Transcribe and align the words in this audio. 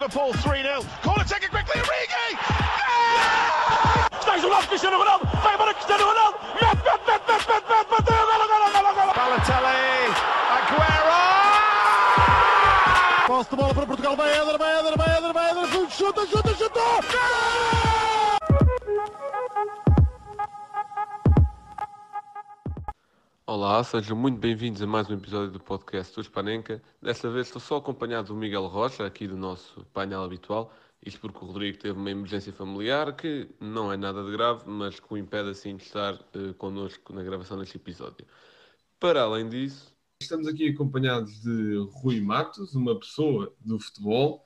Liverpool 0.00 0.32
3-0. 0.34 1.02
Corner 1.02 1.24
taken 1.24 1.50
quickly, 1.50 1.80
Origi! 1.80 2.36
Stays 4.22 4.44
on 4.44 4.62
Cristiano 4.62 4.98
Ronaldo! 4.98 5.25
Olá, 23.68 23.82
sejam 23.82 24.16
muito 24.16 24.38
bem-vindos 24.38 24.80
a 24.80 24.86
mais 24.86 25.10
um 25.10 25.14
episódio 25.14 25.50
do 25.50 25.58
podcast 25.58 26.14
do 26.14 26.20
Espanenca. 26.20 26.80
Desta 27.02 27.28
vez 27.28 27.48
estou 27.48 27.60
só 27.60 27.78
acompanhado 27.78 28.28
do 28.28 28.36
Miguel 28.36 28.64
Rocha, 28.68 29.04
aqui 29.04 29.26
do 29.26 29.36
nosso 29.36 29.84
painel 29.92 30.22
habitual. 30.22 30.72
Isto 31.04 31.18
porque 31.18 31.44
o 31.44 31.48
Rodrigo 31.48 31.76
teve 31.76 31.98
uma 31.98 32.08
emergência 32.08 32.52
familiar 32.52 33.16
que 33.16 33.48
não 33.60 33.92
é 33.92 33.96
nada 33.96 34.22
de 34.22 34.30
grave, 34.30 34.62
mas 34.70 35.00
que 35.00 35.12
o 35.12 35.16
impede 35.16 35.50
assim 35.50 35.76
de 35.76 35.82
estar 35.82 36.14
uh, 36.14 36.54
connosco 36.56 37.12
na 37.12 37.24
gravação 37.24 37.58
deste 37.58 37.76
episódio. 37.76 38.24
Para 39.00 39.22
além 39.22 39.48
disso, 39.48 39.92
estamos 40.22 40.46
aqui 40.46 40.68
acompanhados 40.68 41.40
de 41.42 41.74
Rui 41.90 42.20
Matos, 42.20 42.72
uma 42.76 42.96
pessoa 42.96 43.52
do 43.58 43.80
futebol 43.80 44.44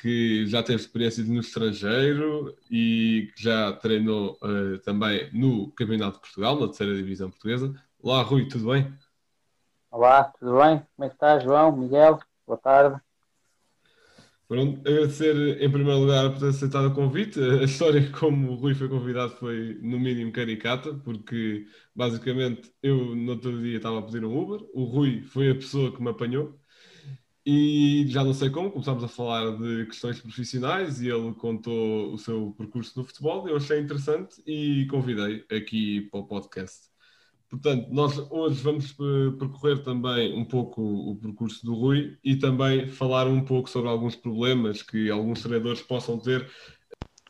que 0.00 0.46
já 0.46 0.62
teve 0.62 0.80
experiência 0.80 1.24
no 1.24 1.40
estrangeiro 1.40 2.56
e 2.70 3.28
que 3.34 3.42
já 3.42 3.72
treinou 3.72 4.38
uh, 4.40 4.78
também 4.84 5.28
no 5.32 5.72
Campeonato 5.72 6.18
de 6.18 6.20
Portugal, 6.20 6.60
na 6.60 6.68
terceira 6.68 6.94
divisão 6.94 7.28
portuguesa. 7.28 7.74
Olá, 8.02 8.20
Rui, 8.22 8.48
tudo 8.48 8.72
bem? 8.72 8.92
Olá, 9.88 10.24
tudo 10.24 10.58
bem? 10.58 10.84
Como 10.96 11.06
é 11.06 11.08
que 11.08 11.14
está, 11.14 11.38
João, 11.38 11.70
Miguel? 11.70 12.18
Boa 12.44 12.58
tarde. 12.58 13.00
Pronto, 14.48 14.80
agradecer 14.80 15.62
em 15.62 15.70
primeiro 15.70 16.00
lugar 16.00 16.30
por 16.32 16.40
ter 16.40 16.48
aceitado 16.48 16.86
o 16.88 16.94
convite. 16.94 17.38
A 17.40 17.62
história 17.62 18.10
como 18.18 18.50
o 18.50 18.54
Rui 18.56 18.74
foi 18.74 18.88
convidado 18.88 19.36
foi 19.36 19.78
no 19.80 20.00
mínimo 20.00 20.32
caricata, 20.32 20.92
porque 20.94 21.64
basicamente 21.94 22.74
eu 22.82 23.14
no 23.14 23.32
outro 23.32 23.62
dia 23.62 23.76
estava 23.76 24.00
a 24.00 24.02
pedir 24.02 24.24
um 24.24 24.36
Uber, 24.36 24.66
o 24.74 24.82
Rui 24.82 25.22
foi 25.22 25.50
a 25.50 25.54
pessoa 25.54 25.94
que 25.94 26.02
me 26.02 26.10
apanhou 26.10 26.58
e 27.46 28.04
já 28.08 28.24
não 28.24 28.34
sei 28.34 28.50
como, 28.50 28.72
começámos 28.72 29.04
a 29.04 29.08
falar 29.08 29.56
de 29.58 29.86
questões 29.86 30.20
profissionais 30.20 31.00
e 31.00 31.08
ele 31.08 31.34
contou 31.34 32.12
o 32.12 32.18
seu 32.18 32.52
percurso 32.58 32.98
no 32.98 33.04
futebol, 33.06 33.48
eu 33.48 33.56
achei 33.56 33.80
interessante 33.80 34.42
e 34.46 34.86
convidei 34.90 35.44
aqui 35.50 36.02
para 36.10 36.20
o 36.20 36.26
podcast. 36.26 36.91
Portanto, 37.52 37.88
nós 37.92 38.18
hoje 38.30 38.62
vamos 38.62 38.92
eh, 38.98 39.30
percorrer 39.38 39.82
também 39.84 40.34
um 40.34 40.42
pouco 40.44 40.80
o 40.82 41.16
percurso 41.16 41.64
do 41.66 41.74
Rui 41.74 42.16
e 42.24 42.34
também 42.36 42.88
falar 42.88 43.26
um 43.26 43.44
pouco 43.44 43.68
sobre 43.68 43.90
alguns 43.90 44.16
problemas 44.16 44.82
que 44.82 45.10
alguns 45.10 45.42
treinadores 45.42 45.82
possam 45.82 46.18
ter 46.18 46.50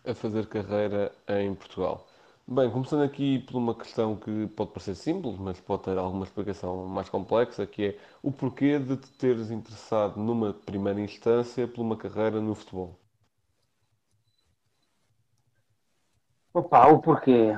a 0.05 0.15
fazer 0.15 0.47
carreira 0.47 1.12
em 1.28 1.55
Portugal. 1.55 2.09
Bem, 2.47 2.70
começando 2.70 3.03
aqui 3.03 3.41
por 3.41 3.56
uma 3.59 3.75
questão 3.75 4.17
que 4.17 4.47
pode 4.48 4.70
parecer 4.73 4.95
simples, 4.97 5.37
mas 5.39 5.61
pode 5.61 5.84
ter 5.84 5.98
alguma 5.98 6.25
explicação 6.25 6.87
mais 6.87 7.09
complexa, 7.09 7.67
que 7.67 7.84
é 7.87 7.98
o 8.23 8.31
porquê 8.33 8.78
de 8.78 8.97
te 8.98 9.11
teres 9.15 9.50
interessado 9.50 10.19
numa 10.20 10.53
primeira 10.55 11.00
instância 11.00 11.67
por 11.69 11.83
uma 11.83 11.97
carreira 11.97 12.41
no 12.41 12.55
futebol. 12.55 13.00
Opa, 16.55 16.87
o 16.89 17.00
porquê? 17.03 17.55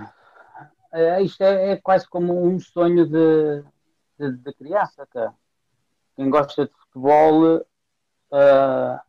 É, 0.95 1.21
isto 1.21 1.43
é, 1.43 1.73
é, 1.73 1.77
quase 1.77 2.09
como 2.09 2.47
um 2.47 2.61
sonho 2.61 3.05
de, 3.05 3.65
de, 4.17 4.37
de 4.39 4.53
criança, 4.55 5.05
cara. 5.11 5.35
Quem 6.15 6.31
gosta 6.31 6.67
de 6.67 6.73
futebol 6.73 7.57
uh, 7.57 9.01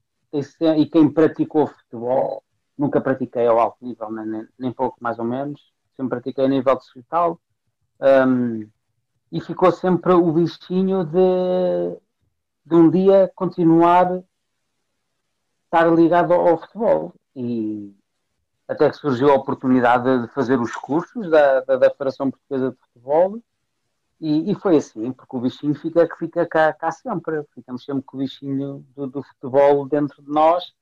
e 0.75 0.85
quem 0.87 1.07
praticou 1.13 1.67
futebol, 1.67 2.43
nunca 2.75 2.99
pratiquei 2.99 3.45
ao 3.45 3.59
alto 3.59 3.77
nível, 3.85 4.11
nem, 4.11 4.47
nem 4.57 4.71
pouco 4.73 4.97
mais 4.99 5.19
ou 5.19 5.25
menos, 5.25 5.61
sempre 5.95 6.17
pratiquei 6.17 6.45
a 6.45 6.47
nível 6.47 6.75
distrital, 6.75 7.39
um, 8.01 8.67
e 9.31 9.39
ficou 9.39 9.71
sempre 9.71 10.11
o 10.13 10.31
bichinho 10.31 11.05
de, 11.05 11.99
de 12.65 12.75
um 12.75 12.89
dia 12.89 13.31
continuar 13.35 14.23
estar 15.65 15.87
ligado 15.93 16.33
ao, 16.33 16.47
ao 16.47 16.57
futebol. 16.57 17.13
E, 17.35 17.93
até 18.67 18.89
que 18.89 18.97
surgiu 18.97 19.29
a 19.29 19.35
oportunidade 19.35 20.21
de 20.21 20.27
fazer 20.33 20.59
os 20.59 20.75
cursos 20.75 21.29
da, 21.29 21.61
da, 21.61 21.77
da 21.77 21.89
Federação 21.91 22.31
Portuguesa 22.31 22.71
de 22.71 22.77
Futebol 22.77 23.39
e, 24.19 24.51
e, 24.51 24.55
foi 24.55 24.77
assim, 24.77 25.11
porque 25.11 25.35
o 25.35 25.39
bichinho 25.39 25.75
fica, 25.75 26.07
fica 26.17 26.45
cá, 26.45 26.73
cá 26.73 26.91
sempre, 26.91 27.43
ficamos 27.53 27.83
sempre 27.83 28.03
com 28.03 28.17
o 28.17 28.19
bichinho 28.21 28.85
do, 28.95 29.07
do, 29.07 29.21
futebol 29.23 29.87
dentro 29.87 30.21
de 30.23 30.29
nós 30.29 30.73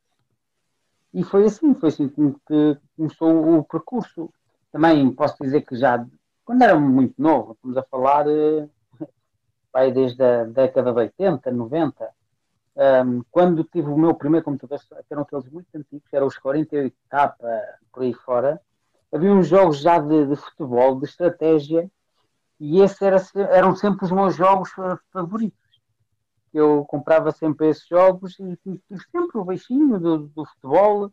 e 1.14 1.24
foi 1.24 1.46
assim, 1.46 1.74
foi 1.74 1.90
assim 1.90 2.08
que 2.10 2.78
começou 2.96 3.60
o 3.60 3.64
percurso. 3.64 4.32
Também 4.72 5.12
posso 5.12 5.36
dizer 5.42 5.62
que 5.62 5.76
já, 5.76 6.06
quando 6.46 6.62
era 6.62 6.80
muito 6.80 7.22
novo, 7.22 7.54
estamos 7.54 7.78
a 7.78 7.84
falar 7.84 8.26
vai 9.74 9.92
desde 9.92 10.24
a 10.24 10.44
década 10.46 10.92
de 10.92 11.00
80, 11.00 11.52
90, 11.52 12.10
um, 12.76 13.24
quando 13.30 13.64
tive 13.64 13.88
o 13.88 13.98
meu 13.98 14.16
primeiro 14.16 14.46
computador, 14.46 14.80
que 14.80 15.14
eram 15.14 15.24
aqueles 15.24 15.50
muito 15.50 15.68
antigos, 15.76 16.08
eram 16.12 16.28
os 16.28 16.40
48K 16.40 17.36
por 17.92 18.04
aí 18.04 18.14
fora, 18.14 18.62
havia 19.12 19.32
uns 19.32 19.48
jogos 19.48 19.80
já 19.80 20.00
de, 20.00 20.26
de 20.26 20.36
futebol, 20.36 21.00
de 21.00 21.06
estratégia, 21.06 21.90
e 22.60 22.82
esses 22.82 23.02
era, 23.02 23.18
eram 23.52 23.76
sempre 23.76 24.06
os 24.06 24.12
meus 24.12 24.36
jogos 24.36 24.72
favoritos. 25.12 25.60
Eu 26.54 26.86
comprava 26.86 27.32
sempre 27.32 27.70
esses 27.70 27.88
jogos 27.88 28.40
e 28.40 28.56
tive 28.58 28.82
sempre 29.12 29.38
o 29.38 29.44
baixinho 29.44 30.00
do, 30.00 30.18
do 30.28 30.46
futebol, 30.46 31.12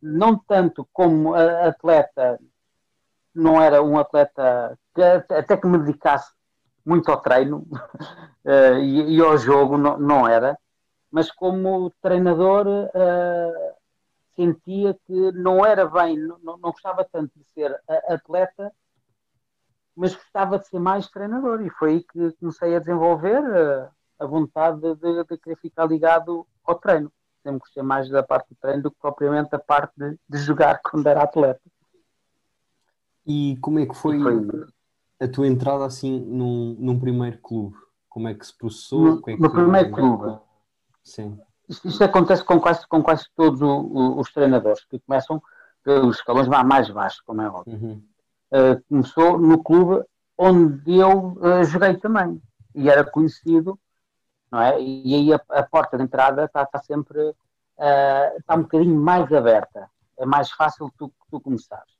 não 0.00 0.38
tanto 0.38 0.88
como 0.92 1.34
atleta, 1.34 2.38
não 3.34 3.60
era 3.60 3.82
um 3.82 3.98
atleta 3.98 4.78
que 4.94 5.02
até 5.02 5.56
que 5.56 5.66
me 5.66 5.78
dedicasse 5.78 6.32
muito 6.84 7.10
ao 7.10 7.20
treino 7.20 7.66
uh, 8.44 8.78
e, 8.80 9.16
e, 9.16 9.20
ao 9.20 9.36
jogo, 9.36 9.76
não, 9.76 9.98
não 9.98 10.28
era 10.28 10.56
mas 11.10 11.30
como 11.30 11.90
treinador 12.02 12.66
uh, 12.66 13.74
sentia 14.34 14.94
que 15.06 15.32
não 15.32 15.64
era 15.64 15.86
bem, 15.86 16.16
não, 16.18 16.38
não 16.42 16.58
gostava 16.60 17.04
tanto 17.04 17.32
de 17.34 17.44
ser 17.54 17.80
atleta, 18.08 18.72
mas 19.96 20.14
gostava 20.14 20.58
de 20.58 20.68
ser 20.68 20.78
mais 20.78 21.08
treinador 21.08 21.62
e 21.62 21.70
foi 21.70 21.90
aí 21.90 22.02
que 22.02 22.32
comecei 22.38 22.76
a 22.76 22.78
desenvolver 22.78 23.42
uh, 23.42 23.88
a 24.18 24.26
vontade 24.26 24.80
de, 24.80 25.24
de, 25.24 25.38
querer 25.38 25.56
ficar 25.56 25.86
ligado 25.86 26.46
ao 26.64 26.78
treino. 26.78 27.10
Sempre 27.42 27.60
gostei 27.60 27.82
mais 27.82 28.08
da 28.10 28.22
parte 28.22 28.50
do 28.50 28.56
treino 28.60 28.82
do 28.82 28.90
que 28.90 28.98
propriamente 29.00 29.50
da 29.50 29.58
parte 29.58 29.92
de, 29.96 30.18
de 30.28 30.38
jogar 30.38 30.80
quando 30.82 31.06
era 31.06 31.22
atleta. 31.22 31.60
E 33.26 33.56
como 33.60 33.78
é 33.78 33.86
que 33.86 33.94
foi, 33.94 34.20
foi... 34.20 34.66
a 35.20 35.28
tua 35.28 35.46
entrada 35.46 35.84
assim 35.84 36.20
num, 36.20 36.76
num 36.78 37.00
primeiro 37.00 37.38
clube? 37.38 37.76
Como 38.08 38.28
é 38.28 38.34
que 38.34 38.46
se 38.46 38.56
processou? 38.56 39.00
No, 39.00 39.18
é 39.18 39.22
que 39.22 39.42
no 39.42 39.50
primeiro 39.50 39.90
clube, 39.90 40.38
Sim. 41.06 41.40
Isto, 41.68 42.02
acontece 42.02 42.44
com 42.44 42.60
quase, 42.60 42.86
com 42.86 43.02
quase 43.02 43.26
todos 43.34 43.60
os 43.62 44.32
treinadores, 44.32 44.84
que 44.84 44.98
começam 44.98 45.40
pelos 45.82 46.16
escalões 46.16 46.48
mais 46.48 46.90
baixos, 46.90 47.20
como 47.20 47.42
é 47.42 47.48
óbvio. 47.48 47.74
Uhum. 47.74 48.02
Uh, 48.52 48.82
começou 48.88 49.38
no 49.38 49.62
clube 49.62 50.04
onde 50.36 50.96
eu 50.96 51.38
uh, 51.38 51.64
joguei 51.64 51.96
também, 51.96 52.42
e 52.74 52.90
era 52.90 53.04
conhecido, 53.04 53.78
não 54.50 54.60
é? 54.60 54.80
E 54.80 55.14
aí 55.14 55.32
a, 55.32 55.40
a 55.48 55.62
porta 55.62 55.96
de 55.96 56.02
entrada 56.02 56.44
está 56.44 56.66
tá 56.66 56.80
sempre 56.80 57.20
uh, 57.20 58.38
está 58.38 58.56
um 58.56 58.62
bocadinho 58.62 59.00
mais 59.00 59.32
aberta, 59.32 59.88
é 60.18 60.26
mais 60.26 60.50
fácil 60.50 60.92
tu, 60.98 61.12
tu 61.30 61.40
começares. 61.40 61.96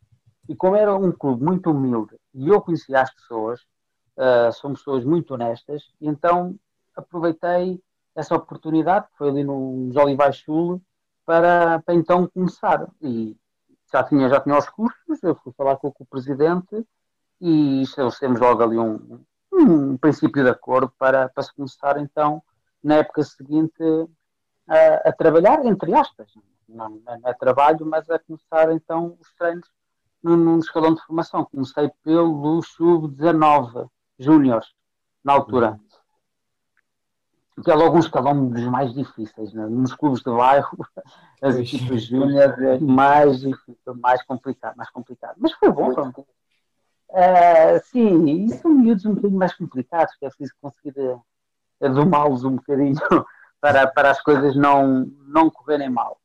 E 0.49 0.55
como 0.55 0.77
era 0.77 0.95
um 0.95 1.13
clube 1.13 1.45
muito 1.45 1.71
humilde, 1.71 2.17
e 2.35 2.49
eu 2.49 2.61
conhecia 2.61 3.01
as 3.01 3.15
pessoas, 3.15 3.61
são 4.55 4.73
pessoas 4.73 5.05
muito 5.05 5.35
honestas, 5.35 5.83
então 6.01 6.55
aproveitei 6.95 7.79
essa 8.17 8.35
oportunidade, 8.35 9.07
que 9.09 9.19
foi 9.19 9.29
ali 9.29 9.45
nos 9.45 9.95
Olivais 9.95 10.39
Sul, 10.39 10.83
para, 11.25 11.81
para 11.83 11.95
então 11.95 12.27
começar. 12.29 12.89
E 13.03 13.37
já 13.93 14.03
tinha, 14.03 14.29
já 14.29 14.41
tinha 14.41 14.57
os 14.57 14.69
cursos, 14.71 15.23
eu 15.23 15.35
fui 15.37 15.53
falar 15.53 15.77
com, 15.77 15.93
o 15.97 16.07
presidente 16.07 16.85
e 17.41 17.83
estabelecemos 17.83 18.41
logo 18.41 18.63
ali 18.63 18.79
um, 18.79 19.23
um 19.53 19.99
princípio 19.99 20.43
de 20.43 20.49
acordo 20.49 20.91
para, 20.99 21.29
para 21.29 21.43
se 21.43 21.55
começar 21.55 22.01
então, 22.01 22.43
na 22.83 22.97
época 22.97 23.23
seguinte, 23.23 23.75
a, 24.67 25.09
a 25.09 25.13
trabalhar, 25.13 25.65
entre 25.67 25.95
aspas. 25.95 26.33
Não, 26.67 27.01
não, 27.05 27.21
é 27.25 27.35
trabalho, 27.35 27.85
mas 27.85 28.09
a 28.09 28.19
começar 28.19 28.73
então 28.73 29.17
os 29.21 29.33
treinos 29.35 29.69
num, 30.23 30.37
num 30.37 30.59
escalão 30.59 30.95
de 30.95 31.03
formação. 31.03 31.45
Comecei 31.45 31.91
pelo 32.03 32.63
Sub-19 32.63 33.89
Júniors, 34.19 34.75
na 35.23 35.35
altura 35.35 35.79
que 37.63 37.71
é 37.71 37.75
logo 37.75 37.97
um 37.97 38.01
escalão 38.01 38.49
dos 38.49 38.65
mais 38.65 38.93
difíceis, 38.93 39.53
né? 39.55 39.67
nos 39.67 39.95
clubes 39.95 40.21
de 40.23 40.31
bairro, 40.31 40.77
as 41.43 41.57
equipas 41.57 42.03
júnior 42.03 42.63
é 42.63 42.79
mais 42.79 43.41
difícil, 43.41 43.95
mais 43.97 44.23
complicado, 44.23 44.77
mais 44.77 44.91
complicado. 44.91 45.37
Mas 45.39 45.53
foi 45.53 45.71
bom, 45.73 45.93
pronto. 45.95 46.27
Uh, 47.09 47.81
sim, 47.85 48.45
e 48.45 48.51
são 48.51 48.71
miúdos 48.73 49.07
um 49.07 49.15
bocadinho 49.15 49.39
mais 49.39 49.55
complicados, 49.55 50.15
que 50.17 50.27
é 50.27 50.29
preciso 50.29 50.53
conseguir 50.61 50.95
domá-los 51.81 52.45
um 52.45 52.57
bocadinho 52.57 52.95
para, 53.61 53.87
para 53.87 54.11
as 54.11 54.21
coisas 54.21 54.57
não, 54.57 55.11
não 55.27 55.51
correrem 55.51 55.89
mal. 55.89 56.21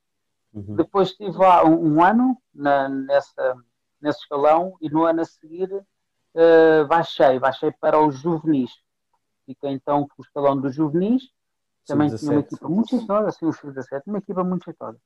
Uhum. 0.53 0.75
Depois 0.75 1.09
estive 1.09 1.37
lá 1.37 1.63
um, 1.65 1.95
um 1.95 2.03
ano 2.03 2.37
na, 2.53 2.89
nessa, 2.89 3.55
nesse 4.01 4.19
escalão 4.19 4.75
e 4.81 4.89
no 4.89 5.03
ano 5.03 5.21
a 5.21 5.25
seguir 5.25 5.71
uh, 5.73 6.85
baixei, 6.87 7.39
baixei 7.39 7.71
para 7.71 7.99
os 7.99 8.19
juvenis. 8.19 8.71
Fiquei 9.51 9.71
então 9.71 10.07
com 10.07 10.21
o 10.21 10.25
escalão 10.25 10.59
dos 10.59 10.73
juvenis, 10.73 11.23
também 11.85 12.15
tinha 12.15 12.31
uma 12.31 12.39
equipa 12.39 12.69
muito 12.69 12.89
jeitosa, 12.89 13.27
assim, 13.27 13.45
os 13.45 13.59
17, 13.61 14.07
uma 14.07 14.19
equipa 14.19 14.43
muito 14.43 14.63
jeitosa. 14.63 14.97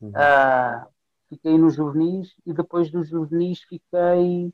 Uhum. 0.00 0.10
Uh, 0.10 0.86
fiquei 1.30 1.56
nos 1.56 1.74
juvenis 1.74 2.34
e 2.44 2.52
depois 2.52 2.90
dos 2.90 3.08
juvenis 3.08 3.60
fiquei. 3.62 4.52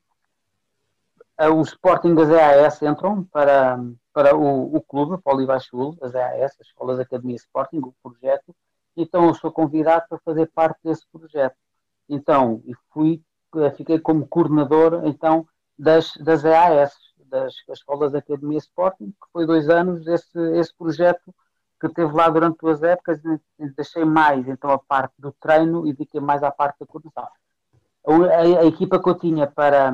Uh, 1.40 1.54
o 1.56 1.62
Sporting 1.62 2.14
das 2.14 2.28
EAS 2.28 2.82
entram 2.82 3.24
para, 3.24 3.82
para 4.12 4.36
o, 4.36 4.76
o 4.76 4.80
clube, 4.80 5.20
para 5.20 5.32
o 5.32 5.36
Olivais 5.36 5.64
Sul, 5.64 5.96
as 6.00 6.14
EAS, 6.14 6.52
as 6.60 6.68
Escolas 6.68 7.00
Academia 7.00 7.36
Sporting, 7.36 7.78
o 7.78 7.94
projeto, 8.02 8.54
então 8.96 9.26
eu 9.26 9.34
sou 9.34 9.50
convidado 9.50 10.04
para 10.08 10.18
fazer 10.18 10.46
parte 10.54 10.78
desse 10.84 11.04
projeto. 11.10 11.56
Então, 12.08 12.62
e 12.64 12.74
fui, 12.92 13.22
fiquei 13.76 13.98
como 13.98 14.28
coordenador 14.28 15.02
então 15.06 15.48
das, 15.78 16.14
das 16.18 16.44
EAS, 16.44 16.94
das, 17.32 17.54
das 17.66 17.78
Escolas 17.78 18.14
Academia 18.14 18.58
Sporting, 18.58 19.10
que 19.10 19.32
foi 19.32 19.46
dois 19.46 19.68
anos 19.68 20.06
esse, 20.06 20.38
esse 20.58 20.72
projeto 20.76 21.34
que 21.80 21.88
teve 21.88 22.12
lá 22.12 22.28
durante 22.28 22.58
duas 22.58 22.82
épocas, 22.82 23.20
deixei 23.74 24.04
mais 24.04 24.46
então 24.46 24.70
a 24.70 24.78
parte 24.78 25.14
do 25.18 25.32
treino 25.32 25.84
e 25.84 25.92
dediquei 25.92 26.20
mais 26.20 26.42
à 26.44 26.50
parte 26.50 26.78
da 26.78 26.86
coordenação. 26.86 27.28
A, 28.06 28.12
a, 28.12 28.60
a, 28.60 28.66
equipa 28.66 29.02
que 29.02 29.08
eu 29.08 29.18
tinha 29.18 29.48
para, 29.48 29.92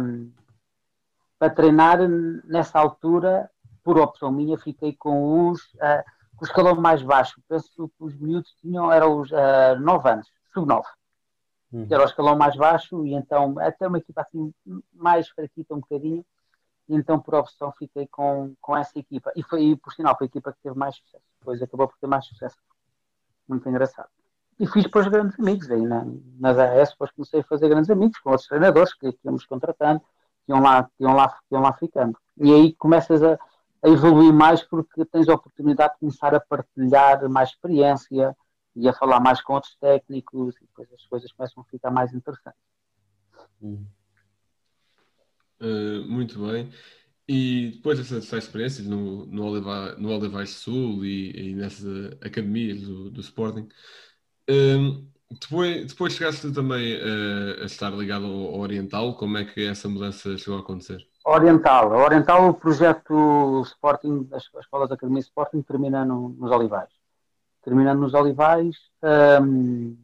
para 1.38 1.54
treinar 1.54 1.98
nessa 2.44 2.78
altura, 2.78 3.50
por 3.82 3.98
opção 3.98 4.30
minha, 4.30 4.58
fiquei 4.58 4.94
com 4.94 5.48
os, 5.48 5.62
uh, 5.74 6.04
com 6.36 6.44
o 6.44 6.48
escalão 6.48 6.74
mais 6.74 7.02
baixo. 7.02 7.40
Penso 7.48 7.88
que 7.88 8.04
os 8.04 8.14
miúdos 8.18 8.54
tinham, 8.60 8.92
eram 8.92 9.20
os 9.20 9.30
uh, 9.30 9.36
ah, 9.72 9.76
9 9.80 10.10
anos, 10.10 10.28
sub-9. 10.52 10.82
Uhum. 11.72 11.86
Era 11.90 12.02
o 12.02 12.06
escalão 12.06 12.36
mais 12.36 12.56
baixo 12.56 13.06
e 13.06 13.14
então 13.14 13.58
até 13.58 13.86
uma 13.86 13.98
equipa 13.98 14.22
assim 14.22 14.52
mais 14.92 15.28
fraquita 15.28 15.74
um 15.74 15.80
bocadinho 15.80 16.24
então 16.88 17.20
por 17.20 17.34
opção 17.34 17.72
fiquei 17.72 18.06
com, 18.06 18.54
com 18.60 18.76
essa 18.76 18.98
equipa. 18.98 19.32
E 19.36 19.42
foi, 19.42 19.76
por 19.76 19.92
sinal, 19.92 20.16
foi 20.16 20.26
a 20.26 20.28
equipa 20.28 20.52
que 20.52 20.58
teve 20.62 20.76
mais 20.76 20.96
sucesso. 20.96 21.24
Depois 21.38 21.62
acabou 21.62 21.88
por 21.88 21.98
ter 21.98 22.06
mais 22.06 22.24
sucesso. 22.26 22.56
Muito 23.46 23.68
engraçado. 23.68 24.08
E 24.58 24.66
fiz 24.66 24.84
depois 24.84 25.06
grandes 25.06 25.38
amigos 25.38 25.70
aí 25.70 25.80
na, 25.80 26.04
nas 26.38 26.58
AS, 26.58 26.90
depois 26.90 27.10
comecei 27.12 27.40
a 27.40 27.44
fazer 27.44 27.68
grandes 27.68 27.90
amigos 27.90 28.18
com 28.18 28.30
outros 28.30 28.48
treinadores 28.48 28.92
que, 28.94 29.12
que 29.12 29.20
íamos 29.24 29.44
contratando, 29.46 30.00
que 30.44 30.52
iam 30.52 30.60
lá, 30.60 30.84
que 30.84 31.02
iam 31.02 31.14
lá, 31.14 31.28
que 31.28 31.54
iam 31.54 31.62
lá 31.62 31.72
ficando. 31.74 32.18
E 32.36 32.52
aí 32.52 32.74
começas 32.74 33.22
a, 33.22 33.38
a 33.82 33.88
evoluir 33.88 34.32
mais 34.32 34.62
porque 34.62 35.04
tens 35.04 35.28
a 35.28 35.34
oportunidade 35.34 35.94
de 35.94 36.00
começar 36.00 36.34
a 36.34 36.40
partilhar 36.40 37.28
mais 37.28 37.50
experiência 37.50 38.36
e 38.74 38.88
a 38.88 38.92
falar 38.92 39.20
mais 39.20 39.40
com 39.40 39.54
outros 39.54 39.76
técnicos 39.76 40.56
e 40.56 40.60
depois 40.60 40.92
as 40.92 41.04
coisas 41.06 41.32
começam 41.32 41.62
a 41.62 41.70
ficar 41.70 41.90
mais 41.90 42.12
interessantes. 42.12 42.60
Hum. 43.62 43.84
Uh, 45.60 46.04
muito 46.08 46.38
bem. 46.46 46.70
E 47.28 47.72
depois 47.74 47.98
dessas 47.98 48.32
experiências 48.32 48.86
no, 48.86 49.26
no, 49.26 49.44
Oliva, 49.44 49.94
no 49.98 50.10
Olivais 50.10 50.50
Sul 50.50 51.04
e, 51.04 51.50
e 51.50 51.54
nessas 51.54 52.12
academias 52.22 52.80
do, 52.80 53.10
do 53.10 53.20
Sporting, 53.20 53.68
um, 54.48 55.06
depois, 55.30 55.86
depois 55.86 56.14
chegaste 56.14 56.50
também 56.52 56.96
a, 56.96 57.66
estar 57.66 57.90
ligado 57.90 58.24
ao, 58.24 58.58
Oriental, 58.58 59.14
como 59.14 59.36
é 59.36 59.44
que 59.44 59.66
essa 59.66 59.88
mudança 59.88 60.38
chegou 60.38 60.58
a 60.58 60.62
acontecer? 60.62 61.06
Oriental, 61.26 61.92
Oriental, 61.92 62.48
o 62.48 62.54
projeto 62.54 63.60
Sporting, 63.66 64.26
as, 64.32 64.44
as 64.54 64.64
escolas 64.64 64.88
da 64.88 64.94
Academia 64.94 65.20
Sporting 65.20 65.60
termina 65.60 66.06
no, 66.06 66.30
nos 66.30 66.50
Olivais. 66.50 66.88
Terminando 67.62 68.00
nos 68.00 68.14
Olivais, 68.14 68.74
um, 69.42 69.98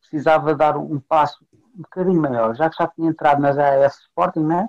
precisava 0.00 0.54
dar 0.54 0.76
um, 0.76 0.92
um 0.92 1.00
passo 1.00 1.42
um 1.74 1.80
bocadinho 1.80 2.20
maior, 2.20 2.54
já 2.54 2.68
que 2.68 2.76
já 2.76 2.86
tinha 2.88 3.08
entrado 3.08 3.40
nas 3.40 3.56
AS 3.56 3.98
Sporting, 4.00 4.44
né? 4.44 4.68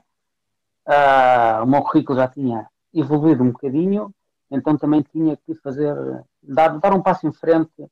Uh, 0.88 1.64
o 1.64 1.68
meu 1.68 1.82
currículo 1.84 2.18
já 2.18 2.28
tinha 2.28 2.68
evoluído 2.94 3.44
um 3.44 3.52
bocadinho, 3.52 4.14
então 4.50 4.78
também 4.78 5.02
tinha 5.02 5.36
que 5.36 5.54
fazer, 5.56 5.94
dar, 6.42 6.80
dar 6.80 6.94
um 6.94 7.02
passo 7.02 7.28
em 7.28 7.34
frente 7.34 7.86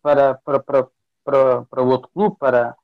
para, 0.00 0.34
para, 0.36 0.58
para, 0.58 0.88
para, 1.22 1.62
para 1.62 1.82
outro 1.82 2.08
clube, 2.08 2.36
para, 2.38 2.74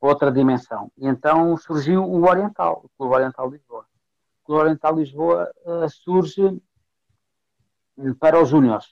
outra 0.00 0.32
dimensão. 0.32 0.90
E 0.96 1.06
então 1.06 1.56
surgiu 1.56 2.04
o 2.04 2.26
Oriental, 2.26 2.82
o 2.84 2.88
Clube 2.96 3.14
Oriental 3.14 3.50
Lisboa. 3.50 3.86
O 4.42 4.46
Clube 4.46 4.62
Oriental 4.62 4.96
Lisboa 4.96 5.50
uh, 5.64 5.88
surge 5.88 6.60
para 8.18 8.40
os 8.40 8.48
júniores, 8.48 8.86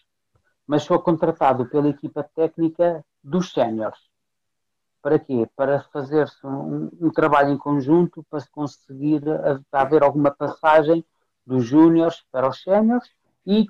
mas 0.67 0.83
sou 0.83 1.01
contratado 1.01 1.67
pela 1.67 1.89
equipa 1.89 2.23
técnica 2.23 3.03
dos 3.25 3.53
séniores. 3.53 3.99
Para 5.09 5.19
quê? 5.19 5.49
Para 5.57 5.81
fazer-se 5.85 6.47
um, 6.47 6.91
um, 7.01 7.11
trabalho 7.11 7.49
em 7.49 7.57
conjunto 7.57 8.23
para 8.29 8.41
se 8.41 8.51
conseguir 8.51 9.23
haver 9.73 10.03
alguma 10.03 10.31
passagem 10.31 11.03
dos 11.47 11.65
júniores 11.65 12.23
para 12.31 12.47
os 12.47 12.63
séniores 12.63 13.09
e, 13.47 13.65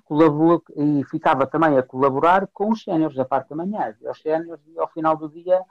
e 0.74 1.04
ficava 1.04 1.46
também 1.46 1.78
a 1.78 1.82
colaborar 1.84 2.48
com 2.48 2.72
os 2.72 2.82
séniores 2.82 3.14
da 3.14 3.24
parte 3.24 3.50
da 3.50 3.54
manhã. 3.54 3.94
E 4.00 4.08
aos 4.08 4.20
séniores 4.20 4.60
e 4.66 4.76
ao 4.80 4.88
final 4.88 5.16
do 5.16 5.28
dia 5.28 5.62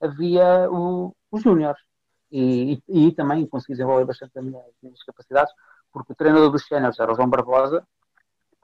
havia 0.00 0.70
o, 0.70 1.12
os 1.32 1.42
júniores. 1.42 1.82
E, 2.30 2.80
e, 2.88 3.08
e, 3.08 3.12
também 3.12 3.44
consegui 3.44 3.72
desenvolver 3.72 4.04
bastante 4.04 4.38
as 4.38 4.44
minhas, 4.44 4.62
as 4.66 4.74
minhas 4.80 5.02
capacidades, 5.02 5.52
porque 5.92 6.12
o 6.12 6.14
treinador 6.14 6.52
dos 6.52 6.64
séniores 6.64 6.96
era 7.00 7.10
o 7.10 7.16
João 7.16 7.28
Barbosa, 7.28 7.84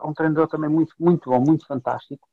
é 0.00 0.06
um 0.06 0.14
treinador 0.14 0.46
também 0.46 0.70
muito, 0.70 0.94
muito 1.00 1.30
bom, 1.30 1.40
muito 1.40 1.66
fantástico, 1.66 2.28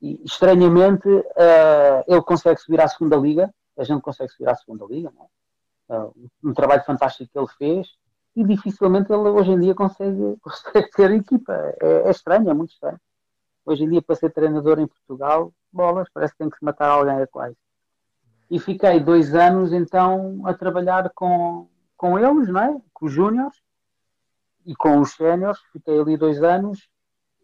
e, 0.00 0.22
estranhamente, 0.24 1.06
uh, 1.06 2.04
ele 2.06 2.22
consegue 2.22 2.60
subir 2.60 2.80
à 2.80 2.88
segunda 2.88 3.16
liga, 3.16 3.52
a 3.78 3.84
gente 3.84 4.02
consegue 4.02 4.30
subir 4.32 4.48
à 4.48 4.54
segunda 4.54 4.84
liga, 4.86 5.10
uh, 5.88 6.30
um 6.42 6.52
trabalho 6.52 6.82
fantástico 6.84 7.30
que 7.30 7.38
ele 7.38 7.48
fez, 7.58 7.88
e 8.34 8.44
dificilmente 8.44 9.12
ele 9.12 9.28
hoje 9.28 9.50
em 9.50 9.58
dia 9.58 9.74
consegue, 9.74 10.36
consegue 10.42 10.90
ter 10.90 11.10
equipa. 11.12 11.52
É, 11.80 12.08
é, 12.08 12.10
estranho, 12.10 12.50
é 12.50 12.54
muito 12.54 12.72
estranho. 12.72 13.00
Hoje 13.64 13.84
em 13.84 13.90
dia, 13.90 14.02
para 14.02 14.16
ser 14.16 14.30
treinador 14.30 14.78
em 14.78 14.86
Portugal, 14.86 15.52
bolas, 15.72 16.08
parece 16.12 16.32
que 16.32 16.38
tem 16.38 16.50
que 16.50 16.56
se 16.56 16.64
matar 16.64 16.88
alguém 16.88 17.20
a 17.20 17.26
quase. 17.26 17.56
E 18.50 18.58
fiquei 18.58 18.98
dois 19.00 19.34
anos 19.34 19.72
então 19.72 20.40
a 20.46 20.54
trabalhar 20.54 21.10
com, 21.14 21.68
com 21.96 22.18
eles, 22.18 22.48
não 22.48 22.60
é? 22.60 22.80
com 22.94 23.06
os 23.06 23.12
júniores 23.12 23.60
e 24.64 24.74
com 24.74 25.00
os 25.00 25.12
séniores. 25.12 25.58
Fiquei 25.72 26.00
ali 26.00 26.16
dois 26.16 26.42
anos 26.42 26.88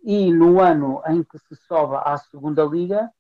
e 0.03 0.33
no 0.33 0.61
ano 0.61 1.03
em 1.09 1.23
que 1.23 1.39
se 1.39 1.57
sobe 1.67 1.97
à 1.97 2.17
segunda 2.17 2.65
liga, 2.65 3.11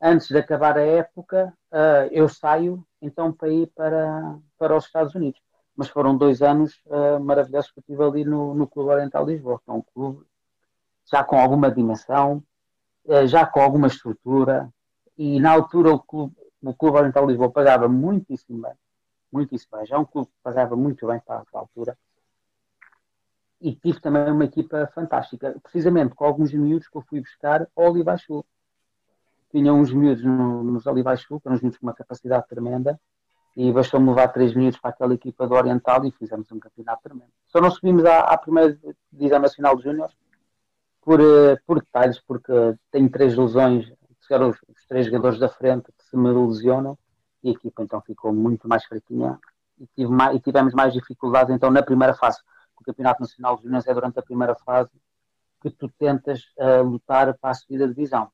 antes 0.00 0.28
de 0.28 0.38
acabar 0.38 0.76
a 0.76 0.82
época, 0.82 1.52
uh, 1.72 2.08
eu 2.10 2.28
saio 2.28 2.84
então 3.00 3.32
para 3.32 3.48
ir 3.48 3.66
para, 3.74 4.38
para 4.58 4.76
os 4.76 4.84
Estados 4.84 5.14
Unidos. 5.14 5.40
Mas 5.76 5.88
foram 5.88 6.16
dois 6.16 6.42
anos 6.42 6.80
uh, 6.86 7.20
maravilhosos 7.20 7.70
que 7.70 7.78
eu 7.78 7.84
tive 7.84 8.02
ali 8.02 8.24
no, 8.24 8.54
no 8.54 8.66
Clube 8.66 8.90
Oriental 8.90 9.24
Lisboa, 9.24 9.60
que 9.64 9.70
é 9.70 9.72
um 9.72 9.82
clube 9.82 10.24
já 11.10 11.24
com 11.24 11.38
alguma 11.38 11.70
dimensão, 11.70 12.42
uh, 13.04 13.26
já 13.26 13.46
com 13.46 13.60
alguma 13.60 13.86
estrutura, 13.86 14.72
e 15.16 15.40
na 15.40 15.52
altura 15.52 15.92
o 15.92 15.98
Clube, 15.98 16.34
o 16.62 16.74
clube 16.74 16.98
Oriental 16.98 17.26
Lisboa 17.26 17.50
pagava 17.50 17.88
muitíssimo 17.88 18.62
bem, 18.62 18.72
muitíssimo 19.32 19.76
bem, 19.76 19.86
já 19.86 19.96
é 19.96 19.98
um 19.98 20.04
clube 20.04 20.28
que 20.28 20.42
pagava 20.42 20.76
muito 20.76 21.06
bem 21.06 21.20
para 21.20 21.42
a 21.52 21.58
altura, 21.58 21.96
e 23.60 23.74
tive 23.74 24.00
também 24.00 24.30
uma 24.30 24.44
equipa 24.44 24.90
fantástica, 24.94 25.56
precisamente 25.62 26.14
com 26.14 26.24
alguns 26.24 26.52
miúdos 26.52 26.88
que 26.88 26.96
eu 26.96 27.02
fui 27.02 27.20
buscar 27.20 27.66
ao 27.74 27.90
Olivais 27.90 28.22
Sul. 28.22 28.44
Tinha 29.50 29.72
uns 29.72 29.92
miúdos 29.92 30.24
no, 30.24 30.62
nos 30.62 30.86
Olivais 30.86 31.20
Sul, 31.22 31.40
que 31.40 31.48
eram 31.48 31.56
uns 31.56 31.62
miúdos 31.62 31.78
com 31.78 31.86
uma 31.86 31.94
capacidade 31.94 32.46
tremenda, 32.48 33.00
e 33.56 33.72
bastou-me 33.72 34.08
levar 34.08 34.28
três 34.28 34.54
miúdos 34.54 34.78
para 34.78 34.90
aquela 34.90 35.14
equipa 35.14 35.46
do 35.46 35.54
Oriental 35.54 36.04
e 36.04 36.12
fizemos 36.12 36.50
um 36.52 36.60
campeonato 36.60 37.02
tremendo. 37.02 37.30
Só 37.46 37.60
não 37.60 37.70
subimos 37.70 38.04
à, 38.04 38.20
à 38.20 38.38
primeira 38.38 38.78
divisão 39.12 39.38
nacional 39.40 39.76
de 39.76 39.82
júniores 39.84 40.14
por, 41.00 41.20
eh, 41.20 41.56
por 41.66 41.80
detalhes, 41.80 42.20
porque 42.20 42.52
tenho 42.90 43.10
três 43.10 43.36
lesões, 43.36 43.90
chegaram 44.26 44.50
os, 44.50 44.58
os 44.68 44.86
três 44.86 45.06
jogadores 45.06 45.38
da 45.38 45.48
frente 45.48 45.86
que 45.96 46.04
se 46.04 46.16
me 46.16 46.30
lesionam, 46.30 46.96
e 47.42 47.48
a 47.48 47.52
equipa 47.52 47.82
então 47.82 48.00
ficou 48.00 48.32
muito 48.32 48.68
mais 48.68 48.84
fraquinha 48.84 49.38
e, 49.96 50.06
mais, 50.06 50.36
e 50.36 50.40
tivemos 50.40 50.74
mais 50.74 50.92
dificuldades 50.92 51.54
então 51.54 51.70
na 51.70 51.82
primeira 51.82 52.14
fase 52.14 52.40
o 52.76 52.84
Campeonato 52.84 53.20
Nacional 53.20 53.56
de 53.56 53.62
Júniores 53.62 53.86
é 53.86 53.94
durante 53.94 54.18
a 54.18 54.22
primeira 54.22 54.54
fase 54.54 54.90
que 55.60 55.70
tu 55.70 55.88
tentas 55.98 56.42
uh, 56.56 56.82
lutar 56.82 57.36
para 57.38 57.50
a 57.50 57.54
subida 57.54 57.88
de 57.88 57.94
divisão. 57.94 58.30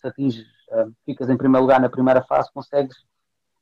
Se 0.00 0.06
atinges, 0.08 0.46
uh, 0.70 0.92
ficas 1.04 1.28
em 1.28 1.36
primeiro 1.36 1.62
lugar 1.62 1.80
na 1.80 1.88
primeira 1.88 2.22
fase, 2.22 2.52
consegues 2.52 2.96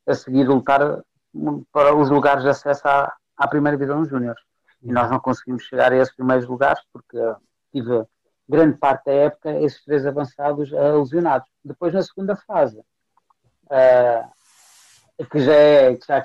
a 0.06 0.14
seguir 0.14 0.48
lutar 0.48 1.02
hum, 1.34 1.64
para 1.72 1.94
os 1.94 2.10
lugares 2.10 2.42
de 2.42 2.48
acesso 2.48 2.86
à, 2.86 3.14
à 3.36 3.48
primeira 3.48 3.76
divisão 3.76 4.00
dos 4.00 4.10
Júniores. 4.10 4.42
E 4.82 4.92
nós 4.92 5.10
não 5.10 5.18
conseguimos 5.18 5.64
chegar 5.64 5.92
a 5.92 5.96
esses 5.96 6.14
primeiros 6.14 6.46
lugares 6.46 6.80
porque 6.92 7.16
uh, 7.16 7.36
tive 7.72 8.04
grande 8.48 8.76
parte 8.76 9.06
da 9.06 9.12
época 9.12 9.50
esses 9.60 9.82
três 9.84 10.06
avançados 10.06 10.70
uh, 10.72 10.98
lesionados. 10.98 11.48
Depois, 11.64 11.94
na 11.94 12.02
segunda 12.02 12.36
fase, 12.36 12.82
que 15.30 15.40
já 15.40 15.52
é 15.52 15.96
que 15.96 16.06
já 16.06 16.20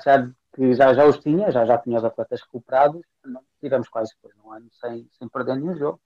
que 0.52 0.74
já, 0.74 0.92
já 0.94 1.06
os 1.06 1.18
tinha, 1.18 1.50
já, 1.50 1.64
já 1.64 1.78
tinha 1.78 1.98
os 1.98 2.04
atletas 2.04 2.42
recuperados, 2.42 3.02
não, 3.24 3.42
tivemos 3.60 3.88
quase 3.88 4.12
depois 4.14 4.34
um 4.44 4.52
ano 4.52 4.68
sem, 4.80 5.08
sem 5.18 5.28
perder 5.28 5.56
nenhum 5.56 5.76
jogo. 5.76 6.00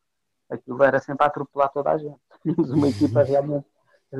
aquilo 0.50 0.82
era 0.82 0.98
sempre 1.00 1.24
a 1.24 1.28
atropelar 1.28 1.70
toda 1.70 1.90
a 1.90 1.98
gente. 1.98 2.20
Tínhamos 2.42 2.70
uma 2.70 2.88
equipa 2.88 3.22
realmente, 3.22 3.66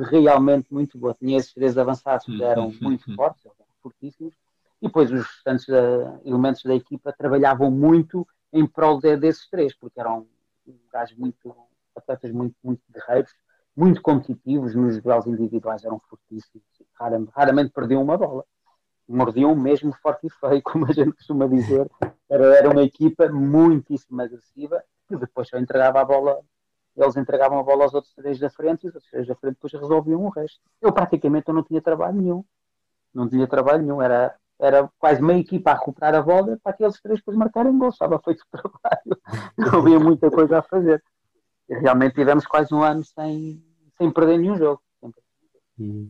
realmente 0.03 0.73
muito 0.73 0.97
boa. 0.97 1.13
Tinha 1.13 1.37
esses 1.37 1.53
três 1.53 1.77
avançados 1.77 2.25
que 2.25 2.43
eram 2.43 2.71
muito 2.81 3.13
fortes, 3.15 3.43
fortíssimos, 3.81 4.33
e 4.81 4.87
depois 4.87 5.11
os 5.11 5.25
restantes 5.25 5.67
uh, 5.67 6.19
elementos 6.23 6.63
da 6.63 6.75
equipa 6.75 7.13
trabalhavam 7.17 7.71
muito 7.71 8.27
em 8.51 8.65
prol 8.65 8.99
de, 8.99 9.15
desses 9.17 9.49
três, 9.49 9.75
porque 9.77 9.99
eram 9.99 10.27
gajos 10.91 11.17
muito, 11.17 11.55
atletas 11.95 12.31
muito, 12.31 12.55
muito 12.63 12.81
guerreiros, 12.91 13.31
muito 13.75 14.01
competitivos, 14.01 14.73
nos 14.73 15.01
duelos 15.01 15.27
individuais 15.27 15.83
eram 15.83 15.99
fortíssimos, 15.99 16.65
raramente, 16.93 17.31
raramente 17.35 17.71
perdiam 17.71 18.01
uma 18.01 18.17
bola. 18.17 18.45
Mordiam 19.07 19.55
mesmo 19.55 19.93
forte 20.01 20.27
e 20.27 20.29
feio, 20.29 20.61
como 20.63 20.85
a 20.85 20.93
gente 20.93 21.11
costuma 21.11 21.47
dizer. 21.47 21.89
Era, 22.29 22.57
era 22.57 22.69
uma 22.69 22.83
equipa 22.83 23.27
muitíssimo 23.29 24.21
agressiva, 24.21 24.81
que 25.07 25.15
depois 25.15 25.47
só 25.49 25.57
entregava 25.57 26.01
a 26.01 26.05
bola, 26.05 26.39
eles 26.95 27.17
entregavam 27.17 27.59
a 27.59 27.63
bola 27.63 27.83
aos 27.83 27.93
outros 27.93 28.13
três 28.13 28.39
da 28.39 28.49
frente 28.49 28.85
e 28.85 28.89
os 28.89 28.95
outros 28.95 29.11
três 29.11 29.27
da 29.27 29.35
frente 29.35 29.55
depois 29.55 29.73
resolviam 29.73 30.23
o 30.23 30.29
resto. 30.29 30.59
Eu 30.81 30.93
praticamente 30.93 31.47
eu 31.47 31.53
não 31.53 31.63
tinha 31.63 31.81
trabalho 31.81 32.21
nenhum. 32.21 32.45
Não 33.13 33.29
tinha 33.29 33.47
trabalho 33.47 33.83
nenhum, 33.83 34.01
era 34.01 34.35
era 34.59 34.89
quase 34.97 35.21
meia 35.21 35.39
equipa 35.39 35.71
a 35.71 35.73
recuperar 35.73 36.15
a 36.15 36.21
bola 36.21 36.57
para 36.63 36.71
aqueles 36.71 36.99
três 37.01 37.19
depois 37.19 37.37
marcarem 37.37 37.77
gol, 37.77 37.89
estava 37.89 38.19
feito 38.19 38.41
o 38.41 38.45
trabalho, 38.57 39.21
não 39.57 39.79
havia 39.79 39.99
muita 39.99 40.31
coisa 40.31 40.59
a 40.59 40.63
fazer. 40.63 41.03
E 41.67 41.75
realmente 41.75 42.15
tivemos 42.15 42.45
quase 42.45 42.73
um 42.73 42.81
ano 42.81 43.03
sem, 43.03 43.61
sem 43.97 44.11
perder 44.11 44.37
nenhum 44.37 44.55
jogo. 44.55 44.81
Hum. 45.77 46.09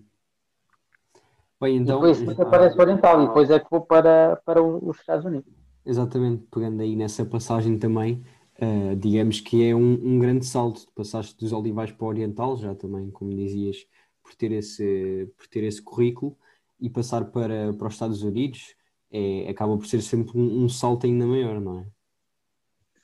Bem, 1.59 1.77
então, 1.77 2.05
e 2.05 2.13
depois 2.13 2.39
aparece 2.39 2.77
o 2.77 2.81
Oriental 2.81 3.23
e 3.23 3.27
depois 3.27 3.49
é 3.49 3.59
que 3.59 3.71
vou 3.71 3.81
para, 3.81 4.39
para 4.45 4.61
os 4.61 4.99
Estados 4.99 5.25
Unidos. 5.25 5.51
Exatamente, 5.85 6.45
pegando 6.51 6.81
aí 6.81 6.95
nessa 6.95 7.25
passagem 7.25 7.79
também, 7.79 8.23
uh, 8.61 8.95
digamos 8.95 9.39
que 9.41 9.67
é 9.67 9.75
um, 9.75 9.93
um 9.93 10.19
grande 10.19 10.45
salto, 10.45 10.87
passaste 10.95 11.37
dos 11.37 11.53
Olivais 11.53 11.91
para 11.91 12.05
o 12.05 12.09
Oriental, 12.09 12.57
já 12.57 12.75
também, 12.75 13.09
como 13.11 13.35
dizias, 13.35 13.77
por 14.23 14.33
ter 14.35 14.51
esse, 14.51 15.31
por 15.37 15.47
ter 15.47 15.63
esse 15.63 15.81
currículo, 15.81 16.37
e 16.79 16.89
passar 16.89 17.25
para, 17.25 17.73
para 17.73 17.87
os 17.87 17.93
Estados 17.93 18.21
Unidos 18.21 18.75
é, 19.11 19.49
acaba 19.49 19.77
por 19.77 19.85
ser 19.85 20.01
sempre 20.01 20.37
um, 20.37 20.65
um 20.65 20.69
salto 20.69 21.05
ainda 21.05 21.25
maior, 21.25 21.59
não 21.61 21.79
é? 21.79 21.85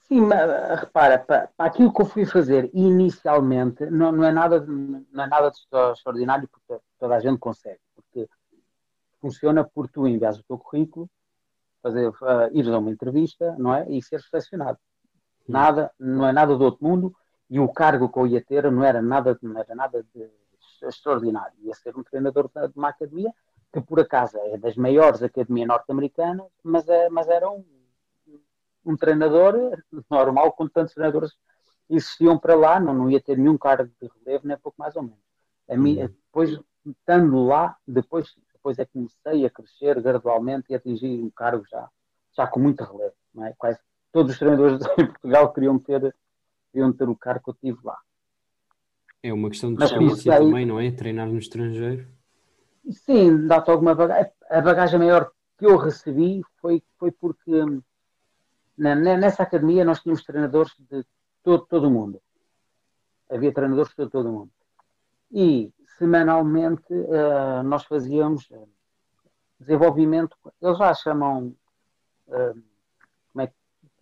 Sim, 0.08 0.22
mas 0.22 0.80
repara, 0.82 1.18
para, 1.20 1.48
para, 1.56 1.70
aquilo 1.70 1.94
que 1.94 2.02
eu 2.02 2.06
fui 2.06 2.26
fazer 2.26 2.70
inicialmente 2.74 3.86
não, 3.86 4.12
não, 4.12 4.26
é, 4.26 4.32
nada 4.32 4.60
não 4.60 5.24
é 5.24 5.28
nada 5.28 5.50
de 5.50 5.58
extraordinário 5.94 6.50
porque 6.50 6.84
toda 7.00 7.16
a 7.16 7.20
gente 7.22 7.40
consegue, 7.40 7.80
porque 7.96 8.28
funciona 9.22 9.64
por 9.64 9.88
tu 9.88 10.06
enviares 10.06 10.40
o 10.40 10.44
teu 10.44 10.58
currículo, 10.58 11.10
fazer, 11.82 12.10
uh, 12.10 12.50
ires 12.52 12.74
a 12.74 12.80
uma 12.80 12.92
entrevista, 12.92 13.56
não 13.58 13.74
é? 13.74 13.90
E 13.90 14.02
ser 14.02 14.22
selecionado. 14.22 14.78
Nada, 15.48 15.92
não 16.00 16.28
é 16.28 16.32
nada 16.32 16.56
do 16.56 16.64
outro 16.64 16.86
mundo 16.86 17.16
e 17.50 17.60
o 17.60 17.68
cargo 17.68 18.10
que 18.10 18.18
eu 18.18 18.28
ia 18.28 18.42
ter 18.42 18.72
não 18.72 18.84
era 18.84 19.02
nada, 19.02 19.38
não 19.42 19.60
era 19.60 19.76
nada 19.76 20.06
de 20.14 20.30
extraordinário. 20.84 21.54
Ia 21.62 21.74
ser 21.76 21.96
um 21.98 22.04
treinador 22.04 22.50
de, 22.50 22.78
uma 22.78 22.90
academia 22.90 23.32
que 23.74 23.82
por 23.82 24.00
acaso 24.00 24.38
é 24.38 24.58
das 24.58 24.76
maiores 24.76 25.22
academias 25.24 25.68
norte-americanas, 25.68 26.48
mas, 26.64 26.88
é, 26.88 27.10
mas 27.10 27.28
era 27.28 27.50
um, 27.50 27.66
um 28.86 28.96
treinador 28.96 29.56
normal, 30.10 30.52
com 30.54 30.68
tantos 30.68 30.94
treinadores 30.94 31.32
existiam 31.90 32.38
para 32.38 32.56
lá, 32.56 32.80
não, 32.80 32.94
não 32.94 33.10
ia 33.10 33.22
ter 33.22 33.38
nenhum 33.38 33.58
cargo 33.58 33.92
de 34.02 34.10
relevo, 34.26 34.48
nem 34.48 34.58
pouco 34.58 34.76
mais 34.80 34.96
ou 34.96 35.04
menos. 35.04 35.20
A 35.70 35.76
mim, 35.76 36.02
uhum. 36.02 36.08
depois, 36.08 36.60
estando 36.86 37.46
lá, 37.46 37.78
depois, 37.88 38.34
depois 38.54 38.80
é 38.80 38.86
que 38.86 38.94
comecei 38.94 39.46
a 39.46 39.50
crescer 39.50 40.02
gradualmente 40.02 40.68
e 40.70 40.76
atingir 40.76 41.22
um 41.22 41.30
cargo 41.30 41.64
já, 41.70 41.90
já 42.36 42.48
com 42.48 42.60
muito 42.60 42.84
relevo. 42.84 43.16
Não 43.34 43.46
é? 43.46 43.54
Quase 43.58 43.80
todos 44.12 44.34
os 44.34 44.40
treinadores 44.40 44.82
em 44.98 45.06
Portugal 45.08 45.54
queriam 45.54 45.80
ter, 45.80 46.16
queriam 46.72 46.92
ter 46.94 47.10
o 47.10 47.16
cargo 47.16 47.44
que 47.44 47.50
eu 47.50 47.56
tive 47.56 47.80
lá. 47.84 47.98
É 49.24 49.32
uma 49.32 49.50
questão 49.50 49.74
de 49.74 49.84
experiência 49.84 50.38
também, 50.38 50.66
não 50.66 50.80
é? 50.80 50.92
Treinar 50.92 51.28
no 51.28 51.38
estrangeiro. 51.38 52.08
Sim, 52.90 53.46
dá-te 53.46 53.70
alguma 53.70 53.94
bagagem. 53.94 54.32
A 54.50 54.62
bagagem 54.62 55.00
maior 55.00 55.32
que 55.58 55.66
eu 55.66 55.78
recebi 55.78 56.42
foi, 56.60 56.82
foi 56.98 57.12
porque 57.12 57.52
na, 58.78 58.96
nessa 58.96 59.44
academia 59.44 59.86
nós 59.86 60.02
tínhamos 60.02 60.24
treinadores 60.24 60.74
de 60.90 61.06
todo, 61.44 61.66
todo 61.68 61.88
o 61.88 61.92
mundo. 61.92 62.20
Havia 63.30 63.54
treinadores 63.54 63.94
de 63.96 64.10
todo, 64.10 64.30
o 64.30 64.32
mundo. 64.32 64.52
E 65.32 65.72
semanalmente 65.98 66.92
uh, 66.92 67.64
nós 67.64 67.86
fazíamos 67.86 68.50
uh, 68.50 68.68
desenvolvimento, 69.60 70.36
eles 70.60 70.78
já 70.78 70.94
chamam, 70.96 71.56
uh, 72.28 72.64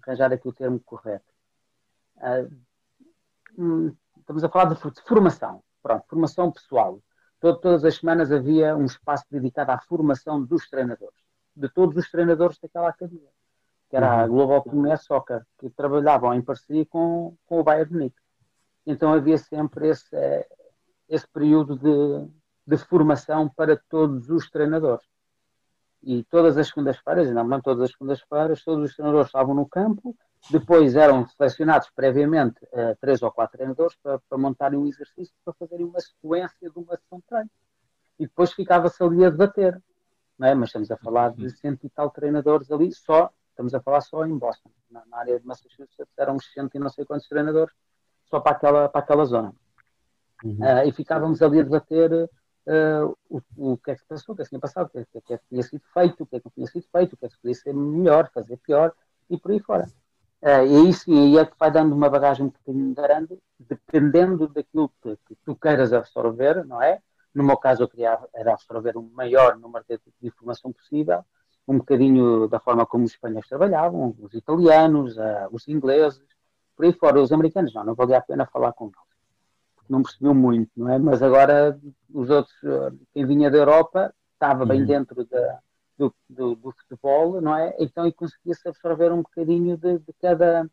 arranjar 0.09 0.33
aqui 0.33 0.47
o 0.47 0.53
termo 0.53 0.79
correto? 0.79 1.31
Hum, 3.57 3.95
estamos 4.17 4.43
a 4.43 4.49
falar 4.49 4.73
de, 4.73 5.01
formação, 5.05 5.63
pronto, 5.81 6.05
formação 6.07 6.51
pessoal 6.51 7.01
todas 7.39 7.85
as 7.85 7.95
semanas 7.95 8.31
havia 8.31 8.75
um 8.75 8.85
espaço 8.85 9.25
dedicado 9.31 9.71
à 9.71 9.79
formação 9.79 10.43
dos 10.43 10.67
treinadores, 10.67 11.17
de 11.55 11.69
todos 11.69 11.95
os 11.95 12.09
treinadores 12.09 12.57
daquela 12.59 12.89
academia, 12.89 13.29
que 13.89 13.95
era 13.95 14.21
a 14.21 14.23
uhum. 14.23 14.29
Global 14.29 14.63
Premier 14.63 14.97
Soccer, 14.97 15.45
que 15.57 15.69
trabalhavam 15.69 16.33
em 16.33 16.41
parceria 16.41 16.85
com, 16.85 17.35
com 17.45 17.59
o 17.59 17.63
Bayern 17.63 17.93
Munique. 17.93 18.19
Então 18.85 19.13
havia 19.13 19.37
sempre 19.37 19.89
esse, 19.89 20.15
eh, 20.15 20.47
esse 21.07 21.27
período 21.27 21.77
de, 21.77 22.29
de 22.67 22.77
formação 22.77 23.49
para 23.49 23.77
todos 23.89 24.29
os 24.29 24.49
treinadores. 24.49 25.05
E 26.01 26.23
todas 26.23 26.57
as 26.57 26.67
segundas-feiras, 26.67 27.27
ainda 27.27 27.43
não 27.43 27.61
todas 27.61 27.83
as 27.83 27.91
segundas-feiras, 27.91 28.63
todos 28.63 28.89
os 28.89 28.95
treinadores 28.95 29.27
estavam 29.27 29.53
no 29.53 29.67
campo, 29.67 30.15
depois 30.49 30.95
eram 30.95 31.27
selecionados 31.27 31.89
previamente 31.89 32.63
uh, 32.65 32.95
três 33.01 33.21
ou 33.21 33.31
quatro 33.31 33.57
treinadores 33.57 33.95
para, 34.01 34.19
para, 34.19 34.37
montarem 34.37 34.79
um 34.79 34.87
exercício 34.87 35.33
para 35.43 35.53
fazerem 35.53 35.85
uma 35.85 35.99
sequência 35.99 36.69
de 36.69 36.79
uma 36.79 36.95
sessão 36.95 37.19
de 37.19 37.25
treino. 37.25 37.49
E 38.17 38.25
depois 38.25 38.53
ficava-se 38.53 39.03
ali 39.03 39.25
a 39.25 39.29
debater. 39.29 39.81
Não 40.37 40.47
é? 40.47 40.55
Mas 40.55 40.69
estamos 40.69 40.89
a 40.89 40.97
falar 40.97 41.33
de 41.33 41.49
cento 41.49 41.85
e 41.85 41.89
tal 41.89 42.09
treinadores 42.09 42.71
ali, 42.71 42.93
só, 42.93 43.29
estamos 43.49 43.73
a 43.75 43.81
falar 43.81 43.99
só 44.01 44.25
em 44.25 44.37
Boston. 44.37 44.69
Na, 44.89 45.03
na 45.05 45.17
área 45.17 45.39
de 45.39 45.45
Massachusetts 45.45 46.07
eram 46.17 46.35
uns 46.35 46.51
cento 46.53 46.75
e 46.75 46.79
não 46.79 46.89
sei 46.89 47.03
quantos 47.03 47.27
treinadores 47.27 47.73
só 48.23 48.39
para 48.39 48.53
aquela, 48.53 48.87
para 48.87 49.01
aquela 49.01 49.25
zona. 49.25 49.53
Uhum. 50.43 50.57
Uh, 50.61 50.87
e 50.87 50.91
ficávamos 50.93 51.41
ali 51.41 51.59
a 51.59 51.63
debater 51.63 52.29
uh, 52.69 53.17
o, 53.29 53.41
o, 53.57 53.77
que 53.77 53.91
é 53.91 53.95
que 53.95 54.01
se 54.01 54.07
passou, 54.07 54.33
o 54.33 54.35
que 54.35 54.43
é 54.43 54.45
que 54.45 54.49
tinha 54.49 54.61
passado, 54.61 54.87
o 54.87 54.89
que 54.89 54.99
é, 54.99 55.05
que, 55.21 55.33
é 55.33 55.37
que 55.37 55.43
tinha 55.49 55.63
sido 55.63 55.81
feito, 55.93 56.23
o 56.23 56.25
que 56.27 56.35
é 56.35 56.39
que 56.39 56.45
não 56.45 56.51
tinha 56.53 56.67
sido 56.67 56.85
feito, 56.91 57.13
o 57.13 57.17
que 57.17 57.25
é 57.25 57.29
que 57.29 57.37
podia 57.41 57.55
ser 57.55 57.73
melhor, 57.73 58.29
fazer 58.33 58.57
pior 58.57 58.93
e 59.29 59.37
por 59.37 59.51
aí 59.51 59.59
fora. 59.59 59.87
Uh, 60.41 60.65
e 60.65 60.75
aí 60.87 60.93
sim, 60.93 61.19
aí 61.19 61.37
é 61.37 61.45
que 61.45 61.57
vai 61.59 61.71
dando 61.71 61.93
uma 61.93 62.09
bagagem 62.09 62.45
um 62.45 62.49
bocadinho 62.49 62.93
grande, 62.93 63.37
dependendo 63.59 64.47
daquilo 64.47 64.89
que, 65.01 65.17
que, 65.27 65.35
tu 65.43 65.55
queiras 65.55 65.91
absorver, 65.91 66.65
não 66.65 66.81
é? 66.81 67.01
No 67.33 67.43
meu 67.43 67.57
caso, 67.57 67.83
eu 67.83 67.89
queria 67.89 68.17
era 68.33 68.53
absorver 68.53 68.95
o 68.97 69.03
maior 69.03 69.57
número 69.57 69.83
de, 69.87 69.97
de, 69.97 70.27
informação 70.27 70.71
possível, 70.71 71.23
um 71.67 71.77
bocadinho 71.77 72.47
da 72.47 72.59
forma 72.59 72.85
como 72.85 73.03
os 73.03 73.11
espanhóis 73.11 73.47
trabalhavam, 73.47 74.15
os 74.19 74.33
italianos, 74.33 75.17
uh, 75.17 75.47
os 75.51 75.67
ingleses, 75.67 76.21
por 76.75 76.85
aí 76.85 76.93
fora. 76.93 77.21
Os 77.21 77.31
americanos, 77.31 77.73
não, 77.73 77.83
não 77.83 77.95
valia 77.95 78.17
a 78.17 78.21
pena 78.21 78.45
falar 78.45 78.73
com 78.73 78.85
eles, 78.85 79.08
não 79.89 80.03
percebiam 80.03 80.33
muito, 80.33 80.71
não 80.75 80.89
é? 80.89 80.97
Mas 80.97 81.21
agora, 81.21 81.79
os 82.13 82.29
outros, 82.29 82.55
quem 83.13 83.25
vinha 83.25 83.49
da 83.49 83.57
Europa, 83.57 84.13
estava 84.33 84.65
bem 84.65 84.81
uhum. 84.81 84.87
dentro 84.87 85.25
da 85.25 85.59
do, 85.99 86.15
do, 86.29 86.55
do, 86.55 86.71
futebol, 86.71 87.41
não 87.41 87.53
é? 87.53 87.75
Então, 87.77 88.07
e 88.07 88.13
conseguia-se 88.13 88.67
absorver 88.69 89.11
um 89.11 89.21
bocadinho 89.21 89.75
de, 89.75 89.99
de 89.99 90.13
cada, 90.21 90.69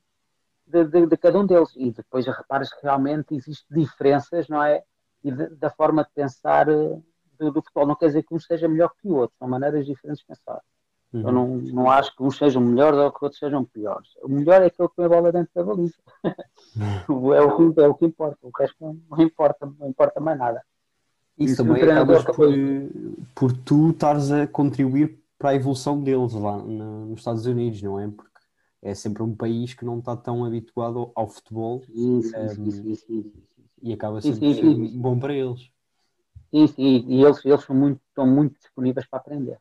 de, 0.64 0.84
de, 0.84 1.06
de, 1.06 1.16
cada 1.16 1.40
um 1.40 1.44
deles. 1.44 1.70
E 1.74 1.90
depois 1.90 2.24
reparas 2.24 2.72
que 2.72 2.80
realmente 2.80 3.34
existem 3.34 3.82
diferenças, 3.82 4.48
não 4.48 4.62
é? 4.62 4.84
E 5.24 5.32
da 5.32 5.68
forma 5.68 6.04
de 6.04 6.10
pensar 6.14 6.68
eh, 6.68 7.00
do, 7.36 7.50
do, 7.50 7.60
futebol. 7.60 7.86
Não 7.88 7.96
quer 7.96 8.06
dizer 8.06 8.22
que 8.22 8.32
um 8.32 8.38
seja 8.38 8.68
melhor 8.68 8.92
que 9.00 9.08
o 9.08 9.16
outro, 9.16 9.36
são 9.36 9.48
maneiras 9.48 9.84
diferentes 9.84 10.20
de 10.20 10.26
pensar. 10.28 10.60
Eu 11.22 11.32
não, 11.32 11.56
não 11.56 11.90
acho 11.90 12.14
que 12.14 12.22
uns 12.22 12.36
sejam 12.36 12.60
melhores 12.60 12.98
ou 12.98 13.12
que 13.12 13.24
outros 13.24 13.38
sejam 13.38 13.64
piores. 13.64 14.08
O 14.22 14.28
melhor 14.28 14.62
é 14.62 14.66
aquele 14.66 14.88
que 14.88 14.96
põe 14.96 15.04
a 15.04 15.08
bola 15.08 15.32
dentro 15.32 15.50
da 15.54 15.64
baliza. 15.64 15.94
É, 16.76 17.40
o 17.40 17.72
que, 17.72 17.80
é 17.80 17.88
o 17.88 17.94
que 17.94 18.04
importa. 18.04 18.38
O 18.42 18.50
resto 18.54 18.76
não, 18.78 18.98
não 19.10 19.20
importa, 19.22 19.72
não 19.78 19.88
importa 19.88 20.20
mais 20.20 20.38
nada. 20.38 20.62
Isso 21.38 21.64
também 21.64 21.82
acabas 21.82 22.22
por, 22.22 22.34
foi... 22.34 22.90
por 23.34 23.52
tu 23.52 23.90
estares 23.90 24.30
a 24.30 24.46
contribuir 24.46 25.18
para 25.38 25.50
a 25.50 25.54
evolução 25.54 26.02
deles 26.02 26.32
lá 26.34 26.58
na, 26.58 27.06
nos 27.06 27.20
Estados 27.20 27.46
Unidos, 27.46 27.80
não 27.82 27.98
é? 27.98 28.08
Porque 28.08 28.30
é 28.82 28.94
sempre 28.94 29.22
um 29.22 29.34
país 29.34 29.72
que 29.72 29.84
não 29.84 29.98
está 29.98 30.16
tão 30.16 30.44
habituado 30.44 30.98
ao, 30.98 31.12
ao 31.14 31.28
futebol 31.28 31.82
sim, 31.84 32.22
sim, 32.22 32.36
um, 32.36 32.94
sim, 32.94 33.32
e 33.82 33.92
acaba 33.92 34.20
ser 34.20 34.34
bom 34.94 35.18
para 35.18 35.34
eles. 35.34 35.70
Sim, 36.50 36.66
sim, 36.66 37.04
e 37.08 37.22
eles, 37.22 37.44
eles 37.44 37.64
são 37.64 37.74
muito, 37.76 38.00
estão 38.08 38.26
muito 38.26 38.58
disponíveis 38.58 39.06
para 39.06 39.18
aprender. 39.18 39.58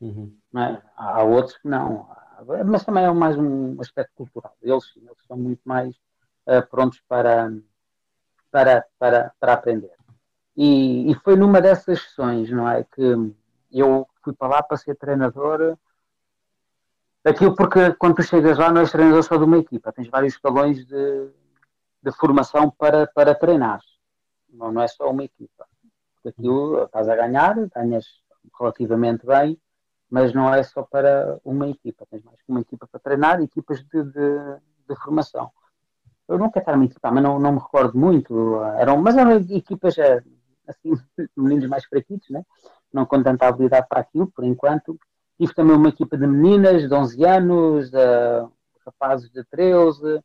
Uhum. 0.00 0.36
É? 0.56 0.82
Há 0.96 1.22
outros 1.22 1.56
que 1.58 1.68
não, 1.68 2.08
mas 2.66 2.84
também 2.84 3.04
é 3.04 3.10
mais 3.10 3.36
um 3.36 3.80
aspecto 3.80 4.12
cultural. 4.14 4.54
Eles, 4.62 4.84
eles 4.96 5.26
são 5.26 5.36
muito 5.36 5.62
mais 5.64 5.96
uh, 6.46 6.66
prontos 6.70 7.00
para, 7.08 7.50
para, 8.50 8.86
para, 8.98 9.32
para 9.40 9.52
aprender. 9.52 9.92
E, 10.56 11.10
e 11.10 11.14
foi 11.16 11.36
numa 11.36 11.60
dessas 11.60 12.00
sessões, 12.02 12.50
não 12.50 12.68
é? 12.68 12.84
Que 12.84 13.34
eu 13.72 14.06
fui 14.22 14.32
para 14.34 14.48
lá 14.48 14.62
para 14.62 14.76
ser 14.76 14.96
treinador. 14.96 15.76
Aquilo 17.24 17.54
porque 17.54 17.92
quando 17.94 18.16
tu 18.16 18.22
chegas 18.22 18.58
lá 18.58 18.72
não 18.72 18.80
és 18.82 18.92
treinador 18.92 19.22
só 19.22 19.36
de 19.36 19.44
uma 19.44 19.58
equipa, 19.58 19.92
tens 19.92 20.08
vários 20.08 20.34
escalões 20.34 20.86
de, 20.86 21.30
de 22.02 22.12
formação 22.12 22.70
para, 22.70 23.06
para 23.08 23.34
treinar. 23.34 23.80
Não, 24.48 24.70
não 24.72 24.82
é 24.82 24.88
só 24.88 25.10
uma 25.10 25.24
equipa. 25.24 25.66
Aquilo 26.24 26.84
estás 26.84 27.08
a 27.08 27.16
ganhar, 27.16 27.54
ganhas 27.74 28.06
relativamente 28.58 29.26
bem, 29.26 29.60
mas 30.10 30.32
não 30.32 30.52
é 30.52 30.62
só 30.62 30.82
para 30.82 31.38
uma 31.44 31.68
equipa. 31.68 32.06
Tens 32.10 32.22
mais 32.22 32.40
que 32.40 32.50
uma 32.50 32.60
equipa 32.60 32.86
para 32.86 33.00
treinar, 33.00 33.40
equipas 33.40 33.84
de, 33.84 34.02
de, 34.04 34.56
de 34.88 34.96
formação. 35.02 35.50
Eu 36.28 36.38
nunca 36.38 36.58
estava 36.58 36.76
uma 36.76 36.86
equipa, 36.86 37.10
mas 37.10 37.22
não, 37.22 37.38
não 37.38 37.52
me 37.52 37.58
recordo 37.58 37.98
muito. 37.98 38.60
Eram, 38.78 38.96
mas 38.98 39.16
eram 39.16 39.32
equipas 39.32 39.96
eh, 39.98 40.22
assim, 40.66 40.92
meninos 41.36 41.68
mais 41.68 41.84
fraquitos, 41.84 42.28
né? 42.30 42.44
não 42.92 43.04
com 43.04 43.22
tanta 43.22 43.46
habilidade 43.46 43.86
para 43.88 44.00
aquilo, 44.00 44.26
por 44.28 44.44
enquanto. 44.44 44.98
Tive 45.38 45.54
também 45.54 45.76
uma 45.76 45.90
equipa 45.90 46.16
de 46.16 46.26
meninas 46.26 46.88
de 46.88 46.94
11 46.94 47.24
anos, 47.24 47.90
de 47.90 47.98
rapazes 48.84 49.30
de 49.30 49.44
13 49.44 50.20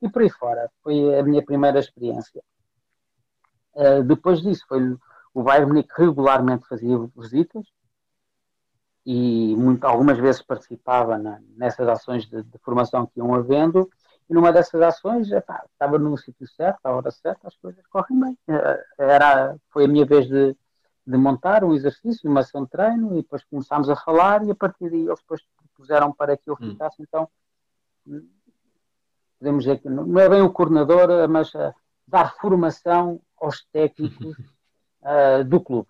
e 0.00 0.08
por 0.08 0.22
aí 0.22 0.30
fora. 0.30 0.70
Foi 0.82 1.18
a 1.18 1.22
minha 1.22 1.44
primeira 1.44 1.78
experiência. 1.78 2.42
Uh, 3.74 4.02
depois 4.04 4.40
disso, 4.40 4.64
foi 4.66 4.96
o 5.34 5.42
Bayern 5.42 5.66
Munique 5.66 5.90
regularmente 5.96 6.66
fazia 6.66 6.96
visitas 7.16 7.66
e 9.06 9.54
muito, 9.56 9.84
algumas 9.84 10.18
vezes 10.18 10.40
participava 10.40 11.18
na, 11.18 11.40
nessas 11.56 11.86
ações 11.88 12.26
de, 12.26 12.42
de, 12.42 12.58
formação 12.58 13.06
que 13.06 13.18
iam 13.18 13.34
havendo 13.34 13.90
e 14.28 14.32
numa 14.32 14.52
dessas 14.52 14.80
ações 14.80 15.30
epá, 15.30 15.62
estava 15.70 15.98
no 15.98 16.16
sítio 16.16 16.48
certo, 16.48 16.78
à 16.84 16.92
hora 16.92 17.10
certa, 17.10 17.46
as 17.46 17.56
coisas 17.56 17.86
correm 17.88 18.18
bem. 18.18 18.38
Eh, 18.48 18.84
era, 18.98 19.56
foi 19.70 19.84
a 19.84 19.88
minha 19.88 20.06
vez 20.06 20.26
de, 20.26 20.56
de 21.06 21.16
montar 21.18 21.62
um 21.62 21.74
exercício, 21.74 22.30
uma 22.30 22.40
ação 22.40 22.64
de 22.64 22.70
treino, 22.70 23.12
e 23.12 23.22
depois 23.22 23.44
começámos 23.44 23.90
a 23.90 23.96
falar, 23.96 24.42
e 24.46 24.50
a 24.50 24.54
partir 24.54 24.88
daí 24.88 25.04
eles 25.04 25.20
depois 25.20 25.42
propuseram 25.58 26.10
para 26.10 26.36
que 26.38 26.48
eu 26.48 26.54
hum. 26.54 26.70
ficasse, 26.70 27.02
hum. 27.02 27.04
então 27.06 27.28
podemos 29.38 29.64
dizer 29.64 29.78
que 29.80 29.90
não 29.90 30.18
é 30.18 30.28
bem 30.28 30.40
o 30.40 30.50
coordenador, 30.50 31.28
mas 31.28 31.52
uh, 31.54 31.74
dar 32.08 32.34
formação 32.36 33.20
aos 33.38 33.62
técnicos 33.66 34.38
uh, 35.02 35.44
do 35.46 35.60
clube, 35.60 35.88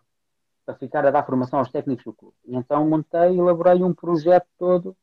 para 0.64 0.75
ficar 0.75 1.06
a 1.06 1.11
dar 1.11 1.25
formação 1.25 1.59
aos 1.59 1.71
técnicos 1.71 2.04
do 2.04 2.12
clube. 2.12 2.37
E 2.44 2.56
então 2.56 2.88
montei, 2.88 3.38
elaborei 3.38 3.83
um 3.83 3.94
projeto 3.94 4.47
todo 4.59 4.97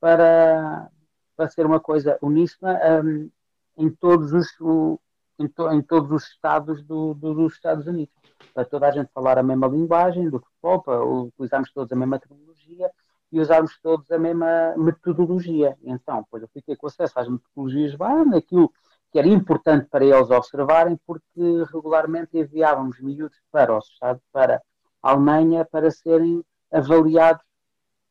para, 0.00 0.90
para 1.36 1.48
ser 1.48 1.66
uma 1.66 1.80
coisa 1.80 2.18
uníssona 2.22 2.78
um, 3.02 3.30
em 3.76 3.90
todos 3.90 4.32
os, 4.32 4.48
o, 4.60 5.00
em, 5.38 5.48
to, 5.48 5.70
em, 5.70 5.82
todos 5.82 6.10
os 6.10 6.28
estados 6.28 6.82
do, 6.82 7.14
do, 7.14 7.34
dos 7.34 7.54
Estados 7.54 7.86
Unidos 7.86 8.14
para 8.54 8.64
toda 8.64 8.88
a 8.88 8.90
gente 8.90 9.10
falar 9.12 9.38
a 9.38 9.42
mesma 9.42 9.66
linguagem 9.66 10.28
do 10.30 10.40
futebol, 10.40 10.82
para 10.82 11.04
utilizarmos 11.04 11.72
todos 11.72 11.92
a 11.92 11.96
mesma 11.96 12.18
terminologia 12.18 12.90
e 13.30 13.40
usarmos 13.40 13.78
todos 13.80 14.10
a 14.10 14.18
mesma 14.18 14.74
metodologia. 14.76 15.76
Então, 15.82 16.22
depois 16.22 16.42
eu 16.42 16.48
fiquei 16.48 16.76
com 16.76 16.86
acesso 16.86 17.18
às 17.18 17.28
metodologias 17.28 17.94
base, 17.94 18.34
aquilo 18.34 18.72
que 19.10 19.18
era 19.18 19.28
importante 19.28 19.86
para 19.88 20.04
eles 20.04 20.30
observarem, 20.30 20.98
porque 21.06 21.64
regularmente 21.72 22.38
enviávamos 22.38 23.00
miúdos 23.00 23.38
para 23.50 23.76
os 23.76 23.86
Estados, 23.88 24.22
para 24.32 24.62
a 25.02 25.10
Alemanha, 25.10 25.64
para 25.64 25.90
serem 25.90 26.44
avaliados 26.70 27.42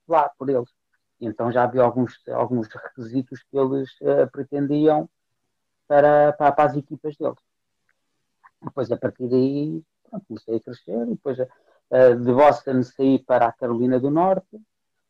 lá 0.08 0.30
por 0.38 0.50
eles. 0.50 0.70
Então 1.20 1.52
já 1.52 1.64
havia 1.64 1.84
alguns, 1.84 2.16
alguns 2.30 2.68
requisitos 2.68 3.44
que 3.44 3.58
eles 3.58 3.90
uh, 4.02 4.30
pretendiam 4.32 5.10
para, 5.88 6.34
para, 6.34 6.52
para 6.52 6.70
as 6.70 6.78
equipas 6.78 7.16
deles. 7.18 7.40
Depois, 8.62 8.92
a 8.92 8.98
partir 8.98 9.28
daí, 9.28 9.84
pronto, 10.10 10.26
comecei 10.28 10.58
a 10.58 10.60
crescer 10.60 11.06
depois 11.06 11.40
uh, 11.40 12.16
de 12.16 12.34
Boston 12.34 12.84
saí 12.84 13.20
para 13.20 13.48
a 13.48 13.54
Carolina 13.54 14.00
do 14.00 14.10
Norte. 14.10 14.60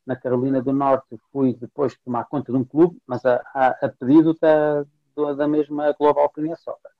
Na 0.05 0.15
Carolina 0.15 0.61
do 0.61 0.71
Norte 0.71 1.17
fui 1.31 1.53
depois 1.53 1.97
tomar 1.99 2.25
conta 2.25 2.51
de 2.51 2.57
um 2.57 2.63
clube, 2.63 2.97
mas 3.05 3.25
a, 3.25 3.41
a, 3.53 3.67
a 3.85 3.89
pedido 3.89 4.33
da, 4.39 4.85
da 5.35 5.47
mesma 5.47 5.93
Global 5.93 6.29
Premier 6.29 6.57
Soccer. 6.57 6.91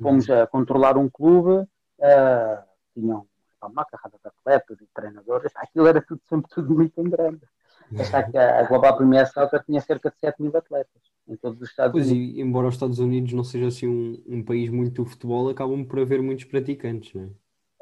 Fomos 0.00 0.28
uhum. 0.28 0.42
a 0.42 0.46
controlar 0.46 0.96
um 0.96 1.08
clube, 1.08 1.50
uh, 1.98 2.62
tinham 2.94 3.26
uma 3.62 3.84
carrada 3.84 4.16
de 4.22 4.28
atletas 4.28 4.80
e 4.80 4.86
treinadores, 4.94 5.52
aquilo 5.56 5.86
era 5.86 6.00
tudo, 6.00 6.20
sempre 6.28 6.48
tudo 6.50 6.72
muito 6.72 6.98
em 7.00 7.10
grande. 7.10 7.40
A 8.12 8.62
Global 8.64 8.96
Premier 8.96 9.26
Soccer 9.26 9.62
tinha 9.64 9.80
cerca 9.80 10.10
de 10.10 10.18
7 10.18 10.40
mil 10.40 10.56
atletas 10.56 11.02
em 11.26 11.36
todos 11.36 11.60
os 11.60 11.68
Estados 11.68 11.92
pois 11.92 12.10
Unidos. 12.10 12.36
e 12.36 12.40
embora 12.40 12.68
os 12.68 12.74
Estados 12.74 12.98
Unidos 12.98 13.32
não 13.32 13.44
seja 13.44 13.66
assim 13.66 13.88
um, 13.88 14.22
um 14.26 14.44
país 14.44 14.70
muito 14.70 15.02
do 15.02 15.08
futebol, 15.08 15.48
acabam 15.48 15.84
por 15.84 15.98
haver 15.98 16.22
muitos 16.22 16.44
praticantes, 16.44 17.12
não 17.14 17.24
é? 17.24 17.26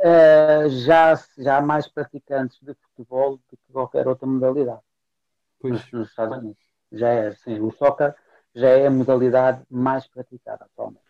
Uh, 0.01 0.69
já, 0.71 1.21
já 1.37 1.59
há 1.59 1.61
mais 1.61 1.89
praticantes 1.89 2.59
de 2.63 2.73
futebol 2.75 3.37
do 3.37 3.57
que 3.57 3.73
qualquer 3.73 4.07
outra 4.07 4.27
modalidade 4.29 4.81
pois. 5.61 5.91
nos 5.93 6.09
Estados 6.09 6.39
Unidos. 6.39 6.63
Já 6.93 7.09
é 7.09 7.27
assim, 7.29 7.61
o 7.61 7.71
soccer 7.73 8.15
já 8.55 8.69
é 8.69 8.87
a 8.87 8.91
modalidade 8.91 9.63
mais 9.71 10.07
praticada 10.07 10.65
atualmente. 10.65 11.09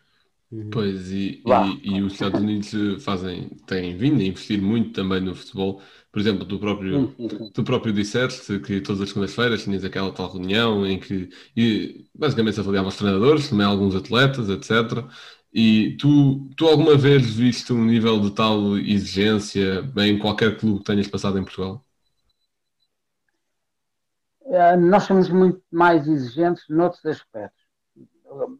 Uhum. 0.51 0.69
Pois, 0.71 1.11
e, 1.11 1.43
e, 1.45 1.97
e, 1.97 2.01
os 2.01 2.13
Estados 2.13 2.41
Unidos 2.41 3.03
fazem, 3.03 3.49
têm 3.67 3.95
vindo 3.95 4.19
a 4.19 4.23
investir 4.23 4.59
muito 4.59 4.93
também 4.93 5.21
no 5.21 5.35
futebol. 5.35 5.79
Por 6.11 6.19
exemplo, 6.19 6.43
tu 6.43 6.57
próprio, 6.57 7.15
tu 7.53 7.63
próprio 7.63 7.93
disseste 7.93 8.59
que 8.59 8.81
todas 8.81 9.01
as 9.01 9.09
segundas-feiras 9.09 9.63
tinhas 9.63 9.83
aquela 9.85 10.11
tal 10.11 10.31
reunião 10.31 10.87
em 10.87 10.99
que 10.99 11.29
e, 11.55 12.07
basicamente 12.15 12.55
se 12.55 12.61
avaliava 12.61 12.87
os 12.87 12.97
treinadores, 12.97 13.47
também 13.49 13.65
alguns 13.65 13.95
atletas, 13.95 14.49
etc. 14.49 15.05
E 15.53 15.95
tu, 15.99 16.49
tu 16.55 16.67
alguma 16.67 16.95
vez 16.97 17.31
viste 17.35 17.71
um 17.71 17.85
nível 17.85 18.19
de 18.19 18.31
tal 18.31 18.75
exigência 18.77 19.83
em 19.97 20.17
qualquer 20.17 20.57
clube 20.57 20.79
que 20.79 20.85
tenhas 20.85 21.07
passado 21.07 21.37
em 21.37 21.43
Portugal? 21.43 21.85
Uh, 24.49 24.77
nós 24.77 25.03
somos 25.03 25.29
muito 25.29 25.63
mais 25.71 26.07
exigentes 26.07 26.65
noutros 26.69 27.05
aspectos 27.05 27.69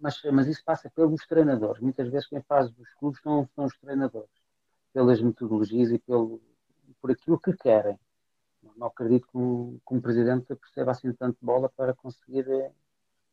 mas, 0.01 0.21
mas 0.31 0.47
isso 0.47 0.63
passa 0.63 0.89
pelos 0.89 1.25
treinadores. 1.27 1.81
Muitas 1.81 2.09
vezes 2.09 2.27
quem 2.27 2.41
faz 2.41 2.69
os 2.77 2.93
clubes 2.95 3.21
são, 3.21 3.47
são 3.55 3.65
os 3.65 3.77
treinadores, 3.77 4.29
pelas 4.93 5.21
metodologias 5.21 5.91
e 5.91 5.99
pelo, 5.99 6.41
por 7.01 7.11
aquilo 7.11 7.39
que 7.39 7.53
querem. 7.53 7.99
Não 8.75 8.87
acredito 8.87 9.27
que 9.27 9.37
um, 9.37 9.79
que 9.87 9.93
um 9.93 10.01
presidente 10.01 10.55
perceba 10.55 10.91
assim 10.91 11.13
tanto 11.13 11.37
bola 11.41 11.69
para 11.69 11.93
conseguir 11.93 12.49
eh, 12.49 12.71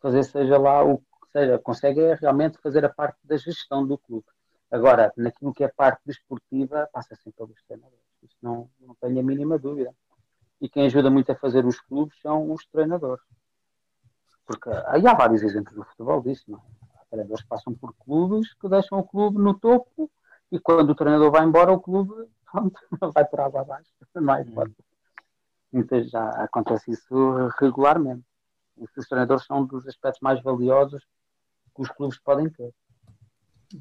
fazer, 0.01 0.25
seja 0.25 0.59
lá 0.59 0.85
o 0.85 0.99
que 0.99 1.31
seja, 1.33 1.59
consegue 1.59 2.01
é 2.01 2.15
realmente 2.15 2.59
fazer 2.59 2.85
a 2.85 2.89
parte 2.89 3.19
da 3.25 3.37
gestão 3.37 3.87
do 3.87 3.99
clube. 3.99 4.27
Agora, 4.71 5.13
naquilo 5.17 5.53
que 5.53 5.65
é 5.65 5.69
parte 5.69 6.01
desportiva, 6.05 6.89
passa 6.93 7.15
sempre 7.17 7.39
pelos 7.39 7.63
treinadores. 7.65 8.05
Isso 8.23 8.37
não, 8.43 8.71
não 8.81 8.95
tenho 8.97 9.21
a 9.21 9.23
mínima 9.23 9.59
dúvida. 9.59 9.95
E 10.61 10.69
quem 10.69 10.87
ajuda 10.87 11.11
muito 11.11 11.31
a 11.31 11.37
fazer 11.37 11.65
os 11.67 11.79
clubes 11.81 12.19
são 12.21 12.51
os 12.53 12.65
treinadores. 12.67 13.23
Porque 14.47 14.71
aí 14.87 15.07
há 15.07 15.15
vários 15.15 15.43
exemplos 15.43 15.77
no 15.77 15.85
futebol 15.85 16.23
disso, 16.23 16.45
não 16.49 16.59
é? 16.59 16.63
Há 17.01 17.05
treinadores 17.11 17.43
que 17.43 17.49
passam 17.49 17.75
por 17.75 17.95
clubes 17.95 18.55
que 18.55 18.69
deixam 18.69 18.99
o 18.99 19.05
clube 19.05 19.39
no 19.39 19.55
topo 19.59 20.11
e 20.51 20.59
quando 20.59 20.91
o 20.91 20.95
treinador 20.95 21.31
vai 21.31 21.45
embora, 21.45 21.73
o 21.73 21.81
clube 21.81 22.29
pronto, 22.51 22.81
vai 23.15 23.25
por 23.25 23.41
água 23.41 23.63
abaixo. 23.63 23.91
É 24.01 24.41
hipótese. 24.43 24.77
Então 25.73 26.03
já 26.05 26.29
acontece 26.31 26.93
isso 26.93 27.49
regularmente. 27.61 28.25
Os 28.77 29.09
treinadores 29.09 29.45
são 29.45 29.61
um 29.61 29.67
dos 29.67 29.87
aspectos 29.87 30.21
mais 30.21 30.41
valiosos 30.43 31.03
que 31.75 31.83
os 31.83 31.89
clubes 31.91 32.19
podem 32.21 32.49
ter. 32.49 32.73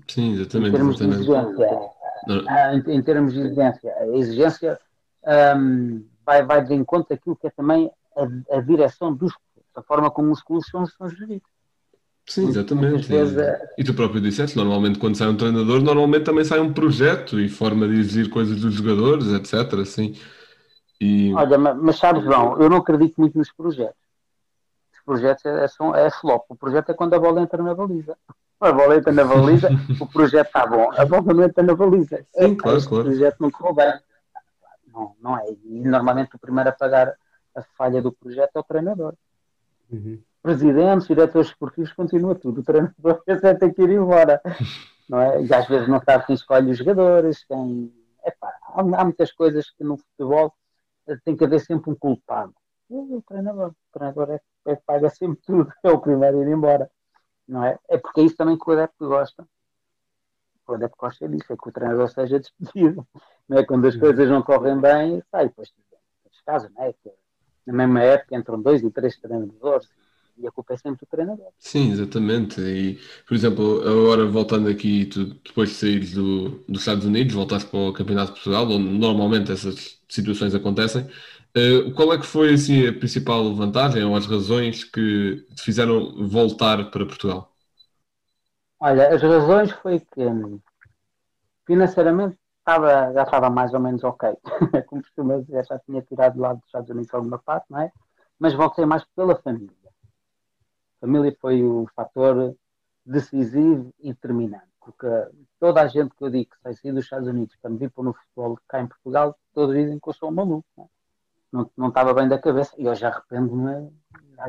Sim, 0.07 0.33
exatamente. 0.33 0.69
Em 0.69 0.71
termos 0.71 1.01
exatamente. 1.01 1.25
de 1.25 1.63
exigência, 1.63 1.91
ah, 2.47 2.73
em, 2.73 2.79
em, 2.91 3.03
termos 3.03 3.33
de 3.33 3.39
exigência, 3.39 3.95
a 3.97 4.07
exigência 4.07 4.79
um, 5.57 6.05
vai, 6.25 6.43
vai 6.43 6.63
de 6.63 6.73
encontro 6.73 7.13
aquilo 7.13 7.35
que 7.35 7.47
é 7.47 7.49
também 7.49 7.89
a, 8.15 8.57
a 8.57 8.61
direção 8.61 9.13
dos 9.13 9.33
a 9.75 9.81
forma 9.81 10.09
como 10.09 10.31
os 10.31 10.41
clubes 10.41 10.69
são, 10.69 10.85
são 10.85 11.09
geridos. 11.09 11.47
Sim, 12.27 12.47
exatamente. 12.47 13.13
É... 13.15 13.73
E 13.77 13.83
tu 13.83 13.93
próprio 13.93 14.21
disseste, 14.21 14.57
normalmente 14.57 14.97
quando 14.97 15.15
sai 15.15 15.27
um 15.27 15.38
treinador, 15.38 15.81
normalmente 15.81 16.23
também 16.23 16.43
sai 16.43 16.59
um 16.59 16.73
projeto 16.73 17.39
e 17.39 17.47
forma 17.47 17.88
de 17.88 17.99
exigir 17.99 18.29
coisas 18.29 18.59
dos 18.59 18.73
jogadores, 18.73 19.27
etc. 19.27 19.79
Assim. 19.79 20.15
E... 20.99 21.33
Olha, 21.35 21.57
mas 21.57 21.97
sabes, 21.97 22.23
João, 22.23 22.59
eu 22.59 22.69
não 22.69 22.77
acredito 22.77 23.19
muito 23.19 23.38
nos 23.38 23.51
projetos. 23.51 24.01
Os 24.93 25.03
projetos 25.05 25.45
é, 25.45 25.65
é, 25.65 25.67
são, 25.67 25.95
é 25.95 26.09
flop. 26.09 26.45
O 26.49 26.55
projeto 26.55 26.89
é 26.89 26.93
quando 26.95 27.13
a 27.13 27.19
bola 27.19 27.41
entra 27.41 27.61
na 27.61 27.75
baliza. 27.75 28.17
A 28.59 28.71
bola 28.71 28.95
entra 28.95 29.11
na 29.11 29.23
baliza, 29.23 29.69
o 29.99 30.07
projeto 30.07 30.47
está 30.47 30.65
bom. 30.65 30.89
A 30.97 31.05
bola 31.05 31.33
não 31.33 31.43
entra 31.43 31.63
na 31.63 31.75
baliza. 31.75 32.25
Sim, 32.33 32.55
claro, 32.55 32.88
claro. 32.88 33.03
O 33.03 33.07
projeto 33.07 33.35
não 33.39 33.51
correu 33.51 33.75
bem. 33.75 33.93
Não, 34.95 35.15
não 35.19 35.38
é. 35.38 35.45
E 35.49 35.81
normalmente 35.81 36.36
o 36.36 36.39
primeiro 36.39 36.69
a 36.69 36.73
pagar 36.73 37.15
a 37.53 37.62
falha 37.77 38.01
do 38.01 38.13
projeto 38.13 38.55
é 38.55 38.60
o 38.60 38.63
treinador. 38.63 39.13
Uhum. 39.91 40.21
Presidentes, 40.41 41.08
diretores 41.08 41.49
esportivos, 41.49 41.91
continua 41.93 42.36
tudo. 42.36 42.62
O 42.62 42.63
treinador 42.63 43.21
é 43.27 43.53
tem 43.53 43.73
que 43.73 43.81
ir 43.81 43.89
embora. 43.91 44.41
Não 45.10 45.19
é? 45.19 45.43
E 45.43 45.53
às 45.53 45.67
vezes 45.67 45.88
não 45.88 46.01
sabe 46.01 46.25
quem 46.25 46.36
escolhe 46.36 46.71
os 46.71 46.77
jogadores, 46.77 47.43
quem. 47.45 47.93
Epá, 48.25 48.47
há, 48.63 48.79
há 48.79 49.03
muitas 49.03 49.31
coisas 49.31 49.69
que 49.69 49.84
no 49.84 49.97
futebol 49.97 50.53
eh, 51.08 51.17
tem 51.23 51.36
que 51.36 51.43
haver 51.43 51.60
sempre 51.60 51.91
um 51.91 51.95
culpado. 51.95 52.53
o 52.89 53.21
treinador. 53.27 53.69
O 53.69 53.99
treinador 53.99 54.31
é, 54.31 54.41
é 54.67 54.75
paga 54.75 55.10
sempre 55.10 55.39
tudo, 55.45 55.71
é 55.84 55.91
o 55.91 55.99
primeiro 55.99 56.39
a 56.39 56.41
ir 56.41 56.47
embora. 56.47 56.89
Não 57.47 57.63
é? 57.63 57.77
É 57.88 57.97
porque 57.97 58.21
é 58.21 58.23
isso 58.23 58.36
também 58.36 58.58
que 58.58 58.67
o 58.67 58.73
adepto 58.73 59.08
gosta. 59.08 59.47
O 60.67 60.73
adepto 60.73 60.97
gosta 60.99 61.28
disso, 61.30 61.54
é 61.54 61.58
que 61.58 61.69
o 61.69 61.71
treinador 61.71 62.10
seja 62.10 62.39
despedido. 62.39 63.08
Não 63.47 63.58
é? 63.60 63.65
Quando 63.65 63.86
as 63.88 63.95
coisas 63.95 64.28
não 64.28 64.41
correm 64.41 64.80
bem, 64.82 65.21
sai, 65.30 65.49
pois, 65.49 65.71
casos, 66.45 66.69
não 66.75 66.84
é? 66.84 66.93
Que 66.93 67.12
na 67.67 67.73
mesma 67.73 68.01
época 68.01 68.36
entram 68.36 68.62
dois 68.62 68.82
e 68.84 68.91
três 68.91 69.19
treinadores 69.19 69.88
E 70.38 70.47
a 70.47 70.51
culpa 70.51 70.73
é 70.73 70.78
sempre 70.78 71.06
do 71.06 71.10
treinador. 71.10 71.51
Sim, 71.60 71.91
exatamente. 71.91 72.62
E, 72.62 72.99
por 73.28 73.34
exemplo, 73.36 73.82
agora 73.82 74.25
voltando 74.28 74.69
aqui, 74.69 75.06
tu, 75.06 75.25
depois 75.43 75.69
de 75.69 75.75
saíres 75.75 76.13
do, 76.13 76.63
dos 76.67 76.82
Estados 76.82 77.06
Unidos, 77.06 77.34
voltaste 77.34 77.69
para 77.69 77.80
o 77.80 77.93
Campeonato 77.93 78.28
de 78.30 78.34
Portugal, 78.36 78.65
onde 78.69 78.89
normalmente 78.99 79.51
essas 79.51 79.99
situações 80.08 80.54
acontecem. 80.54 81.10
Uh, 81.58 81.91
qual 81.93 82.13
é 82.13 82.17
que 82.19 82.25
foi 82.25 82.54
assim, 82.54 82.86
a 82.88 82.93
principal 82.93 83.56
vantagem 83.56 84.04
ou 84.04 84.15
as 84.15 84.25
razões 84.28 84.84
que 84.84 85.45
te 85.56 85.63
fizeram 85.63 86.28
voltar 86.28 86.91
para 86.91 87.06
Portugal? 87.06 87.55
Olha, 88.79 89.13
as 89.13 89.21
razões 89.21 89.71
foi 89.71 89.99
que 89.99 90.21
financeiramente 91.65 92.38
estava, 92.59 93.13
já 93.13 93.23
estava 93.23 93.49
mais 93.49 93.73
ou 93.73 93.79
menos 93.79 94.03
ok. 94.03 94.35
Como 94.88 95.01
costuma 95.01 95.38
dizer, 95.39 95.65
já 95.65 95.79
tinha 95.79 96.01
tirado 96.01 96.39
lá 96.39 96.53
dos 96.53 96.65
Estados 96.65 96.89
Unidos 96.89 97.13
alguma 97.13 97.39
parte, 97.39 97.65
não 97.69 97.79
é? 97.79 97.91
Mas 98.39 98.53
voltei 98.53 98.85
mais 98.85 99.05
pela 99.15 99.35
família. 99.35 99.75
A 100.97 101.05
família 101.05 101.35
foi 101.39 101.63
o 101.63 101.88
fator 101.95 102.55
decisivo 103.05 103.93
e 103.99 104.13
determinante. 104.13 104.65
Porque 104.79 105.07
toda 105.59 105.81
a 105.81 105.88
gente 105.88 106.13
que 106.15 106.23
eu 106.23 106.29
digo 106.29 106.49
que 106.51 106.61
sai 106.61 106.73
sair 106.73 106.91
dos 106.91 107.05
Estados 107.05 107.27
Unidos 107.27 107.55
para 107.61 107.71
me 107.71 107.77
vir 107.77 107.89
para 107.91 108.09
o 108.09 108.13
futebol 108.13 108.59
cá 108.67 108.81
em 108.81 108.88
Portugal, 108.88 109.38
todos 109.53 109.75
dizem 109.75 109.99
que 109.99 110.09
eu 110.09 110.13
sou 110.13 110.29
um 110.29 110.33
maluco. 110.33 110.67
Não, 110.77 110.83
é? 110.83 110.88
não, 111.51 111.71
não 111.77 111.88
estava 111.89 112.13
bem 112.13 112.27
da 112.27 112.39
cabeça. 112.39 112.73
E 112.77 112.85
eu 112.85 112.95
já 112.95 113.09
arrependo-me, 113.09 113.91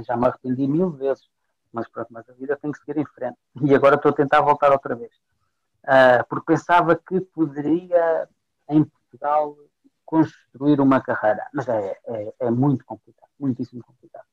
já 0.05 0.17
me 0.17 0.27
arrependi 0.27 0.67
mil 0.67 0.91
vezes. 0.91 1.29
Mas 1.77 1.89
pronto, 1.89 2.09
mas 2.11 2.29
a 2.29 2.33
vida 2.33 2.59
tem 2.61 2.73
que 2.73 2.79
seguir 2.79 2.99
em 2.99 3.05
frente. 3.05 3.37
E 3.63 3.75
agora 3.75 3.97
estou 3.97 4.11
a 4.11 4.15
tentar 4.15 4.41
voltar 4.41 4.73
outra 4.73 4.95
vez 4.95 5.13
uh, 5.87 6.27
porque 6.29 6.53
pensava 6.53 6.97
que 6.97 7.21
poderia, 7.21 8.29
em 8.69 8.85
Portugal, 8.85 9.57
construir 10.05 10.81
uma 10.81 11.01
carreira. 11.01 11.47
Mas 11.53 11.69
é, 11.69 11.97
é, 12.07 12.35
é 12.41 12.51
muito 12.51 12.85
complicado, 12.85 13.31
muitíssimo 13.39 13.83
complicado. 13.83 14.27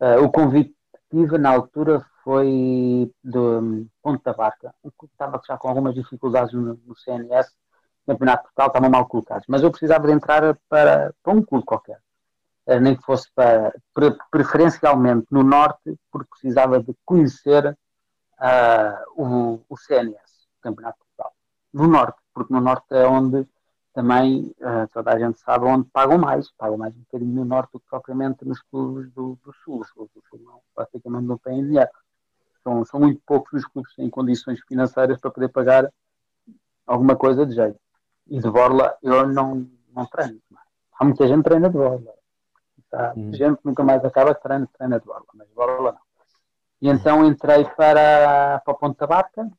Uh, 0.00 0.24
o 0.24 0.30
convite 0.30 0.74
que 0.92 1.16
tive 1.16 1.38
na 1.38 1.50
altura 1.50 2.04
foi 2.22 3.12
do 3.22 3.86
Ponte 4.02 4.22
da 4.24 4.32
Barca, 4.32 4.74
que 4.82 5.06
estava 5.06 5.40
já 5.46 5.56
com 5.56 5.68
algumas 5.68 5.94
dificuldades 5.94 6.52
no, 6.52 6.78
no 6.84 6.96
CNS, 6.96 7.52
Campeonato 8.06 8.44
Portugal, 8.44 8.68
estavam 8.68 8.90
mal 8.90 9.06
colocados. 9.06 9.44
Mas 9.48 9.62
eu 9.62 9.70
precisava 9.70 10.06
de 10.06 10.12
entrar 10.12 10.58
para, 10.68 11.14
para 11.22 11.32
um 11.32 11.42
clube 11.42 11.64
qualquer. 11.64 12.00
Uh, 12.68 12.80
nem 12.80 12.94
que 12.94 13.02
fosse 13.02 13.26
para, 13.34 13.72
preferencialmente 14.30 15.26
no 15.30 15.42
Norte, 15.42 15.98
porque 16.12 16.28
precisava 16.28 16.82
de 16.82 16.94
conhecer 17.04 17.76
uh, 18.38 19.22
o, 19.22 19.64
o 19.68 19.76
CNS. 19.76 20.46
Campeonato 20.60 20.98
de 20.98 21.04
Portugal. 21.04 21.32
No 21.72 21.86
Norte, 21.88 22.18
porque 22.34 22.52
no 22.52 22.60
Norte 22.60 22.86
é 22.90 23.06
onde 23.06 23.48
também 23.94 24.54
uh, 24.60 24.86
toda 24.92 25.12
a 25.12 25.18
gente 25.18 25.40
sabe 25.40 25.64
onde 25.64 25.88
pagam 25.90 26.18
mais, 26.18 26.50
pagam 26.52 26.78
mais 26.78 26.94
um 26.94 27.00
bocadinho 27.00 27.34
no 27.34 27.44
Norte 27.44 27.72
do 27.72 27.80
que 27.80 27.86
propriamente 27.88 28.44
nos 28.44 28.60
clubes 28.62 29.10
do, 29.12 29.38
do 29.42 29.52
Sul. 29.64 29.80
Os 29.80 29.90
clubes 29.90 30.14
do 30.14 30.22
Sul 30.28 30.40
não, 30.44 30.60
praticamente 30.74 31.26
não 31.26 31.38
têm 31.38 31.64
dinheiro. 31.64 31.90
São, 32.62 32.84
são 32.84 33.00
muito 33.00 33.20
poucos 33.26 33.52
os 33.54 33.66
clubes 33.66 33.90
que 33.90 34.02
têm 34.02 34.10
condições 34.10 34.60
financeiras 34.68 35.18
para 35.18 35.30
poder 35.30 35.48
pagar 35.48 35.90
alguma 36.86 37.16
coisa 37.16 37.44
de 37.44 37.54
jeito. 37.54 37.80
E 38.28 38.38
de 38.38 38.50
Borla 38.50 38.96
eu 39.02 39.26
não, 39.26 39.68
não 39.92 40.06
treino. 40.06 40.40
Há 40.98 41.04
muita 41.04 41.26
gente 41.26 41.42
treina 41.42 41.68
de 41.68 41.76
Borla. 41.76 42.17
Há 42.92 43.12
hum. 43.16 43.32
gente 43.32 43.60
nunca 43.64 43.82
mais 43.84 44.04
acaba 44.04 44.34
que 44.34 44.42
treina, 44.42 44.68
treina 44.76 44.98
de 44.98 45.06
Borla, 45.06 45.26
mas 45.34 45.48
de 45.48 45.54
Borla 45.54 45.92
não. 45.92 46.00
E 46.80 46.88
então 46.88 47.24
entrei 47.24 47.64
para, 47.64 48.60
para 48.60 48.72
a 48.72 48.74
Ponta 48.74 49.06
Barca, 49.06 49.50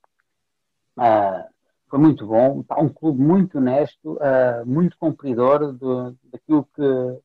Uh, 1.00 1.48
foi 1.90 1.98
muito 1.98 2.28
bom, 2.28 2.60
está 2.60 2.78
um 2.78 2.90
clube 2.90 3.22
muito 3.22 3.58
honesto, 3.58 4.16
uh, 4.16 4.66
muito 4.66 4.98
cumpridor 4.98 5.72
do, 5.72 6.16
daquilo 6.26 6.68
que, 6.76 7.22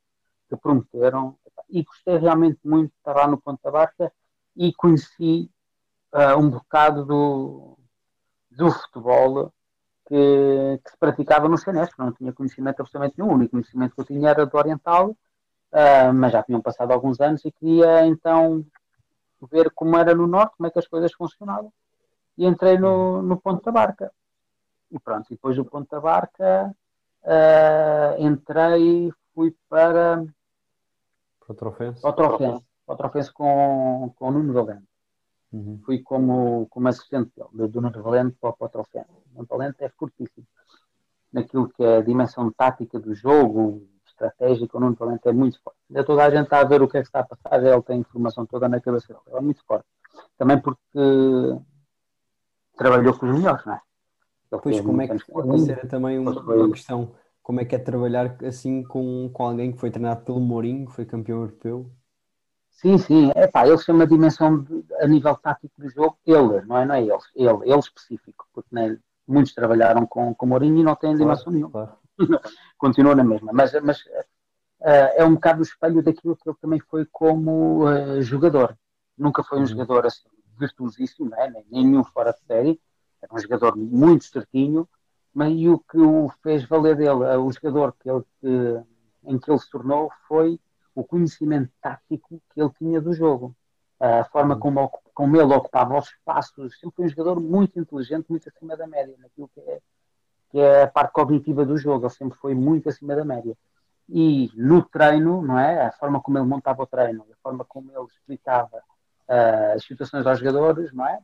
que, 0.49 0.57
prometeram. 0.57 1.37
E 1.69 1.83
gostei 1.83 2.17
realmente 2.19 2.61
muito 2.65 2.91
de 2.93 2.97
estar 2.99 3.15
lá 3.15 3.27
no 3.27 3.41
Ponta 3.41 3.71
Barca 3.73 4.13
e 4.57 4.73
conheci 4.73 5.51
uh, 6.13 6.39
um 6.39 6.51
bocado 6.51 7.05
do, 7.05 7.79
do 8.53 8.71
futebol 8.71 9.53
que, 10.07 10.81
que, 10.85 10.91
se 10.91 10.97
praticava 10.99 11.49
no 11.49 11.59
Senesco, 11.59 12.03
não 12.03 12.13
tinha 12.13 12.33
conhecimento 12.33 12.81
absolutamente 12.81 13.19
nenhum, 13.19 13.33
o 13.33 13.35
único 13.35 13.53
conhecimento 13.53 13.95
que 13.97 14.01
eu 14.01 14.05
tinha 14.05 14.31
era 14.31 14.47
do 14.47 14.57
Oriental, 14.57 15.17
mas 16.15 16.33
já 16.33 16.43
tinham 16.43 16.61
passado 16.61 16.93
alguns 16.93 17.21
anos 17.21 17.45
e 17.45 17.51
queria 17.51 18.07
então 18.07 18.65
ver 19.51 19.71
como 19.75 19.97
era 19.97 20.15
no 20.15 20.27
Norte, 20.27 20.57
como 20.57 20.67
é 20.67 20.71
que 20.71 20.79
as 20.79 20.87
coisas 20.87 21.13
funcionavam 21.13 21.73
e 22.37 22.47
entrei 22.47 22.79
no, 22.79 23.23
no 23.23 23.41
Ponto 23.41 23.63
da 23.63 23.73
Barca. 23.73 24.13
E 24.91 24.99
pronto, 24.99 25.27
e 25.31 25.35
depois 25.35 25.57
do 25.57 25.65
Ponto 25.65 25.89
da 25.91 26.01
Barca 26.01 26.75
uh, 27.23 28.23
entrei, 28.23 29.13
fui 29.35 29.55
para. 29.69 30.25
Para 31.41 31.53
o 31.53 31.55
Trofense? 31.55 32.01
Para 32.01 32.11
o 32.11 32.13
Trofense, 32.13 32.65
para 32.87 32.95
o 32.95 32.97
Trofense 32.97 33.33
com, 33.33 34.15
com 34.17 34.29
o 34.29 34.31
Nuno 34.31 34.53
Valente. 34.53 34.89
Uhum. 35.53 35.81
Fui 35.85 36.01
como, 36.01 36.67
como 36.69 36.89
assistente 36.89 37.31
dele, 37.37 37.69
do 37.69 37.81
Nuno 37.81 38.03
Valente 38.03 38.37
para, 38.41 38.53
para 38.53 38.67
o 38.67 38.71
Trofense. 38.71 39.11
O 39.11 39.35
Nuno 39.35 39.47
Valente 39.49 39.83
é 39.85 39.89
fortíssimo 39.89 40.47
naquilo 41.33 41.69
que 41.69 41.83
é 41.83 41.97
a 41.97 42.03
dimensão 42.03 42.51
tática 42.53 42.99
do 43.01 43.13
jogo, 43.13 43.85
estratégica, 44.27 44.77
o 44.77 44.81
Nuno 44.81 44.97
Valente 44.97 45.29
é 45.29 45.33
muito 45.33 45.61
forte. 45.63 45.79
Já 45.91 46.05
toda 46.05 46.25
a 46.25 46.31
gente 46.31 46.45
está 46.45 46.61
a 46.61 46.65
ver 46.65 46.83
o 46.83 46.89
que 46.89 46.99
é 46.99 47.01
que 47.01 47.07
está 47.07 47.21
a 47.21 47.25
passar, 47.25 47.63
ele 47.63 47.83
tem 47.83 48.01
informação 48.01 48.47
toda 48.47 48.69
na 48.69 48.81
cabeça 48.81 49.09
dele, 49.09 49.21
ele 49.27 49.37
é 49.37 49.41
muito 49.41 49.65
forte. 49.65 49.87
Também 50.37 50.61
porque 50.61 50.79
trabalhou 52.77 53.19
com 53.19 53.27
os 53.27 53.37
melhores, 53.37 53.65
não 53.65 53.75
é? 53.75 53.81
Ele 54.53 54.61
pois 54.63 54.81
como 54.81 55.03
é 55.03 55.09
que 55.09 55.17
isso 55.17 55.73
era 55.73 55.87
também 55.87 56.19
uma, 56.19 56.31
uma, 56.33 56.71
questão, 56.71 57.15
como 57.43 57.61
é 57.61 57.65
que 57.65 57.75
é 57.75 57.79
trabalhar 57.79 58.37
assim 58.45 58.83
com, 58.85 59.29
com 59.33 59.45
alguém 59.45 59.73
que 59.73 59.79
foi 59.79 59.91
treinado 59.91 60.25
pelo 60.25 60.41
Mourinho, 60.41 60.87
que 60.87 60.93
foi 60.93 61.05
campeão 61.05 61.41
europeu? 61.41 61.91
Sim, 62.71 62.99
sim, 62.99 63.33
é 63.35 63.47
pá, 63.47 63.67
ele 63.67 63.79
chama 63.79 64.05
a 64.05 64.07
dimensão 64.07 64.61
de, 64.63 64.85
a 65.01 65.07
nível 65.07 65.37
tático 65.37 65.81
do 65.81 65.89
jogo, 65.89 66.19
ele, 66.27 66.63
não 66.67 66.77
é, 66.77 66.85
não 66.85 66.95
é 66.95 67.03
eles, 67.03 67.25
ele, 67.35 67.71
ele 67.71 67.79
específico, 67.79 68.47
porque 68.53 68.69
né, 68.73 68.99
muitos 69.27 69.55
trabalharam 69.55 70.07
com, 70.07 70.35
com 70.35 70.47
Mourinho 70.47 70.81
e 70.81 70.83
não 70.83 70.95
têm 70.97 71.17
claro, 71.17 71.19
dimensão 71.19 71.53
nenhuma. 71.53 71.71
Claro. 71.71 72.04
Continua 72.79 73.15
na 73.15 73.25
mesma, 73.25 73.53
mas, 73.53 73.73
mas 73.83 74.01
uh, 74.01 75.15
é 75.17 75.25
um 75.25 75.35
bocado 75.35 75.61
o 75.61 75.63
espelho 75.63 76.03
daquilo 76.03 76.37
que 76.37 76.49
ele 76.49 76.57
também 76.61 76.81
foi 76.81 77.07
como 77.11 77.85
uh, 77.85 78.23
jogador. 78.23 78.77
Nunca 79.17 79.43
foi 79.43 79.59
um 79.59 79.63
uhum. 79.63 79.67
jogador 79.67 80.07
assim 80.07 80.29
virtuosíssimo, 80.59 81.31
não 81.31 81.39
é? 81.39 81.51
nem, 81.51 81.65
nenhum 81.71 82.05
fora 82.05 82.33
de 82.33 82.41
série, 82.47 82.81
era 83.21 83.35
um 83.35 83.39
jogador 83.39 83.77
muito 83.77 84.25
certinho, 84.25 84.89
mas 85.33 85.53
e 85.53 85.69
o 85.69 85.79
que 85.79 85.99
o 85.99 86.31
fez 86.43 86.65
valer 86.65 86.97
dele, 86.97 87.11
o 87.11 87.51
jogador 87.51 87.95
que 87.99 88.09
ele, 88.09 88.23
que, 88.41 88.85
em 89.25 89.39
que 89.39 89.51
ele 89.51 89.59
se 89.59 89.71
tornou, 89.71 90.11
foi 90.29 90.61
o 90.95 91.03
conhecimento 91.03 91.73
tático 91.81 92.41
que 92.53 92.61
ele 92.61 92.71
tinha 92.79 93.01
do 93.01 93.13
jogo. 93.13 93.57
A 93.99 94.25
forma 94.25 94.59
como, 94.59 94.89
como 95.15 95.37
ele 95.37 95.53
ocupava 95.55 95.99
os 95.99 96.09
espaços, 96.09 96.79
sempre 96.79 96.97
foi 96.97 97.05
um 97.07 97.09
jogador 97.09 97.41
muito 97.41 97.79
inteligente, 97.79 98.27
muito 98.29 98.49
acima 98.49 98.77
da 98.77 98.87
média, 98.87 99.17
naquilo 99.19 99.51
que 99.55 99.61
é, 99.61 99.81
que 100.55 100.61
é 100.61 100.85
a 100.85 100.87
parte 100.87 101.13
cognitiva 101.13 101.67
do 101.67 101.77
jogo, 101.77 102.07
ele 102.07 102.15
sempre 102.15 102.39
foi 102.39 102.55
muito 102.55 102.89
acima 102.89 103.17
da 103.17 103.25
média. 103.25 103.57
E 104.09 104.53
no 104.55 104.85
treino, 104.85 105.43
não 105.43 105.59
é? 105.59 105.87
A 105.87 105.91
forma 105.91 106.21
como 106.21 106.39
ele 106.39 106.47
montava 106.47 106.85
o 106.85 106.87
treino, 106.87 107.27
a 107.29 107.37
forma 107.43 107.65
como 107.65 107.91
ele 107.91 108.07
explicava 108.07 108.77
uh, 109.29 109.75
as 109.75 109.85
situações 109.85 110.25
aos 110.25 110.39
jogadores, 110.39 110.93
não 110.93 111.09
é? 111.09 111.19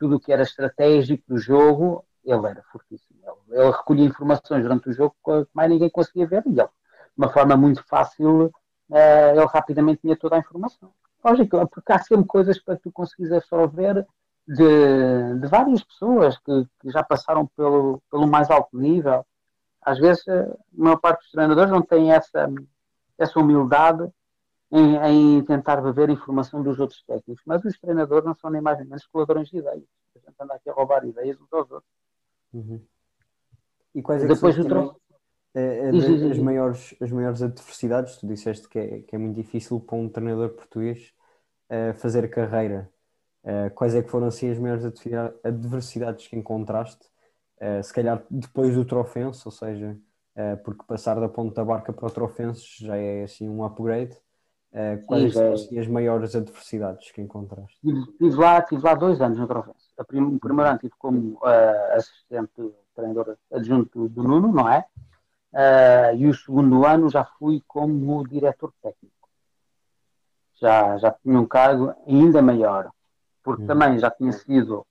Tudo 0.00 0.16
o 0.16 0.20
que 0.20 0.32
era 0.32 0.42
estratégico 0.42 1.22
do 1.28 1.38
jogo, 1.38 2.04
ele 2.24 2.44
era 2.48 2.60
fortíssimo. 2.72 3.20
Ele, 3.22 3.60
ele 3.60 3.70
recolhia 3.70 4.04
informações 4.04 4.64
durante 4.64 4.88
o 4.88 4.92
jogo 4.92 5.14
que 5.24 5.46
mais 5.54 5.70
ninguém 5.70 5.88
conseguia 5.88 6.26
ver 6.26 6.42
e 6.44 6.58
ele, 6.58 6.66
de 6.66 6.68
uma 7.16 7.28
forma 7.28 7.56
muito 7.56 7.84
fácil, 7.84 8.46
uh, 8.46 9.30
ele 9.30 9.46
rapidamente 9.46 10.00
tinha 10.00 10.16
toda 10.16 10.34
a 10.34 10.40
informação. 10.40 10.92
Lógico, 11.24 11.68
porque 11.68 11.92
há 11.92 12.00
sempre 12.00 12.26
coisas 12.26 12.58
para 12.58 12.74
tu 12.74 12.90
conseguires 12.90 13.32
absorver 13.32 14.04
de, 14.46 15.38
de 15.40 15.46
várias 15.46 15.82
pessoas 15.82 16.38
que, 16.38 16.66
que, 16.80 16.90
já 16.90 17.02
passaram 17.02 17.46
pelo, 17.56 18.02
pelo 18.10 18.26
mais 18.26 18.50
alto 18.50 18.76
nível. 18.76 19.24
Às 19.80 19.98
vezes, 19.98 20.26
a 20.28 20.56
maior 20.72 20.96
parte 20.96 21.20
dos 21.20 21.30
treinadores 21.30 21.70
não 21.70 21.82
tem 21.82 22.12
essa, 22.12 22.48
essa 23.18 23.38
humildade 23.38 24.08
em, 24.70 24.96
em, 24.96 25.44
tentar 25.44 25.80
beber 25.80 26.10
informação 26.10 26.62
dos 26.62 26.78
outros 26.78 27.02
técnicos. 27.04 27.42
Mas 27.46 27.64
os 27.64 27.78
treinadores 27.78 28.24
não 28.24 28.34
são 28.34 28.50
nem 28.50 28.60
mais 28.60 28.78
nem 28.78 28.88
menos 28.88 29.06
que 29.06 29.18
ladrões 29.18 29.48
de 29.48 29.58
ideias. 29.58 29.84
A 30.16 30.18
gente 30.18 30.36
anda 30.40 30.54
aqui 30.54 30.70
a 30.70 30.72
roubar 30.72 31.04
ideias 31.04 31.40
uns 31.40 31.52
aos 31.52 31.70
outros. 31.70 31.90
Uhum. 32.52 32.80
E 33.94 34.02
quais 34.02 34.24
é 34.24 34.26
Depois 34.26 34.56
que 34.56 34.62
são 34.62 34.96
é, 35.54 35.86
é 35.86 35.88
as, 36.30 36.38
maiores, 36.38 36.94
as 37.00 37.12
maiores 37.12 37.42
adversidades? 37.42 38.16
Tu 38.16 38.26
disseste 38.26 38.68
que 38.68 38.78
é, 38.78 39.00
que 39.02 39.14
é 39.14 39.18
muito 39.18 39.36
difícil 39.36 39.80
para 39.80 39.96
um 39.96 40.08
treinador 40.08 40.50
português 40.50 41.12
uh, 41.70 41.94
fazer 41.94 42.28
carreira. 42.28 42.90
Uh, 43.44 43.70
quais 43.74 43.94
é 43.94 44.02
que 44.02 44.08
foram 44.10 44.26
assim 44.28 44.50
as 44.50 44.58
maiores 44.58 44.84
adversidades 45.44 46.26
que 46.26 46.34
encontraste? 46.34 47.06
Uh, 47.60 47.82
se 47.82 47.92
calhar 47.92 48.24
depois 48.30 48.74
do 48.74 48.84
Trofense, 48.84 49.42
ou 49.44 49.52
seja, 49.52 49.96
porque 50.64 50.82
passar 50.84 51.20
da 51.20 51.28
ponta 51.28 51.64
barca 51.64 51.92
para 51.92 52.06
o 52.08 52.10
Trofense 52.10 52.84
já 52.84 52.96
é 52.96 53.22
assim 53.22 53.48
um 53.48 53.64
upgrade. 53.64 54.16
Quais 55.06 55.32
Sim, 55.32 55.38
são 55.38 55.52
assim, 55.52 55.78
as 55.78 55.86
maiores 55.86 56.34
adversidades 56.34 57.12
que 57.12 57.20
encontraste? 57.22 57.78
Estive 57.84 58.34
lá, 58.34 58.60
tive 58.60 58.82
lá 58.82 58.94
dois 58.94 59.20
anos 59.20 59.38
no 59.38 59.46
Trofense. 59.46 59.92
O 59.96 60.04
primeiro 60.04 60.68
ano 60.68 60.74
estive 60.74 60.94
como 60.98 61.38
assistente 61.92 62.72
treinador 62.96 63.36
adjunto 63.52 64.08
do 64.08 64.22
Nuno, 64.24 64.52
não 64.52 64.68
é? 64.68 64.84
E 66.16 66.26
o 66.26 66.34
segundo 66.34 66.84
ano 66.84 67.08
já 67.08 67.24
fui 67.24 67.62
como 67.68 68.26
diretor 68.26 68.72
técnico. 68.82 69.28
já, 70.64 70.96
já 70.98 71.10
tinha 71.10 71.38
um 71.38 71.46
cargo 71.46 71.94
ainda 72.06 72.40
maior, 72.40 72.90
porque 73.44 73.66
também 73.66 73.98
já 73.98 74.10
tinha 74.10 74.32
sido 74.32 74.86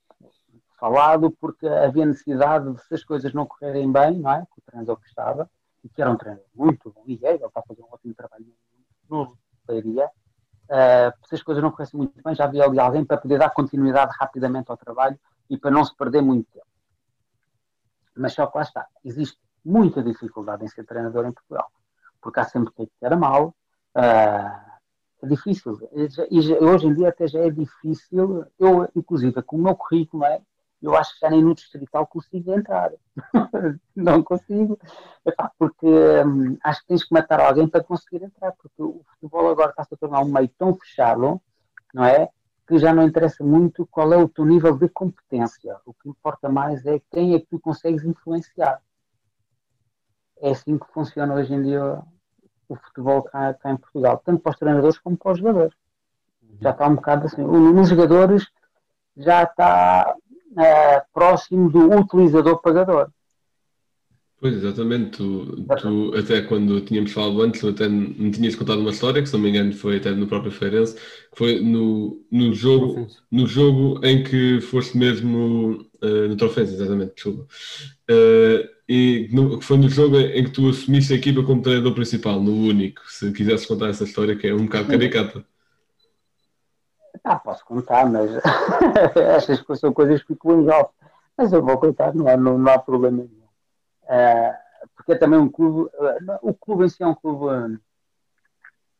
falado, 0.78 1.30
porque 1.40 1.66
havia 1.66 2.06
necessidade 2.06 2.72
de, 2.72 2.80
se 2.84 2.94
as 2.94 3.04
coisas 3.04 3.34
não 3.34 3.46
correrem 3.46 3.90
bem, 3.90 4.18
não 4.18 4.30
é? 4.30 4.46
Que 4.46 4.60
o 4.60 4.62
treinador 4.64 4.96
que 5.00 5.08
estava, 5.08 5.50
e 5.82 5.88
que 5.88 6.00
era 6.00 6.10
um 6.10 6.16
treinador 6.16 6.46
muito 6.54 6.90
bom, 6.92 7.02
e 7.06 7.18
é, 7.22 7.34
ele 7.34 7.44
está 7.44 7.60
a 7.60 7.62
fazer 7.62 7.82
um 7.82 7.88
ótimo 7.90 8.14
trabalho 8.14 8.46
no 9.10 9.36
Leiria, 9.68 10.06
uh, 10.06 11.26
se 11.26 11.34
as 11.34 11.42
coisas 11.42 11.62
não 11.62 11.72
corressem 11.72 11.98
muito 11.98 12.22
bem, 12.22 12.34
já 12.34 12.44
havia 12.44 12.64
ali 12.64 12.78
alguém 12.78 13.04
para 13.04 13.16
poder 13.16 13.38
dar 13.38 13.50
continuidade 13.50 14.14
rapidamente 14.18 14.70
ao 14.70 14.76
trabalho 14.76 15.18
e 15.50 15.58
para 15.58 15.70
não 15.70 15.84
se 15.84 15.94
perder 15.96 16.22
muito 16.22 16.50
tempo. 16.52 16.66
Mas 18.16 18.32
só 18.32 18.46
que 18.46 18.56
lá 18.56 18.62
está, 18.62 18.86
existe 19.04 19.38
muita 19.64 20.02
dificuldade 20.02 20.64
em 20.64 20.68
ser 20.68 20.84
treinador 20.84 21.26
em 21.26 21.32
Portugal, 21.32 21.70
porque 22.20 22.38
há 22.38 22.44
sempre 22.44 22.72
quem 22.72 22.90
era 23.02 23.16
mal, 23.16 23.48
uh, 23.96 24.73
é 25.24 25.28
difícil, 25.28 25.78
já, 26.08 26.26
e 26.30 26.54
hoje 26.54 26.86
em 26.86 26.94
dia 26.94 27.08
até 27.08 27.26
já 27.26 27.40
é 27.40 27.50
difícil, 27.50 28.44
eu 28.58 28.88
inclusive 28.94 29.42
com 29.42 29.56
o 29.56 29.62
meu 29.62 29.74
currículo, 29.74 30.24
é, 30.24 30.40
eu 30.84 30.94
acho 30.94 31.14
que 31.14 31.20
já 31.20 31.30
nem 31.30 31.42
no 31.42 31.54
distrital 31.54 32.06
consigo 32.06 32.52
entrar. 32.52 32.92
não 33.96 34.22
consigo. 34.22 34.78
Porque 35.58 35.86
hum, 35.86 36.58
acho 36.62 36.82
que 36.82 36.88
tens 36.88 37.04
que 37.04 37.14
matar 37.14 37.40
alguém 37.40 37.66
para 37.66 37.82
conseguir 37.82 38.22
entrar, 38.22 38.52
porque 38.52 38.82
o 38.82 39.02
futebol 39.12 39.50
agora 39.50 39.70
está-se 39.70 39.94
a 39.94 39.96
tornar 39.96 40.20
um 40.20 40.30
meio 40.30 40.48
tão 40.58 40.74
fechado, 40.74 41.40
não 41.94 42.04
é? 42.04 42.28
Que 42.66 42.78
já 42.78 42.92
não 42.92 43.02
interessa 43.02 43.42
muito 43.42 43.86
qual 43.86 44.12
é 44.12 44.18
o 44.18 44.28
teu 44.28 44.44
nível 44.44 44.76
de 44.76 44.88
competência. 44.90 45.78
O 45.86 45.94
que 45.94 46.08
importa 46.08 46.50
mais 46.50 46.84
é 46.84 47.00
quem 47.10 47.34
é 47.34 47.40
que 47.40 47.46
tu 47.46 47.58
consegues 47.58 48.04
influenciar. 48.04 48.82
É 50.38 50.50
assim 50.50 50.76
que 50.78 50.86
funciona 50.92 51.34
hoje 51.34 51.54
em 51.54 51.62
dia 51.62 52.02
o 52.68 52.76
futebol 52.76 53.22
cá, 53.22 53.54
cá 53.54 53.70
em 53.70 53.76
Portugal, 53.76 54.20
tanto 54.24 54.40
para 54.40 54.50
os 54.50 54.58
treinadores 54.58 54.98
como 54.98 55.16
para 55.16 55.32
os 55.32 55.38
jogadores. 55.38 55.74
Já 56.60 56.70
está 56.70 56.88
um 56.88 56.94
bocado 56.94 57.26
assim. 57.26 57.42
Nos 57.42 57.88
jogadores 57.88 58.46
já 59.16 59.42
está 59.42 60.14
Uh, 60.54 61.02
próximo 61.12 61.68
do 61.68 61.92
utilizador-pagador. 61.98 63.10
Pois, 64.40 64.54
exatamente. 64.54 65.16
Tu, 65.18 65.64
tu, 65.80 66.14
até 66.16 66.42
quando 66.42 66.80
tínhamos 66.82 67.12
falado 67.12 67.40
antes, 67.42 67.60
tu 67.60 67.68
até 67.68 67.88
me 67.88 68.30
tinhas 68.30 68.54
contado 68.54 68.80
uma 68.80 68.90
história, 68.90 69.22
que 69.22 69.28
se 69.28 69.34
não 69.34 69.40
me 69.40 69.48
engano 69.48 69.72
foi 69.72 69.96
até 69.96 70.10
no 70.10 70.26
próprio 70.26 70.52
Feirense, 70.52 70.94
que 70.94 71.38
foi 71.38 71.60
no, 71.60 72.22
no, 72.30 72.52
jogo, 72.52 73.06
no 73.30 73.46
jogo 73.46 74.00
em 74.04 74.22
que 74.22 74.60
foste 74.60 74.98
mesmo 74.98 75.86
uh, 76.02 76.28
no 76.28 76.36
Trofense, 76.36 76.74
exatamente, 76.74 77.14
desculpa. 77.14 77.46
Uh, 78.10 78.68
e 78.86 79.30
no, 79.32 79.62
foi 79.62 79.78
no 79.78 79.88
jogo 79.88 80.18
em 80.18 80.44
que 80.44 80.50
tu 80.50 80.68
assumiste 80.68 81.14
a 81.14 81.16
equipa 81.16 81.42
como 81.42 81.62
treinador 81.62 81.94
principal, 81.94 82.38
no 82.38 82.52
único. 82.52 83.00
Se 83.06 83.32
quisesses 83.32 83.66
contar 83.66 83.88
essa 83.88 84.04
história, 84.04 84.36
que 84.36 84.46
é 84.46 84.54
um 84.54 84.66
bocado 84.66 84.88
caricata. 84.88 85.44
Ah, 87.22 87.36
posso 87.36 87.64
contar, 87.64 88.10
mas 88.10 88.30
estas 89.16 89.62
coisas 89.62 89.80
são 89.80 89.92
coisas 89.92 90.20
que 90.20 90.34
ficam 90.34 90.60
em 90.60 90.68
off. 90.68 90.90
Mas 91.36 91.52
eu 91.52 91.62
vou 91.62 91.78
contar, 91.78 92.14
não 92.14 92.28
há, 92.28 92.36
não, 92.36 92.58
não 92.58 92.72
há 92.72 92.78
problema 92.78 93.22
nenhum. 93.22 93.43
Uh, 94.04 94.54
porque 94.96 95.12
é 95.12 95.18
também 95.18 95.38
um 95.38 95.48
clube, 95.48 95.90
o 96.42 96.54
clube 96.54 96.84
em 96.84 96.88
si 96.88 97.02
é 97.02 97.06
um 97.06 97.14
clube, 97.14 97.80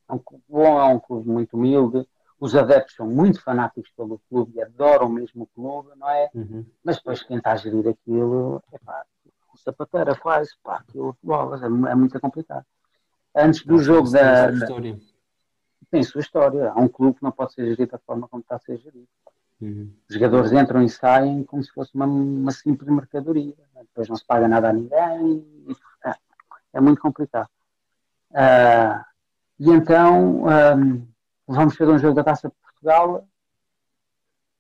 é 0.09 0.13
um 0.13 0.19
clube 0.19 0.45
bom, 0.49 0.81
é 0.81 0.85
um 0.85 1.01
clube 1.01 1.29
muito 1.29 1.57
humilde. 1.57 2.09
Os 2.41 2.55
adeptos 2.55 2.97
são 2.97 3.07
muito 3.07 3.43
fanáticos 3.43 3.91
pelo 3.97 4.21
clube 4.29 4.53
e 4.57 4.63
adoram 4.63 5.09
mesmo 5.09 5.45
o 5.45 5.47
clube, 5.47 5.91
não 5.97 6.09
é? 6.11 6.31
Uhum. 6.35 6.67
Mas 6.83 6.97
depois 6.97 7.23
quem 7.23 7.39
está 7.39 7.53
a 7.53 7.57
gerir 7.57 7.89
aquilo, 7.89 8.63
é 8.73 8.79
pá, 8.79 9.05
o 9.53 9.59
sapateira 9.59 10.15
faz, 10.15 10.55
pá, 10.63 10.77
aquilo 10.77 11.17
bolas, 11.23 11.63
é, 11.63 11.67
é 11.67 11.95
muito 11.95 12.19
complicado. 12.21 12.67
Antes 13.35 13.65
do 13.65 13.79
jogo 13.79 14.11
da. 14.11 14.51
da 14.51 14.67
tem 15.91 16.03
sua 16.03 16.21
história. 16.21 16.71
Há 16.71 16.81
um 16.81 16.89
clube 16.89 17.19
que 17.19 17.23
não 17.23 17.31
pode 17.31 17.55
ser 17.55 17.67
gerido 17.67 17.93
da 17.93 17.99
forma 17.99 18.27
como 18.29 18.43
está 18.43 18.57
a 18.57 18.59
ser 18.59 18.79
gerido. 18.79 19.09
Uhum. 19.65 19.91
Os 20.09 20.15
jogadores 20.15 20.53
entram 20.53 20.83
e 20.83 20.91
saem 20.91 21.43
como 21.45 21.63
se 21.65 21.73
fosse 21.73 21.95
uma, 21.95 22.05
uma 22.05 22.51
simples 22.51 22.91
mercadoria. 22.91 23.55
Depois 23.75 24.09
não 24.09 24.17
se 24.17 24.27
paga 24.27 24.47
nada 24.47 24.69
a 24.69 24.73
ninguém. 24.75 25.43
E, 25.67 25.77
é, 26.05 26.15
é, 26.75 26.81
muito 26.81 27.01
complicado. 27.01 27.49
Uh, 28.31 29.03
e 29.59 29.71
então 29.71 30.45
um, 30.45 31.09
vamos 31.47 31.77
fazer 31.77 31.91
um 31.91 31.99
jogo 31.99 32.15
da 32.15 32.25
Taça 32.25 32.49
de 32.49 32.55
Portugal. 32.63 33.27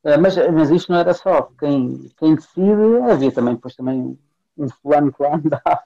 Uh, 0.05 0.21
mas, 0.21 0.37
mas 0.37 0.71
isto 0.71 0.91
não 0.91 0.99
era 0.99 1.13
só 1.13 1.51
quem, 1.59 2.11
quem 2.17 2.35
decide, 2.37 3.03
havia 3.11 3.33
também 3.33 3.57
depois 3.57 3.77
também 3.77 4.19
um 4.57 4.69
fulano 4.71 5.13
que 5.13 5.23
lá 5.23 5.35
andava 5.37 5.83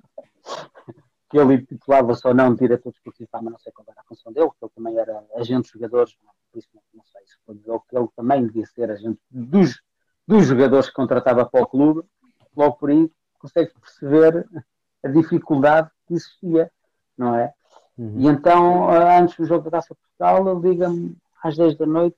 que 1.28 1.38
ele 1.38 1.64
titulava-se 1.64 2.26
ou 2.26 2.34
não 2.34 2.54
diretor 2.54 2.90
desportivo, 2.90 3.28
mas 3.32 3.44
não 3.44 3.58
sei 3.58 3.72
qual 3.72 3.84
era 3.88 4.00
a 4.00 4.04
função 4.04 4.32
dele, 4.32 4.48
que 4.50 4.64
ele 4.64 4.72
também 4.74 4.98
era 4.98 5.24
agente 5.36 5.66
de 5.66 5.74
jogadores, 5.74 6.16
por 6.50 6.58
isso 6.58 6.68
não, 6.94 7.04
sei 7.04 7.26
se 7.26 7.36
foi 7.44 7.54
dizer 7.54 7.78
que 7.88 7.96
ele 7.96 8.08
também 8.16 8.46
devia 8.46 8.66
ser 8.66 8.90
agente 8.90 9.20
dos, 9.30 9.80
dos 10.26 10.46
jogadores 10.46 10.88
que 10.88 10.94
contratava 10.94 11.44
para 11.44 11.62
o 11.62 11.66
clube, 11.66 12.02
logo 12.56 12.76
por 12.76 12.90
aí 12.90 13.10
consegue 13.38 13.72
perceber 13.74 14.48
a 15.04 15.08
dificuldade 15.08 15.90
que 16.06 16.14
existia, 16.14 16.70
não 17.16 17.34
é? 17.34 17.52
Uhum. 17.96 18.20
E 18.20 18.26
então, 18.26 18.90
antes 18.90 19.36
do 19.36 19.44
jogo 19.44 19.64
da 19.64 19.78
Taça 19.78 19.94
Portugal, 19.94 20.60
liga-me 20.60 21.16
às 21.42 21.56
10 21.56 21.76
da 21.76 21.86
noite, 21.86 22.16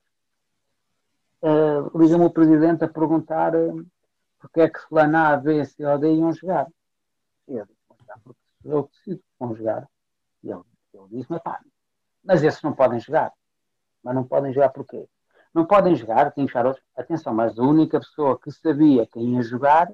uh, 1.42 1.98
liga-me 1.98 2.24
o 2.24 2.30
presidente 2.30 2.84
a 2.84 2.88
perguntar 2.88 3.54
uh, 3.54 3.84
porque 4.38 4.60
é 4.60 4.68
que 4.68 4.80
fulano 4.80 5.18
A, 5.18 5.36
B, 5.36 5.64
C 5.64 5.84
ou 5.84 5.98
D 5.98 6.12
iam 6.12 6.32
jogar. 6.32 6.66
E 7.48 7.54
eu 7.54 7.66
digo, 7.66 7.78
porque 8.24 8.39
eu 8.64 8.88
decido 8.92 9.18
que 9.18 9.24
vão 9.38 9.54
jogar. 9.54 9.88
E 10.42 10.50
ele, 10.50 10.62
ele 10.94 11.06
disse, 11.10 11.28
mas 12.24 12.42
esses 12.42 12.62
não 12.62 12.72
podem 12.72 13.00
jogar. 13.00 13.32
Mas 14.02 14.14
não 14.14 14.24
podem 14.24 14.52
jogar 14.52 14.70
porquê? 14.70 15.08
Não 15.52 15.66
podem 15.66 15.96
jogar, 15.96 16.30
tem 16.32 16.46
que 16.46 16.52
jogar 16.52 16.66
outros. 16.66 16.84
Atenção, 16.96 17.34
mas 17.34 17.58
a 17.58 17.62
única 17.62 17.98
pessoa 17.98 18.38
que 18.38 18.50
sabia 18.52 19.06
quem 19.06 19.34
ia 19.34 19.42
jogar 19.42 19.92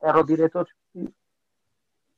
era 0.00 0.18
o 0.20 0.24
diretor 0.24 0.64
desportivo. 0.64 1.14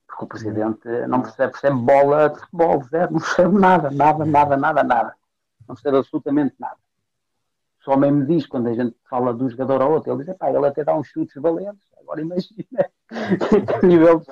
Porque 0.07 0.25
o 0.25 0.27
presidente 0.27 0.89
não 1.09 1.23
percebe, 1.23 1.53
percebe 1.53 1.77
bola 1.77 2.29
de 2.31 2.41
futebol, 2.41 2.83
zero, 2.83 3.13
não 3.13 3.21
percebe 3.21 3.59
nada, 3.59 3.91
nada, 3.91 4.25
nada, 4.25 4.57
nada, 4.57 4.83
nada. 4.83 5.17
Não 5.69 5.75
percebe 5.75 5.99
absolutamente 5.99 6.55
nada. 6.59 6.77
Só 7.85 7.97
mesmo 7.97 8.19
me 8.19 8.27
diz, 8.27 8.47
quando 8.47 8.69
a 8.69 8.75
gente 8.75 8.97
fala 9.09 9.33
de 9.33 9.43
um 9.43 9.49
jogador 9.49 9.81
ao 9.81 9.93
outro, 9.93 10.13
ele 10.13 10.25
diz, 10.25 10.37
pá, 10.37 10.51
ele 10.51 10.67
até 10.67 10.85
dá 10.85 10.95
uns 10.95 11.07
chutes 11.07 11.41
valentes. 11.41 11.89
Agora 11.97 12.21
imagina 12.21 12.91
nível 13.83 14.21
de 14.21 14.27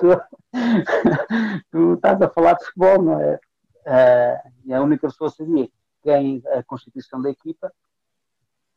tu 1.71 1.95
estás 1.95 2.21
a 2.23 2.29
falar 2.31 2.55
de 2.55 2.65
futebol, 2.67 3.03
não 3.03 3.21
é? 3.21 3.41
Uh, 3.87 4.75
a 4.75 4.81
única 4.81 5.09
pessoa 5.09 5.31
sabia 5.31 5.69
quem 6.03 6.43
a 6.53 6.63
constituição 6.63 7.21
da 7.21 7.31
equipa 7.31 7.73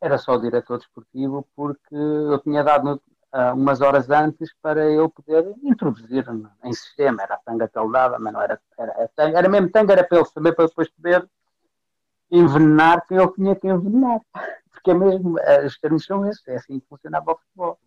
era 0.01 0.17
só 0.17 0.33
o 0.33 0.41
diretor 0.41 0.79
desportivo, 0.79 1.47
porque 1.55 1.95
eu 1.95 2.39
tinha 2.39 2.63
dado 2.63 2.95
uh, 2.95 3.53
umas 3.53 3.81
horas 3.81 4.09
antes 4.09 4.53
para 4.61 4.89
eu 4.89 5.09
poder 5.09 5.53
introduzir 5.63 6.25
em 6.63 6.73
sistema. 6.73 7.21
Era 7.21 7.35
a 7.35 7.37
tanga 7.37 7.67
que 7.67 7.77
ele 7.77 7.91
dava, 7.91 8.17
mas 8.19 8.33
não 8.33 8.41
era. 8.41 8.59
Era, 8.77 9.09
era, 9.17 9.49
mesmo 9.49 9.69
tanga, 9.71 9.93
era 9.93 10.03
para 10.03 10.17
ele 10.17 10.27
saber, 10.27 10.53
para 10.53 10.67
depois 10.67 10.89
poder 10.89 11.29
envenenar 12.31 13.05
quem 13.07 13.17
ele 13.17 13.31
tinha 13.33 13.55
que 13.55 13.67
envenenar. 13.67 14.21
Porque 14.71 14.91
é 14.91 14.93
mesmo, 14.95 15.37
os 15.65 15.79
termos 15.79 16.05
são 16.05 16.25
esses, 16.27 16.47
é 16.47 16.55
assim 16.55 16.79
que 16.79 16.87
funcionava 16.87 17.33
o 17.33 17.37
futebol. 17.37 17.79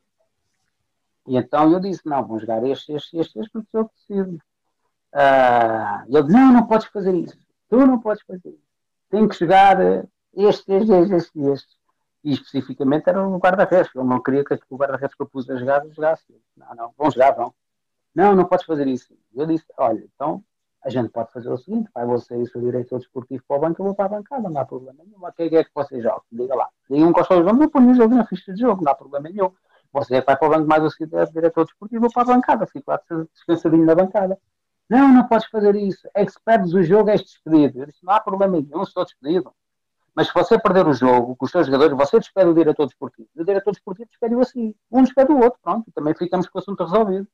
E 1.27 1.37
então 1.37 1.73
eu 1.73 1.81
disse, 1.81 2.03
não, 2.05 2.23
vamos 2.27 2.43
jogar 2.43 2.65
este, 2.67 2.93
este, 2.93 3.19
este, 3.19 3.39
este, 3.39 3.51
porque 3.51 3.77
eu 3.77 3.89
preciso. 3.89 4.37
Uh, 5.15 6.05
ele 6.09 6.23
disse, 6.23 6.37
não, 6.37 6.53
não 6.53 6.67
podes 6.67 6.87
fazer 6.89 7.15
isso. 7.15 7.39
Tu 7.69 7.77
não 7.87 8.01
podes 8.01 8.23
fazer 8.25 8.51
isso. 8.51 8.65
Tem 9.11 9.27
que 9.29 9.39
jogar 9.39 9.81
este, 10.35 10.73
este, 10.73 10.93
este, 10.93 11.15
este, 11.15 11.41
este. 11.41 11.77
E 12.25 12.33
especificamente 12.33 13.09
era 13.09 13.27
o 13.27 13.39
guarda-redes. 13.39 13.95
Eu 13.95 14.05
não 14.05 14.23
queria 14.23 14.45
que 14.45 14.59
o 14.71 14.77
guarda-redes 14.77 15.15
que 15.15 15.23
eu 15.23 15.29
pus 15.29 15.49
a 15.51 15.57
jogar 15.57 15.87
jogasse. 15.89 16.25
Não, 16.57 16.75
não, 16.75 16.95
vão 16.97 17.11
jogar, 17.11 17.33
vão. 17.33 17.55
Não, 18.15 18.35
não 18.35 18.45
podes 18.45 18.65
fazer 18.65 18.87
isso. 18.87 19.15
Eu 19.35 19.47
disse, 19.47 19.67
olha, 19.77 20.05
então 20.15 20.43
a 20.85 20.91
gente 20.91 21.09
pode 21.09 21.33
fazer 21.33 21.49
o 21.49 21.57
seguinte, 21.57 21.91
vai 21.95 22.05
você 22.05 22.37
e 22.37 22.43
o 22.43 22.47
seu 22.47 22.61
diretor 22.61 22.99
desportivo 22.99 23.43
para 23.49 23.57
o 23.57 23.61
banco, 23.61 23.81
eu 23.81 23.87
vou 23.87 23.95
para 23.95 24.05
a 24.05 24.09
bancada, 24.09 24.51
não 24.51 24.61
há 24.61 24.65
problema 24.67 25.03
nenhum. 25.03 25.17
O 25.19 25.33
que 25.33 25.43
é 25.57 25.65
que 25.65 25.71
você 25.75 26.01
joga? 26.01 26.23
Diga 26.31 26.55
lá. 26.55 26.69
Diga 26.91 27.07
um 27.07 27.13
do 27.13 27.25
jogo, 27.25 27.53
não 27.55 27.69
põe 27.71 27.91
o 27.91 27.95
jogo 27.95 28.15
na 28.15 28.27
ficha 28.27 28.53
de 28.53 28.61
jogo, 28.61 28.85
não 28.85 28.93
há 28.93 28.95
problema 28.95 29.31
nenhum. 29.31 29.51
Você 29.95 30.21
vai 30.21 30.37
para 30.37 30.49
o 30.49 30.51
banco 30.51 30.69
mais 30.69 30.83
o 30.83 31.33
diretor 31.33 31.65
desportivo, 31.65 32.01
vou 32.01 32.13
para 32.13 32.23
a 32.23 32.35
bancada, 32.35 32.67
fico 32.67 32.91
lá 32.91 33.01
descansadinho 33.33 33.87
na 33.87 33.95
bancada. 33.95 34.37
Não, 34.91 35.09
não 35.09 35.27
podes 35.29 35.47
fazer 35.47 35.77
isso. 35.77 36.09
É 36.13 36.27
que 36.27 36.33
se 36.33 36.41
perdes 36.45 36.75
o 36.75 36.83
jogo, 36.83 37.11
és 37.11 37.23
despedido. 37.23 37.79
Eu 37.79 37.87
disse, 37.87 38.05
não 38.05 38.13
há 38.13 38.21
problema 38.21 38.61
nenhum, 38.61 38.83
estou 38.83 39.05
despedido. 39.05 39.53
Mas 40.13 40.27
se 40.27 40.35
você 40.35 40.59
perder 40.59 40.87
o 40.87 40.93
jogo 40.93 41.37
com 41.37 41.45
os 41.45 41.51
seus 41.51 41.67
jogadores, 41.67 41.97
você 41.97 42.19
despede 42.19 42.51
o 42.51 42.55
diretor 42.55 42.87
desportivo. 42.87 43.29
E 43.37 43.41
o 43.41 43.45
diretor 43.45 43.71
desportivo 43.71 44.09
despede-o 44.09 44.41
assim. 44.41 44.75
Um 44.91 45.05
despede 45.05 45.31
o 45.31 45.37
outro, 45.37 45.61
pronto. 45.63 45.91
Também 45.93 46.15
ficamos 46.15 46.49
com 46.49 46.59
o 46.59 46.61
assunto 46.61 46.83
resolvido. 46.83 47.27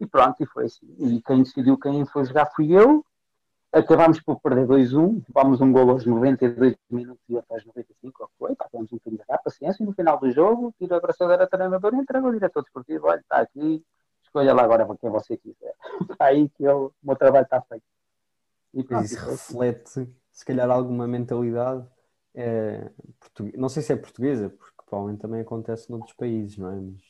E 0.00 0.06
pronto, 0.06 0.42
e 0.42 0.46
foi 0.46 0.64
assim. 0.64 0.86
E 0.98 1.20
quem 1.20 1.42
decidiu 1.42 1.78
quem 1.78 2.06
foi 2.06 2.24
jogar 2.24 2.46
fui 2.56 2.72
eu. 2.72 3.04
Acabámos 3.72 4.20
por 4.20 4.40
perder 4.40 4.66
2-1. 4.66 5.22
Levámos 5.28 5.60
um 5.60 5.72
gol 5.72 5.90
aos 5.90 6.04
92 6.04 6.76
minutos 6.90 7.22
e 7.28 7.34
outro 7.34 7.54
aos 7.54 7.64
95. 7.64 8.30
Foi, 8.38 8.54
pá, 8.56 8.68
temos 8.70 8.92
um 8.92 8.96
bocadinho 8.96 9.22
de 9.22 9.42
paciência. 9.42 9.82
E 9.82 9.86
no 9.86 9.92
final 9.92 10.18
do 10.18 10.30
jogo, 10.30 10.74
tiro 10.78 10.94
a 10.94 10.98
abraçadeira 10.98 11.46
treinador 11.46 11.94
e 11.94 11.98
entrega 11.98 12.26
o 12.26 12.32
diretor 12.32 12.62
desportivo. 12.62 13.06
Olha, 13.06 13.20
está 13.20 13.36
aqui. 13.36 13.84
Escolha 14.22 14.54
lá 14.54 14.62
agora 14.62 14.88
quem 15.00 15.10
você 15.10 15.36
quiser. 15.36 15.74
Está 16.10 16.26
aí 16.26 16.48
que 16.50 16.64
eu, 16.64 16.92
o 17.02 17.06
meu 17.06 17.16
trabalho 17.16 17.44
está 17.44 17.60
feito. 17.62 17.84
E 18.72 18.84
pronto, 18.84 19.04
isso 19.04 19.18
reflete, 19.28 20.08
se 20.30 20.44
calhar, 20.44 20.70
alguma 20.70 21.06
mentalidade 21.08 21.84
é, 22.34 22.90
português, 23.18 23.56
não 23.58 23.68
sei 23.68 23.82
se 23.82 23.92
é 23.92 23.96
portuguesa, 23.96 24.50
porque 24.50 24.82
provavelmente 24.86 25.20
também 25.20 25.40
acontece 25.40 25.90
noutros 25.90 26.14
países, 26.14 26.56
não 26.56 26.70
é? 26.70 26.80
Mas, 26.80 27.02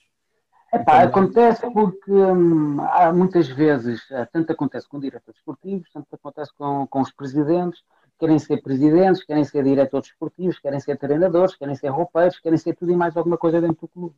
Epá, 0.73 1.03
acontece 1.03 1.69
porque 1.73 2.13
hum, 2.13 2.81
há 2.81 3.13
muitas 3.13 3.49
vezes, 3.49 4.09
eh, 4.11 4.25
tanto 4.27 4.53
acontece 4.53 4.89
com 4.89 5.01
diretores 5.01 5.39
esportivos, 5.39 5.91
tanto 5.93 6.15
acontece 6.15 6.53
com, 6.55 6.87
com 6.87 7.01
os 7.01 7.13
presidentes, 7.13 7.83
querem 8.21 8.39
ser 8.39 8.63
presidentes, 8.63 9.25
querem 9.25 9.45
ser 9.45 9.65
diretores 9.65 10.09
esportivos, 10.09 10.61
querem 10.61 10.79
ser 10.79 10.97
treinadores, 10.97 11.57
querem 11.57 11.75
ser 11.75 11.89
roupeiros, 11.89 12.39
querem 12.39 12.59
ser 12.59 12.77
tudo 12.77 12.93
e 12.93 12.97
mais 12.97 13.17
alguma 13.17 13.37
coisa 13.37 13.61
dentro 13.61 13.81
do 13.81 13.89
clube. 13.89 14.15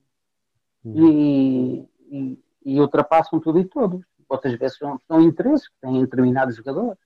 Hum. 0.85 0.93
E, 0.95 1.89
e, 2.11 2.45
e 2.65 2.81
ultrapassam 2.81 3.41
tudo 3.41 3.59
e 3.59 3.65
todos. 3.65 4.05
Outras 4.29 4.55
vezes 4.59 4.77
são, 4.77 4.99
são 5.07 5.21
interesses 5.21 5.69
que 5.69 5.75
têm 5.81 6.01
determinados 6.01 6.57
jogadores, 6.57 6.99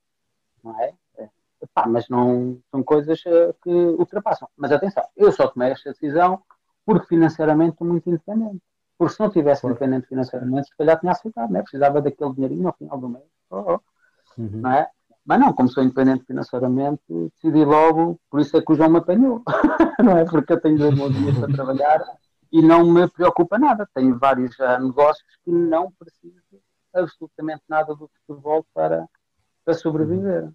não 0.63 0.81
é? 0.81 0.95
É, 1.19 1.29
epá, 1.63 1.87
mas 1.87 2.09
não 2.09 2.59
são 2.71 2.83
coisas 2.83 3.21
eh, 3.27 3.55
que 3.63 3.71
ultrapassam. 3.71 4.49
Mas 4.57 4.73
atenção, 4.73 5.05
eu 5.17 5.31
só 5.31 5.49
tomei 5.49 5.71
esta 5.71 5.91
decisão 5.91 6.43
porque 6.85 7.07
financeiramente 7.07 7.73
estou 7.73 7.87
muito 7.87 8.09
independente. 8.09 8.63
Porque 8.99 9.15
se 9.15 9.21
não 9.21 9.31
tivesse 9.31 9.63
Claro. 9.63 9.77
independente 9.77 10.09
financeiramente, 10.09 10.69
se 10.69 10.77
calhar 10.77 10.99
tinha 11.01 11.13
aceitado, 11.13 11.51
né? 11.53 11.63
precisava 11.63 12.01
daquele 12.03 12.35
dinheirinho 12.35 12.69
ao 12.69 12.75
final 12.77 12.99
do 12.99 13.09
mês. 13.09 13.25
Oh, 13.51 13.75
oh, 13.75 13.81
Uhum. 14.39 14.63
não 14.63 14.73
é? 14.73 14.89
Mas 15.25 15.41
não, 15.41 15.53
como 15.53 15.69
sou 15.69 15.83
independente 15.83 16.25
financeiramente, 16.25 17.03
decidi 17.09 17.65
logo, 17.65 18.21
por 18.31 18.41
isso 18.41 18.57
é 18.57 18.63
que 18.63 18.73
o 18.73 18.77
João 18.77 18.91
me 18.91 18.99
apanhou, 18.99 19.43
não 20.05 20.17
é? 20.17 20.25
Porque 20.25 20.53
eu 20.53 20.61
tenho 20.61 20.79
dois 20.79 20.95
mãozinhas 20.95 21.37
para 21.37 21.49
trabalhar 21.49 22.01
e 22.53 22.63
não 22.63 22.87
me 22.87 23.09
preocupa 23.11 23.59
nada. 23.59 23.89
Tenho 23.95 24.19
vários 24.19 24.59
ah, 24.61 24.79
negócios 24.79 25.27
que 25.45 25.51
não 25.51 25.93
preciso 25.93 26.61
absolutamente 26.95 27.63
nada 27.69 27.95
do 27.95 28.09
futebol 28.27 28.65
para, 28.73 29.07
para 29.65 29.75
sobreviver. 29.75 30.51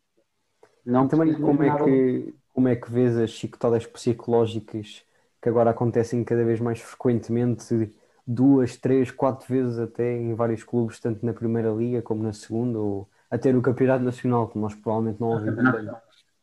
Não 0.85 1.07
Também 1.07 1.27
preciso 1.27 1.41
como 1.45 1.63
é, 1.63 1.71
que, 1.83 2.35
como 2.53 2.67
é 2.67 2.75
que 2.75 2.91
vês 2.91 3.17
as 3.17 3.29
chicotadas 3.31 3.85
psicológicas 3.85 5.03
que 5.41 5.49
agora 5.49 5.71
acontecem 5.71 6.23
cada 6.23 6.43
vez 6.45 6.59
mais 6.59 6.79
frequentemente, 6.81 7.93
duas, 8.33 8.77
três, 8.77 9.11
quatro 9.11 9.47
vezes 9.47 9.79
até 9.79 10.17
em 10.17 10.33
vários 10.33 10.63
clubes, 10.63 10.99
tanto 10.99 11.25
na 11.25 11.33
Primeira 11.33 11.69
Liga 11.71 12.01
como 12.01 12.23
na 12.23 12.33
Segunda, 12.33 12.79
ou 12.79 13.09
até 13.29 13.51
no 13.51 13.61
Campeonato 13.61 14.03
Nacional, 14.03 14.47
que 14.47 14.57
nós 14.57 14.73
provavelmente 14.75 15.19
não 15.19 15.29
ouvimos 15.29 15.63
tanto. 15.63 15.95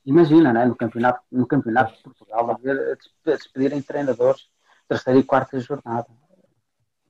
Imagina, 0.04 0.52
né? 0.52 0.64
no, 0.64 0.74
campeonato, 0.74 1.20
no 1.30 1.46
campeonato 1.46 1.94
de 1.94 2.02
Portugal, 2.02 2.50
a 2.50 2.54
ver, 2.54 2.70
a 2.70 2.94
des- 2.94 3.34
a 3.34 3.36
despedirem 3.36 3.82
treinadores 3.82 4.48
terceira 4.88 5.18
e 5.18 5.22
quarta 5.22 5.60
jornada. 5.60 6.06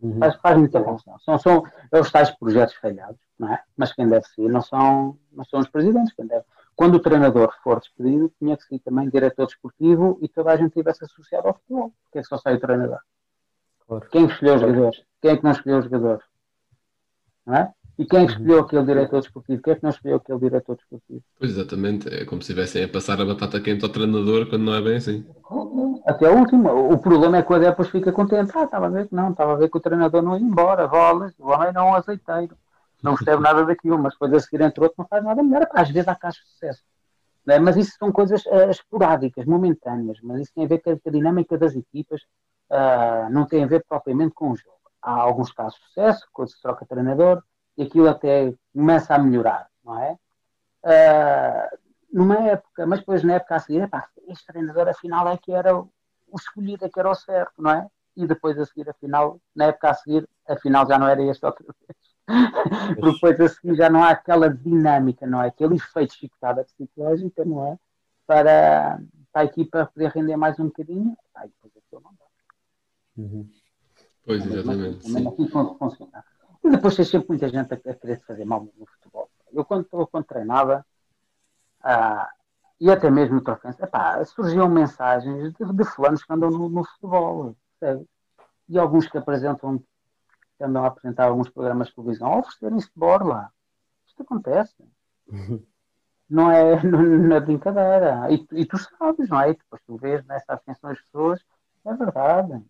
Uhum. 0.00 0.18
Faz, 0.18 0.34
faz 0.36 0.58
muita 0.58 0.82
confusão. 0.82 1.18
São, 1.20 1.38
são 1.38 1.62
é 1.92 2.00
os 2.00 2.10
tais 2.10 2.30
projetos 2.30 2.74
falhados, 2.74 3.20
não 3.38 3.52
é? 3.52 3.62
Mas 3.76 3.92
quem 3.92 4.08
deve 4.08 4.26
ser 4.26 4.48
não 4.48 4.60
são, 4.60 5.16
não 5.32 5.44
são 5.44 5.60
os 5.60 5.68
presidentes. 5.68 6.12
Quem 6.14 6.26
deve. 6.26 6.44
Quando 6.74 6.96
o 6.96 7.00
treinador 7.00 7.52
for 7.62 7.80
despedido, 7.80 8.32
tinha 8.38 8.56
que 8.56 8.64
ser 8.64 8.78
também 8.80 9.08
diretor 9.08 9.46
desportivo 9.46 10.18
e 10.22 10.28
toda 10.28 10.52
a 10.52 10.56
gente 10.56 10.72
tivesse 10.72 11.04
associado 11.04 11.48
ao 11.48 11.54
futebol. 11.54 11.92
Porque 12.04 12.18
é 12.18 12.22
que 12.22 12.28
só 12.28 12.38
sai 12.38 12.54
o 12.54 12.60
treinador? 12.60 12.98
Claro. 13.88 14.06
Quem 14.10 14.26
escolheu 14.26 14.54
os 14.54 14.60
jogadores? 14.60 15.02
Quem 15.22 15.30
é 15.30 15.36
que 15.36 15.44
não 15.44 15.50
escolheu 15.50 15.78
os 15.78 15.84
jogadores? 15.84 16.24
Não 17.46 17.54
é? 17.56 17.72
E 17.98 18.04
quem 18.04 18.20
é 18.20 18.26
que 18.26 18.32
escolheu 18.32 18.60
aquele 18.60 18.84
diretor 18.84 19.20
desportivo? 19.20 19.62
Quem 19.62 19.72
é 19.72 19.76
que 19.76 19.82
não 19.82 19.90
escolheu 19.90 20.16
aquele 20.18 20.38
diretor 20.38 20.76
desportivo? 20.76 21.22
Pois 21.36 21.50
exatamente, 21.50 22.08
é 22.08 22.24
como 22.24 22.40
se 22.42 22.52
estivessem 22.52 22.84
a 22.84 22.88
passar 22.88 23.20
a 23.20 23.24
batata 23.24 23.60
quente 23.60 23.84
ao 23.84 23.90
treinador 23.90 24.48
quando 24.48 24.62
não 24.62 24.74
é 24.74 24.82
bem 24.82 24.96
assim. 24.96 25.26
Até 26.06 26.26
a 26.26 26.30
última. 26.30 26.70
O 26.72 26.96
problema 26.98 27.38
é 27.38 27.42
que 27.42 27.52
o 27.52 27.58
depois 27.58 27.88
fica 27.88 28.12
contente. 28.12 28.52
Ah, 28.54 28.64
estava 28.64 28.86
a 28.86 28.90
ver 28.90 29.08
que 29.08 29.14
não, 29.14 29.30
estava 29.30 29.54
a 29.54 29.56
ver 29.56 29.68
que 29.68 29.78
o 29.78 29.80
treinador 29.80 30.22
não 30.22 30.36
ia 30.36 30.42
embora, 30.42 30.86
bolas, 30.86 31.32
o 31.38 31.48
homem 31.48 31.72
não 31.72 31.88
é 31.88 31.90
um 31.90 31.94
azeiteiro. 31.94 32.56
Não 33.02 33.14
percebe 33.16 33.42
nada 33.42 33.64
daquilo, 33.64 33.98
mas 33.98 34.12
depois 34.12 34.32
a 34.32 34.40
seguir 34.40 34.62
entre 34.62 34.80
outro 34.80 34.96
não 34.98 35.06
faz 35.08 35.24
nada 35.24 35.42
melhor. 35.42 35.66
Às 35.72 35.90
vezes 35.90 36.08
há 36.08 36.14
casos 36.14 36.40
de 36.40 36.50
sucesso. 36.50 36.82
É? 37.48 37.58
Mas 37.58 37.76
isso 37.76 37.96
são 37.98 38.12
coisas 38.12 38.44
eh, 38.46 38.70
esporádicas, 38.70 39.46
momentâneas, 39.46 40.18
mas 40.22 40.42
isso 40.42 40.52
tem 40.54 40.66
a 40.66 40.68
ver 40.68 40.80
com 40.80 40.90
a, 40.90 40.98
com 40.98 41.08
a 41.08 41.12
dinâmica 41.12 41.56
das 41.56 41.74
equipas, 41.74 42.20
ah, 42.70 43.28
não 43.30 43.46
tem 43.46 43.64
a 43.64 43.66
ver 43.66 43.84
propriamente 43.88 44.34
com 44.34 44.50
o 44.50 44.56
jogo. 44.56 44.78
Há 45.02 45.12
alguns 45.12 45.52
casos 45.52 45.78
de 45.78 45.86
sucesso, 45.86 46.26
quando 46.32 46.50
se 46.50 46.60
troca 46.60 46.86
treinador, 46.86 47.42
e 47.76 47.82
aquilo 47.84 48.08
até 48.08 48.52
começa 48.72 49.14
a 49.14 49.18
melhorar, 49.18 49.68
não 49.84 50.00
é? 50.00 50.18
Ah, 50.84 51.70
numa 52.12 52.36
época, 52.36 52.86
mas 52.86 53.00
depois 53.00 53.22
na 53.22 53.34
época 53.34 53.56
a 53.56 53.60
seguir, 53.60 53.82
epá, 53.82 54.08
este 54.26 54.46
treinador 54.46 54.88
afinal 54.88 55.28
é 55.28 55.36
que 55.36 55.52
era 55.52 55.76
o 55.76 56.36
escolhido, 56.36 56.84
é 56.84 56.88
que 56.88 56.98
era 56.98 57.10
o 57.10 57.14
certo, 57.14 57.62
não 57.62 57.70
é? 57.70 57.86
E 58.16 58.26
depois 58.26 58.58
a 58.58 58.64
seguir, 58.66 58.88
afinal, 58.88 59.40
na 59.54 59.66
época 59.66 59.90
a 59.90 59.94
seguir, 59.94 60.28
afinal 60.46 60.86
já 60.86 60.98
não 60.98 61.08
era 61.08 61.22
este 61.22 61.44
outra 61.44 61.64
vez. 61.64 62.08
Porque 62.96 63.12
depois 63.12 63.40
a 63.40 63.48
seguir 63.48 63.76
já 63.76 63.88
não 63.88 64.02
há 64.02 64.10
aquela 64.10 64.50
dinâmica, 64.50 65.26
não 65.26 65.42
é? 65.42 65.48
Aquele 65.48 65.76
efeito 65.76 66.14
chicotada 66.14 66.64
psicológica, 66.64 67.44
não 67.44 67.66
é? 67.72 67.78
Para, 68.26 69.00
para 69.32 69.42
a 69.42 69.44
equipa 69.44 69.86
poder 69.86 70.10
render 70.10 70.36
mais 70.36 70.58
um 70.58 70.66
bocadinho, 70.66 71.16
e 71.44 71.48
depois 71.48 71.72
aquilo 71.76 72.02
não 72.02 72.12
dá. 72.18 72.27
Uhum. 73.18 73.50
Pois, 74.24 74.46
exatamente. 74.46 75.06
assim 75.06 75.48
funciona. 75.78 76.24
E 76.62 76.70
depois 76.70 76.94
tem 76.94 77.04
sempre 77.04 77.28
muita 77.28 77.48
gente 77.48 77.72
a, 77.72 77.76
a 77.76 77.94
querer 77.94 78.20
fazer 78.20 78.44
mal 78.44 78.66
no 78.76 78.86
futebol. 78.86 79.28
Eu 79.52 79.64
quando, 79.64 79.88
eu, 79.92 80.06
quando 80.06 80.24
treinava, 80.24 80.86
ah, 81.82 82.30
e 82.80 82.90
até 82.90 83.10
mesmo 83.10 83.36
no 83.36 83.40
trofense, 83.40 83.82
epá, 83.82 84.24
surgiam 84.24 84.68
mensagens 84.68 85.52
de, 85.54 85.72
de 85.72 85.84
fulanos 85.84 86.22
que 86.22 86.32
andam 86.32 86.50
no, 86.50 86.68
no 86.68 86.84
futebol, 86.84 87.56
percebe? 87.80 88.06
E 88.68 88.78
alguns 88.78 89.08
que 89.08 89.18
apresentam, 89.18 89.78
que 89.78 90.64
andam 90.64 90.84
a 90.84 90.88
apresentar 90.88 91.24
alguns 91.24 91.50
programas 91.50 91.88
de 91.88 91.94
televisão, 91.94 92.28
a 92.28 92.38
oferecerem-se 92.38 92.86
de 92.86 92.92
borla. 92.94 93.50
Isto 94.06 94.22
acontece. 94.22 94.76
Não 96.30 96.50
é, 96.50 96.82
não, 96.84 97.00
não 97.00 97.36
é 97.36 97.40
brincadeira. 97.40 98.30
E, 98.30 98.46
e 98.52 98.66
tu 98.66 98.76
sabes, 98.76 99.30
não 99.30 99.40
é? 99.40 99.48
E 99.48 99.54
depois 99.54 99.80
tu 99.86 99.96
vês 99.96 100.22
nessa 100.26 100.52
atenção 100.52 100.90
as 100.90 101.00
pessoas, 101.00 101.42
é 101.86 101.94
verdade. 101.94 102.62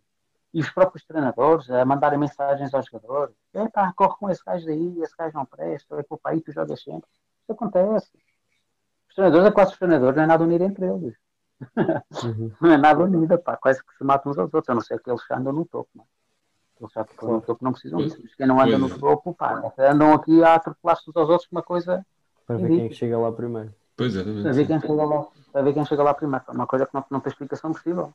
E 0.58 0.60
os 0.60 0.70
próprios 0.70 1.06
treinadores 1.06 1.70
a 1.70 1.84
mandarem 1.84 2.18
mensagens 2.18 2.74
aos 2.74 2.86
jogadores: 2.86 3.32
epá, 3.54 3.92
corre 3.92 4.16
com 4.18 4.28
esse 4.28 4.44
gajo 4.44 4.66
daí, 4.66 5.00
esse 5.02 5.16
gajo 5.16 5.36
não 5.36 5.46
presta, 5.46 5.94
é 6.00 6.02
culpa 6.02 6.30
aí, 6.30 6.40
tu 6.40 6.50
jogas 6.50 6.82
sempre. 6.82 7.08
Isso 7.42 7.52
acontece. 7.52 8.10
Os 9.08 9.14
treinadores, 9.14 9.46
é 9.46 9.52
quase 9.52 9.70
os 9.70 9.78
treinadores, 9.78 10.16
não 10.16 10.24
é 10.24 10.26
nada 10.26 10.42
unido 10.42 10.64
entre 10.64 10.84
eles. 10.84 11.14
Uhum. 12.24 12.52
Não 12.60 12.72
é 12.72 12.76
nada 12.76 13.02
unido, 13.04 13.38
pá, 13.38 13.56
quase 13.56 13.84
que 13.84 13.96
se 13.96 14.04
matam 14.04 14.30
uns 14.30 14.38
aos 14.38 14.52
outros, 14.52 14.68
a 14.68 14.74
não 14.74 14.80
ser 14.80 15.00
que 15.00 15.10
eles 15.10 15.20
andam 15.30 15.52
no 15.52 15.64
topo. 15.64 15.90
Não 15.94 16.04
é? 16.04 16.06
Eles 16.80 16.92
já 16.92 17.02
estão 17.02 17.32
no 17.32 17.40
topo 17.40 17.64
não 17.64 17.72
precisam 17.72 17.98
disso. 17.98 18.18
Mas 18.22 18.34
Quem 18.36 18.46
não 18.46 18.60
anda 18.60 18.78
no 18.78 18.88
Pois 18.88 18.96
é. 18.96 19.00
topo, 19.00 19.34
pá, 19.34 19.72
andam 19.78 20.12
aqui 20.12 20.42
a 20.44 20.54
atropelar-se 20.54 21.10
uns 21.10 21.16
aos 21.16 21.28
outros 21.28 21.48
com 21.48 21.56
uma 21.56 21.62
coisa 21.62 22.06
Para 22.46 22.56
ver 22.58 22.68
quem 22.68 22.86
é 22.86 22.88
que 22.88 22.94
chega 22.94 23.18
lá 23.18 23.32
primeiro. 23.32 23.74
Pois, 23.96 24.14
para 24.14 24.52
ver 24.52 24.66
quem 24.66 24.80
chega 24.80 25.04
lá, 25.04 25.26
para 25.52 25.62
ver 25.62 25.72
quem 25.72 25.84
chega 25.84 26.02
lá 26.02 26.14
primeiro. 26.14 26.44
É 26.46 26.52
Uma 26.52 26.66
coisa 26.66 26.86
que 26.86 26.94
não, 26.94 27.04
não 27.10 27.20
tem 27.20 27.30
explicação 27.32 27.72
possível. 27.72 28.12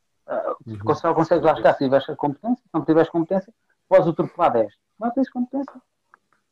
Uhum. 0.66 0.78
Uh, 0.90 0.96
Só 0.96 1.14
consegues 1.14 1.44
lá 1.44 1.56
chegar 1.56 1.74
se 1.74 1.84
tiveres 1.84 2.10
a 2.10 2.16
competência. 2.16 2.64
Se 2.64 2.70
não 2.74 2.86
tiveres 2.86 3.10
competência, 3.10 3.54
podes 3.90 4.08
atropelar 4.08 4.54
10. 4.54 4.74
Não 5.00 5.12
tens 5.12 5.30
competência. 5.30 5.82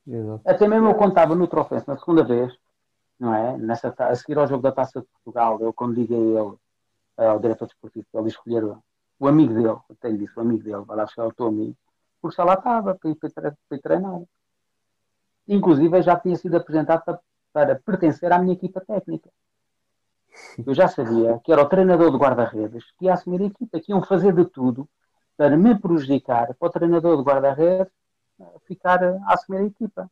Exato. 0.08 0.42
Até 0.46 0.68
mesmo 0.68 0.88
eu 0.90 0.96
contava 0.96 1.36
no 1.36 1.48
Trofense, 1.48 1.88
na 1.88 1.98
segunda 1.98 2.24
vez, 2.24 2.54
não 3.20 3.34
é? 3.34 3.56
Nessa, 3.58 3.94
a 3.98 4.16
seguir 4.16 4.38
ao 4.38 4.48
jogo 4.48 4.64
da 4.64 4.72
Taça 4.72 5.00
de 5.00 5.08
Portugal, 5.08 5.60
eu 5.62 5.72
quando 5.72 5.94
liguei 5.94 6.18
a 6.38 6.42
ele, 6.42 6.56
eh, 7.20 7.28
ao 7.28 7.40
diretor 7.40 7.68
desportivo, 7.68 8.06
ele 8.14 8.28
escolher 8.28 8.64
o, 9.20 9.28
amigo 9.28 9.54
dele, 9.54 9.68
eu 9.68 9.82
tenho 10.02 10.18
disse, 10.18 10.38
o 10.38 10.42
amigo 10.42 10.64
dele, 10.64 10.84
vai 10.86 10.98
lá 10.98 11.08
chegar 11.08 11.28
o 11.28 11.34
teu 11.34 11.48
amigo, 11.48 11.78
porque 12.22 12.36
já 12.36 12.44
lá 12.44 12.56
estava, 12.56 12.96
para 12.96 13.10
ir, 13.12 13.16
para 13.16 13.30
ir 13.30 13.32
tre- 13.32 13.52
para 13.70 13.78
ir 13.78 13.82
treinar. 13.82 14.22
Inclusive, 15.48 15.98
eu 15.98 16.02
já 16.02 16.20
tinha 16.20 16.36
sido 16.36 16.58
apresentado 16.58 17.04
para, 17.04 17.20
para 17.54 17.76
pertencer 17.76 18.32
à 18.32 18.40
minha 18.40 18.54
equipa 18.54 18.82
técnica. 18.82 19.30
Eu 20.66 20.74
já 20.74 20.88
sabia 20.88 21.40
que 21.44 21.52
era 21.52 21.62
o 21.62 21.70
treinador 21.70 22.12
de 22.12 22.18
guarda-redes 22.18 22.92
que 22.98 23.06
ia 23.06 23.14
assumir 23.14 23.42
a 23.42 23.46
equipa, 23.46 23.80
que 23.80 23.92
iam 23.92 24.04
fazer 24.04 24.34
de 24.34 24.46
tudo 24.46 24.88
para 25.38 25.58
me 25.58 25.78
prejudicar, 25.80 26.54
para 26.56 26.68
o 26.68 26.72
treinador 26.72 27.18
de 27.18 27.24
guarda-redes 27.24 27.92
eh, 28.40 28.60
ficar 28.68 29.04
a 29.04 29.20
assumir 29.34 29.60
a 29.60 29.64
equipa. 29.66 30.12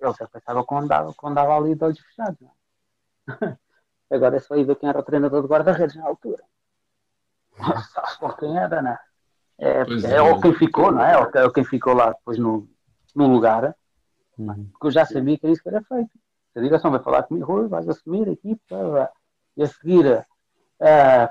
Ele 0.00 0.12
já 0.14 0.26
pensava 0.28 0.66
que 0.66 0.74
andava, 0.74 1.14
andava 1.24 1.56
ali 1.56 1.74
de 1.74 1.84
olhos 1.84 2.00
fechados. 2.00 2.38
não 2.40 2.48
é? 2.48 3.56
Agora 4.14 4.36
é 4.36 4.40
só 4.40 4.56
ir 4.56 4.64
ver 4.64 4.76
quem 4.76 4.88
era 4.88 4.98
o 5.00 5.02
treinador 5.02 5.42
de 5.42 5.48
guarda-redes 5.48 5.96
na 5.96 6.06
altura. 6.06 6.42
Sabe 7.92 8.08
só 8.18 8.32
quem 8.32 8.56
era, 8.58 8.82
não 8.82 8.90
é? 8.92 8.98
É, 9.58 9.68
é, 9.80 10.14
é. 10.16 10.22
ou 10.22 10.40
quem 10.40 10.54
ficou, 10.54 10.92
não 10.92 11.02
é? 11.02 11.18
Ou, 11.18 11.30
que- 11.30 11.38
ou 11.38 11.52
quem 11.52 11.64
ficou 11.64 11.94
lá 11.94 12.12
depois 12.12 12.38
no, 12.38 12.68
no 13.14 13.26
lugar, 13.26 13.74
Uhum. 14.38 14.68
porque 14.72 14.88
eu 14.88 14.90
já 14.90 15.06
sabia 15.06 15.38
que 15.38 15.46
era 15.46 15.52
isso 15.54 15.62
que 15.62 15.68
era 15.70 15.82
feito. 15.82 16.10
Se 16.52 16.58
a 16.58 16.62
direção 16.62 16.90
vai 16.90 17.02
falar 17.02 17.22
comigo, 17.22 17.68
vais 17.68 17.88
assumir 17.88 18.28
a 18.28 18.32
equipa, 18.32 18.88
vai. 18.90 19.08
E 19.56 19.62
a 19.62 19.66
seguir, 19.66 20.26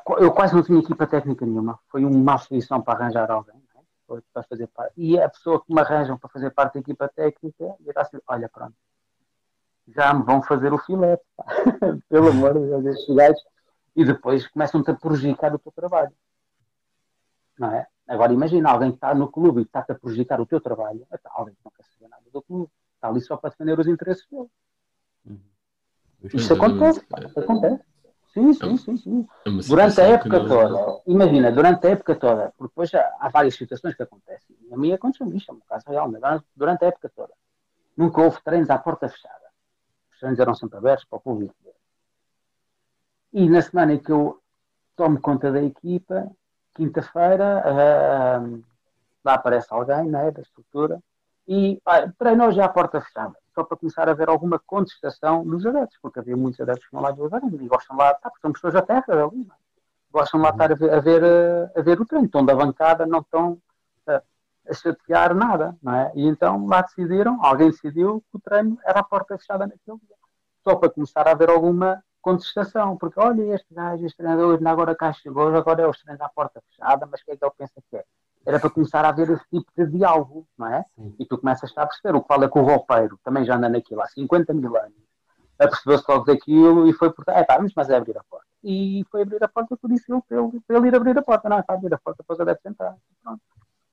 qu- 0.04 0.18
eu 0.20 0.32
quase 0.32 0.56
não 0.56 0.64
tinha 0.64 0.80
equipa 0.80 1.06
técnica 1.06 1.46
nenhuma. 1.46 1.80
Foi 1.88 2.04
uma 2.04 2.34
aflição 2.36 2.82
para 2.82 3.00
arranjar 3.00 3.30
alguém, 3.30 3.62
é? 3.76 4.20
Para 4.34 4.44
fazer 4.44 4.68
parte. 4.68 4.94
E 4.98 5.20
a 5.20 5.30
pessoa 5.30 5.64
que 5.64 5.74
me 5.74 5.80
arranjam 5.80 6.18
para 6.18 6.30
fazer 6.30 6.52
parte 6.52 6.76
da 6.76 6.80
equipa 6.80 7.08
técnica, 7.08 7.76
já 7.86 8.02
assim, 8.02 8.18
olha, 8.28 8.50
pronto, 8.50 8.74
já 9.88 10.14
me 10.14 10.24
vão 10.24 10.42
fazer 10.42 10.74
o 10.74 10.78
filete, 10.80 11.24
pelo 12.10 12.30
amor 12.30 12.54
de 12.54 12.68
Deus, 12.68 12.86
estes 12.86 13.16
gajos, 13.16 13.44
e 13.96 14.04
depois 14.04 14.48
começam-te 14.48 14.92
a 14.92 14.96
prejudicar 14.96 15.54
o 15.54 15.60
teu 15.60 15.72
trabalho. 15.72 16.12
Não 17.58 17.72
é? 17.72 17.88
Agora 18.08 18.34
imagina 18.34 18.70
alguém 18.70 18.92
que 18.92 18.98
está 18.98 19.16
no 19.16 19.32
clube 19.32 19.62
e 19.62 19.64
está-te 19.64 19.92
a 19.92 19.96
prejudicar 19.96 20.40
o 20.42 20.46
teu 20.46 20.60
trabalho, 20.60 21.08
então, 21.12 21.32
alguém 21.34 21.56
que 21.56 21.62
não 21.64 21.72
quer 21.72 21.84
saber 21.84 22.08
nada 22.08 22.24
do 22.32 22.42
clube, 22.42 22.70
está 22.96 23.08
ali 23.08 23.22
só 23.22 23.38
para 23.38 23.52
defender 23.52 23.80
os 23.80 23.88
interesses 23.88 24.28
dele. 24.30 24.50
Isto 26.24 26.38
Exatamente. 26.38 26.76
acontece, 26.76 27.06
pá, 27.08 27.20
isto 27.24 27.40
acontece. 27.40 27.84
Sim, 28.36 28.54
sim, 28.54 28.78
sim, 28.78 28.98
sim. 28.98 29.28
É 29.46 29.50
Durante 29.70 30.02
a 30.02 30.04
época 30.04 30.40
não- 30.40 30.50
toda, 30.50 31.02
imagina, 31.08 31.52
durante 31.52 31.88
a 31.88 31.90
época 31.92 32.16
toda, 32.16 32.54
porque 32.58 32.72
depois 32.72 32.94
há, 32.94 33.16
há 33.20 33.30
várias 33.30 33.56
situações 33.56 33.96
que 33.96 34.04
acontecem. 34.04 34.56
A 34.72 34.78
minha 34.78 34.96
aconteceu 34.96 35.34
isto, 35.34 35.50
é 35.52 35.56
um 35.56 35.60
caso 35.62 35.86
real, 35.88 36.12
mas 36.12 36.42
durante- 36.54 36.84
a 36.84 36.90
época 36.90 37.10
toda, 37.16 37.34
nunca 37.96 38.22
houve 38.22 38.38
treinos 38.44 38.70
à 38.70 38.78
porta 38.78 39.08
fechada. 39.08 39.46
Os 40.12 40.20
treinos 40.20 40.38
eram 40.40 40.54
sempre 40.54 40.78
abertos 40.78 41.06
para 41.06 41.18
o 41.18 41.22
público. 41.22 41.56
E 43.32 43.50
na 43.50 43.62
semana 43.62 43.94
em 43.94 44.00
que 44.00 44.12
eu 44.12 44.42
tomo 44.98 45.20
conta 45.20 45.50
da 45.52 45.62
equipa, 45.64 46.30
quinta-feira, 46.74 47.64
ah, 47.66 48.42
lá 49.24 49.34
aparece 49.34 49.68
alguém 49.72 50.10
né, 50.10 50.30
da 50.32 50.42
estrutura 50.42 51.00
e 51.48 51.82
ah, 51.86 52.10
treinou 52.18 52.52
já 52.52 52.66
à 52.66 52.70
porta 52.70 53.00
fechada, 53.00 53.36
só 53.56 53.64
para 53.64 53.78
começar 53.78 54.10
a 54.10 54.14
ver 54.14 54.30
alguma 54.30 54.60
contestação 54.60 55.46
dos 55.46 55.66
adeptos, 55.66 55.98
porque 56.02 56.20
havia 56.20 56.36
muitos 56.36 56.60
adeptos 56.60 56.86
que 56.86 56.92
vão 56.92 57.02
lá 57.02 57.12
ver 57.12 57.30
e 57.62 57.68
gostam 57.68 57.96
lá, 57.96 58.14
tá, 58.14 58.30
porque 58.30 58.42
são 58.42 58.52
pessoas 58.52 58.74
da 58.74 58.82
terra 58.82 59.06
ali, 59.08 59.48
é? 59.50 59.56
gostam 60.12 60.42
lá 60.42 60.52
de 60.52 60.56
estar 60.56 60.72
a 60.72 60.76
ver, 60.76 60.94
a, 60.94 61.00
ver, 61.00 61.24
eh, 61.24 61.80
a 61.80 61.82
ver 61.82 62.00
o 62.00 62.06
treino, 62.06 62.26
estão 62.26 62.46
da 62.46 62.54
bancada, 62.54 63.06
não 63.06 63.20
estão 63.20 63.58
eh, 64.08 64.22
a 64.70 64.74
chatear 64.74 65.34
nada, 65.34 65.76
não 65.82 65.96
é? 65.96 66.12
E 66.16 66.28
então 66.28 66.68
lá 66.68 66.82
decidiram, 66.82 67.44
alguém 67.44 67.72
decidiu 67.72 68.22
que 68.30 68.38
o 68.38 68.40
treino 68.40 68.78
era 68.84 69.00
a 69.00 69.04
porta 69.04 69.38
fechada 69.38 69.66
naquele 69.66 69.98
dia, 70.00 70.16
só 70.64 70.76
para 70.76 70.90
começar 70.90 71.28
a 71.28 71.32
haver 71.32 71.50
alguma 71.50 72.04
contestação, 72.22 72.98
porque 72.98 73.20
olha, 73.20 73.54
este 73.54 73.74
gajo, 73.74 74.06
este 74.06 74.18
treinador, 74.18 74.60
agora 74.68 74.96
cá 74.96 75.14
chegou, 75.14 75.56
agora 75.56 75.84
é 75.84 75.88
os 75.88 76.02
treinos 76.02 76.22
à 76.22 76.28
porta 76.30 76.62
fechada, 76.70 77.06
mas 77.06 77.22
o 77.22 77.26
que 77.26 77.32
é 77.32 77.38
que 77.38 77.46
ele 77.46 77.54
pensa 77.58 77.82
que 77.90 77.98
é? 77.98 78.04
Era 78.46 78.60
para 78.60 78.70
começar 78.70 79.04
a 79.04 79.10
haver 79.10 79.30
esse 79.32 79.44
tipo 79.50 79.72
de 79.76 79.88
diálogo, 79.88 80.48
não 80.58 80.68
é? 80.68 80.86
Sim. 80.96 81.16
E 81.20 81.26
tu 81.26 81.38
começas 81.38 81.72
a 81.76 81.86
perceber 81.86 82.16
o 82.16 82.22
que 82.22 82.28
fala 82.28 82.48
com 82.48 82.62
o 82.62 82.66
roupeiro, 82.66 83.20
também 83.24 83.44
já 83.44 83.56
anda 83.56 83.68
naquilo 83.70 84.02
há 84.02 84.08
50 84.08 84.54
mil 84.54 84.78
anos, 84.78 84.94
apercebeu-se 85.60 86.06
logo 86.08 86.26
daquilo 86.26 86.88
e 86.88 86.94
foi 86.94 87.12
por 87.12 87.26
é 87.30 87.44
pá, 87.44 87.58
vamos 87.58 87.74
mas 87.76 87.90
é 87.90 87.96
abrir 87.96 88.18
a 88.18 88.24
porta. 88.24 88.46
E 88.64 89.06
foi 89.10 89.24
abrir 89.24 89.44
a 89.44 89.48
porta, 89.48 89.76
por 89.78 89.92
isso 89.92 90.12
ele, 90.12 90.22
para 90.28 90.42
ele, 90.42 90.62
para 90.68 90.78
ele 90.78 90.88
ir 90.88 90.96
abrir 90.96 91.18
a 91.18 91.22
porta, 91.22 91.50
não 91.50 91.58
é 91.58 91.64
para 91.64 91.76
abrir 91.76 91.94
a 91.94 91.98
porta, 91.98 92.24
depois 92.24 92.40
ele 92.40 92.48
deve 92.48 92.60
entrar. 92.66 92.96
Pronto. 93.24 93.42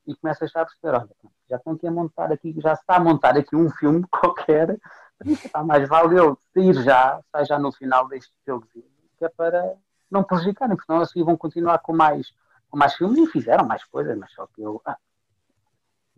E 0.06 0.16
começas 0.16 0.50
a 0.56 0.64
perceber, 0.64 0.96
olha, 0.96 1.08
já 1.48 1.56
estão 1.56 1.74
aqui 1.74 1.86
a 1.86 1.90
montar 1.90 2.32
aqui, 2.32 2.54
já 2.58 2.74
se 2.74 2.82
está 2.82 2.96
a 2.96 3.00
montar 3.00 3.36
aqui 3.36 3.54
um 3.54 3.70
filme 3.70 4.04
qualquer, 4.10 4.78
isso 5.24 5.46
está 5.46 5.62
mais 5.62 5.88
vale 5.88 6.18
ele 6.18 6.34
sair 6.52 6.82
já, 6.82 7.20
sai 7.30 7.44
já 7.44 7.58
no 7.58 7.72
final 7.72 8.08
deste 8.08 8.32
jogozinho, 8.46 8.84
que 9.18 9.24
é 9.24 9.28
para 9.28 9.74
não 10.10 10.24
prejudicarem, 10.24 10.76
porque 10.76 10.86
senão 10.86 11.00
assim 11.00 11.22
vão 11.22 11.36
continuar 11.36 11.78
com 11.78 11.94
mais, 11.94 12.32
mais 12.76 12.94
filmes 12.94 13.18
e 13.18 13.26
fizeram 13.26 13.66
mais 13.66 13.84
coisas, 13.84 14.16
mas 14.16 14.32
só 14.32 14.46
que 14.46 14.62
eu. 14.62 14.80
Ah, 14.84 14.96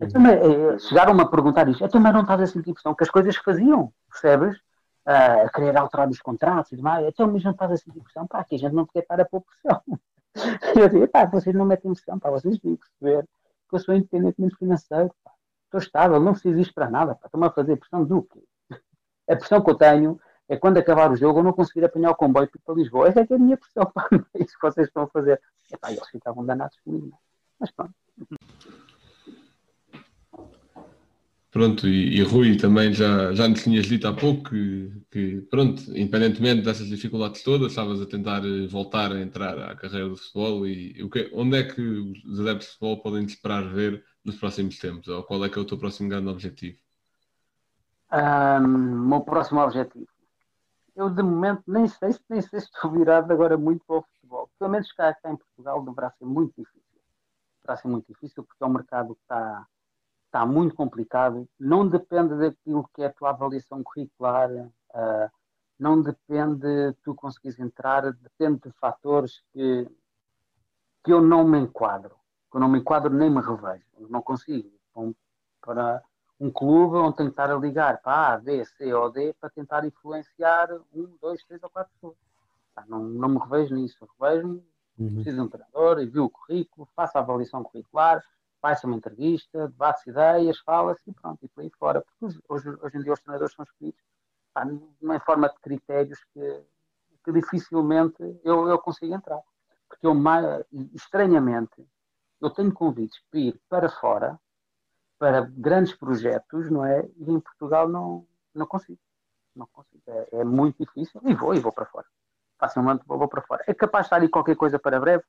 então, 0.00 0.20
mas, 0.20 0.34
eh, 0.34 0.78
chegaram-me 0.78 1.22
a 1.22 1.26
perguntar 1.26 1.68
isto, 1.68 1.84
então, 1.84 2.00
mas 2.00 2.12
não 2.12 2.22
estás 2.22 2.40
a 2.40 2.46
sentir 2.46 2.72
pressão, 2.72 2.94
que 2.94 3.04
as 3.04 3.10
coisas 3.10 3.36
faziam, 3.36 3.92
percebes? 4.10 4.58
Ah, 5.06 5.42
a 5.42 5.48
querer 5.50 5.76
alterar 5.76 6.08
os 6.08 6.20
contratos 6.20 6.72
e 6.72 6.76
demais, 6.76 7.06
então, 7.06 7.30
mas 7.30 7.44
não 7.44 7.52
estás 7.52 7.70
a 7.72 7.76
sentir 7.76 8.00
pressão, 8.00 8.26
pá, 8.26 8.42
que 8.44 8.54
a 8.54 8.58
gente 8.58 8.72
não 8.72 8.86
quer 8.86 9.02
para 9.02 9.22
a 9.22 9.26
pôr 9.26 9.42
pressão. 9.42 9.82
Eu 10.82 10.88
digo, 10.88 11.08
pá, 11.08 11.26
vocês 11.26 11.54
não 11.54 11.64
metem 11.64 11.92
pressão, 11.92 12.18
pá, 12.18 12.30
vocês 12.30 12.58
têm 12.58 12.76
que 12.76 12.82
perceber 13.00 13.28
que 13.68 13.76
eu 13.76 13.78
sou 13.78 13.94
independentemente 13.94 14.56
financeiro, 14.56 15.14
pá, 15.22 15.30
estou 15.66 15.80
estável, 15.80 16.18
não 16.20 16.32
preciso 16.32 16.56
disto 16.56 16.74
para 16.74 16.90
nada, 16.90 17.14
pá, 17.14 17.26
estão-me 17.26 17.46
a 17.46 17.50
fazer 17.50 17.76
pressão 17.76 18.04
do 18.04 18.22
quê? 18.22 18.42
A 19.28 19.36
pressão 19.36 19.62
que 19.62 19.70
eu 19.70 19.74
tenho 19.74 20.20
é 20.48 20.56
quando 20.56 20.78
acabar 20.78 21.10
o 21.10 21.16
jogo 21.16 21.40
eu 21.40 21.44
não 21.44 21.52
conseguir 21.52 21.84
apanhar 21.84 22.10
o 22.10 22.16
comboio 22.16 22.48
para 22.64 22.74
Lisboa. 22.74 23.08
Essa 23.08 23.20
é 23.20 23.26
que 23.26 23.32
é 23.32 23.36
a 23.36 23.38
minha 23.38 23.56
pressão, 23.56 23.86
pá, 23.92 24.08
é 24.12 24.42
isso 24.42 24.54
que 24.58 24.62
vocês 24.62 24.86
estão 24.86 25.04
a 25.04 25.08
fazer. 25.08 25.40
E, 25.72 25.76
pá, 25.76 25.90
eles 25.90 26.08
ficavam 26.08 26.44
danados 26.44 26.78
comigo, 26.80 27.08
não 27.08 27.16
é? 27.16 27.20
mas 27.60 27.70
pronto. 27.70 27.94
Pronto, 31.54 31.86
e, 31.86 32.16
e 32.18 32.22
Rui 32.22 32.56
também 32.56 32.92
já, 32.92 33.32
já 33.32 33.46
nos 33.46 33.62
tinhas 33.62 33.86
dito 33.86 34.08
há 34.08 34.12
pouco 34.12 34.50
que, 34.50 34.92
que, 35.08 35.40
pronto, 35.42 35.82
independentemente 35.96 36.62
dessas 36.62 36.88
dificuldades 36.88 37.44
todas, 37.44 37.68
estavas 37.68 38.02
a 38.02 38.06
tentar 38.06 38.44
eh, 38.44 38.66
voltar 38.66 39.12
a 39.12 39.20
entrar 39.20 39.56
à 39.60 39.76
carreira 39.76 40.08
do 40.08 40.16
futebol 40.16 40.66
e 40.66 41.00
o 41.00 41.08
que, 41.08 41.30
onde 41.32 41.56
é 41.56 41.62
que 41.62 41.80
os 41.80 42.40
adeptos 42.40 42.66
de 42.66 42.72
futebol 42.72 43.00
podem 43.00 43.24
te 43.24 43.34
esperar 43.34 43.62
ver 43.72 44.04
nos 44.24 44.34
próximos 44.34 44.76
tempos? 44.80 45.06
Ou 45.06 45.22
qual 45.22 45.44
é 45.44 45.48
que 45.48 45.56
é 45.56 45.62
o 45.62 45.64
teu 45.64 45.78
próximo 45.78 46.08
grande 46.08 46.28
objetivo? 46.28 46.76
O 48.10 48.60
meu 49.08 49.20
próximo 49.20 49.60
objetivo. 49.60 50.08
Eu, 50.96 51.10
de 51.10 51.22
momento, 51.22 51.62
nem 51.66 51.86
sei, 51.88 52.12
se- 52.12 52.24
nem 52.28 52.40
sei 52.42 52.60
se 52.60 52.66
estou 52.66 52.90
virado 52.92 53.32
agora 53.32 53.56
muito 53.58 53.84
para 53.86 53.96
o 53.98 54.02
futebol. 54.02 54.50
Pelo 54.58 54.70
menos 54.70 54.92
cá, 54.92 55.12
cá 55.14 55.30
em 55.30 55.36
Portugal 55.36 55.82
deverá 55.84 56.10
ser 56.12 56.24
muito 56.24 56.54
difícil. 56.56 57.00
Deverá 57.62 57.76
ser 57.76 57.88
muito 57.88 58.06
difícil 58.08 58.44
porque 58.44 58.62
é 58.62 58.66
um 58.66 58.72
mercado 58.72 59.14
que 59.14 59.22
está, 59.22 59.66
está 60.26 60.46
muito 60.46 60.74
complicado. 60.76 61.48
Não 61.58 61.88
depende 61.88 62.36
daquilo 62.38 62.88
que 62.94 63.02
é 63.02 63.06
a 63.06 63.12
tua 63.12 63.30
avaliação 63.30 63.82
curricular. 63.82 64.50
ah, 64.94 65.30
não 65.78 66.00
depende 66.02 66.60
de 66.60 66.92
tu 67.04 67.14
conseguires 67.14 67.58
entrar. 67.60 68.12
Depende 68.12 68.60
de 68.60 68.72
fatores 68.80 69.42
que, 69.52 69.88
que 71.04 71.12
eu 71.12 71.20
não 71.20 71.46
me 71.46 71.58
enquadro. 71.58 72.14
Que 72.50 72.56
eu 72.56 72.60
não 72.60 72.68
me 72.68 72.78
enquadro 72.78 73.12
nem 73.12 73.30
me 73.30 73.40
revejo. 73.40 73.84
Eu 73.98 74.08
não 74.08 74.22
consigo. 74.22 74.70
Então, 74.90 75.14
para 75.60 76.02
um 76.40 76.50
clube 76.50 76.96
onde 76.96 77.16
tem 77.16 77.26
que 77.26 77.32
estar 77.32 77.50
a 77.50 77.56
ligar 77.56 78.00
para 78.02 78.34
A, 78.34 78.38
B, 78.38 78.64
C 78.64 78.92
ou 78.92 79.10
D 79.10 79.34
para 79.40 79.50
tentar 79.50 79.84
influenciar 79.84 80.68
um, 80.92 81.16
dois, 81.20 81.42
três 81.44 81.62
ou 81.62 81.70
quatro 81.70 81.92
pessoas. 81.94 82.16
Pá, 82.74 82.84
Não, 82.88 83.00
não 83.00 83.28
me 83.28 83.38
revejo 83.38 83.74
nisso. 83.74 84.08
Revejo-me, 84.18 84.62
Uhum. 84.96 85.14
preciso 85.14 85.36
de 85.36 85.42
um 85.42 85.48
treinador, 85.48 86.00
envio 86.00 86.24
o 86.26 86.30
currículo, 86.30 86.88
faço 86.94 87.18
a 87.18 87.20
avaliação 87.20 87.64
curricular, 87.64 88.22
faço 88.62 88.86
uma 88.86 88.94
entrevista, 88.96 89.66
debate 89.66 90.08
ideias, 90.08 90.56
fala-se 90.60 91.02
e 91.08 91.12
pronto, 91.12 91.44
e 91.44 91.48
por 91.48 91.62
aí 91.62 91.70
fora. 91.78 92.00
Porque 92.00 92.38
hoje, 92.48 92.68
hoje 92.80 92.98
em 92.98 93.02
dia 93.02 93.12
os 93.12 93.20
treinadores 93.20 93.54
são 93.56 93.64
escolhidos 93.64 94.00
pá, 94.52 94.64
numa 94.64 95.18
forma 95.18 95.48
de 95.48 95.56
critérios 95.58 96.18
que, 96.32 96.62
que 97.24 97.32
dificilmente 97.32 98.22
eu, 98.44 98.68
eu 98.68 98.78
consigo 98.78 99.12
entrar. 99.12 99.40
Porque 99.88 100.06
eu, 100.06 100.14
estranhamente, 100.94 101.84
eu 102.40 102.50
tenho 102.50 102.72
convites 102.72 103.20
para 103.30 103.40
ir 103.40 103.60
para 103.68 103.88
fora 103.88 104.38
para 105.24 105.40
grandes 105.56 105.94
projetos, 105.94 106.70
não 106.70 106.84
é? 106.84 107.02
E 107.16 107.32
em 107.32 107.40
Portugal 107.40 107.88
não, 107.88 108.26
não 108.54 108.66
consigo. 108.66 108.98
Não 109.56 109.66
consigo. 109.72 110.02
É, 110.06 110.40
é 110.40 110.44
muito 110.44 110.84
difícil. 110.84 111.18
E 111.24 111.32
vou, 111.32 111.54
e 111.54 111.60
vou 111.60 111.72
para 111.72 111.86
fora. 111.86 112.04
Facilmente 112.58 113.04
vou, 113.06 113.16
vou 113.16 113.26
para 113.26 113.40
fora. 113.40 113.64
É 113.66 113.72
capaz 113.72 114.04
de 114.04 114.06
estar 114.08 114.20
aí 114.20 114.28
qualquer 114.28 114.54
coisa 114.54 114.78
para 114.78 115.00
breve, 115.00 115.24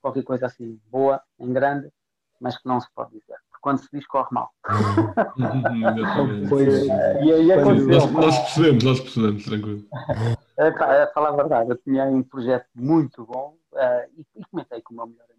qualquer 0.00 0.24
coisa 0.24 0.46
assim 0.46 0.80
boa, 0.90 1.22
em 1.38 1.52
grande, 1.52 1.92
mas 2.40 2.58
que 2.58 2.66
não 2.66 2.80
se 2.80 2.88
pode 2.92 3.12
dizer. 3.12 3.36
Porque 3.48 3.60
quando 3.60 3.78
se 3.78 3.88
diz, 3.92 4.04
corre 4.04 4.30
mal. 4.32 4.50
Pois, 6.48 6.86
E 7.22 7.32
aí 7.32 7.52
aconteceu. 7.52 7.86
Nós, 7.86 8.10
nós 8.10 8.38
percebemos, 8.40 8.82
nós 8.82 9.00
percebemos, 9.00 9.44
tranquilo. 9.44 9.84
É, 10.56 10.72
pá, 10.72 10.92
é 10.92 11.06
falar 11.12 11.28
a 11.28 11.36
verdade, 11.36 11.70
eu 11.70 11.76
tinha 11.76 12.04
um 12.06 12.24
projeto 12.24 12.66
muito 12.74 13.24
bom 13.24 13.56
eh, 13.76 14.08
e, 14.16 14.26
e 14.40 14.44
comentei 14.46 14.82
com 14.82 14.92
o 14.92 14.96
meu 14.96 15.06
melhor? 15.06 15.31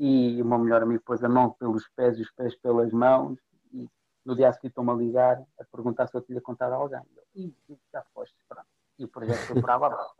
E 0.00 0.40
o 0.40 0.46
meu 0.46 0.58
melhor 0.58 0.82
amigo 0.82 1.02
pôs 1.04 1.22
a 1.22 1.28
mão 1.28 1.50
pelos 1.50 1.86
pés 1.94 2.18
e 2.18 2.22
os 2.22 2.32
pés 2.32 2.56
pelas 2.56 2.90
mãos 2.90 3.38
e 3.72 3.86
no 4.24 4.34
dia 4.34 4.48
a 4.48 4.52
seguir 4.52 4.68
estão-me 4.68 4.90
a 4.90 4.94
ligar 4.94 5.36
a 5.60 5.64
perguntar 5.70 6.06
se 6.06 6.16
eu 6.16 6.22
tinha 6.22 6.40
contado 6.40 6.72
a 6.72 6.76
alguém. 6.76 7.00
Eu, 7.16 7.22
"Ih, 7.34 7.54
já 7.92 8.02
foste, 8.14 8.34
pronto. 8.48 8.66
E 8.98 9.04
o 9.04 9.08
projeto 9.08 9.40
foi 9.46 9.70
água 9.70 9.88
abaixo. 9.88 10.14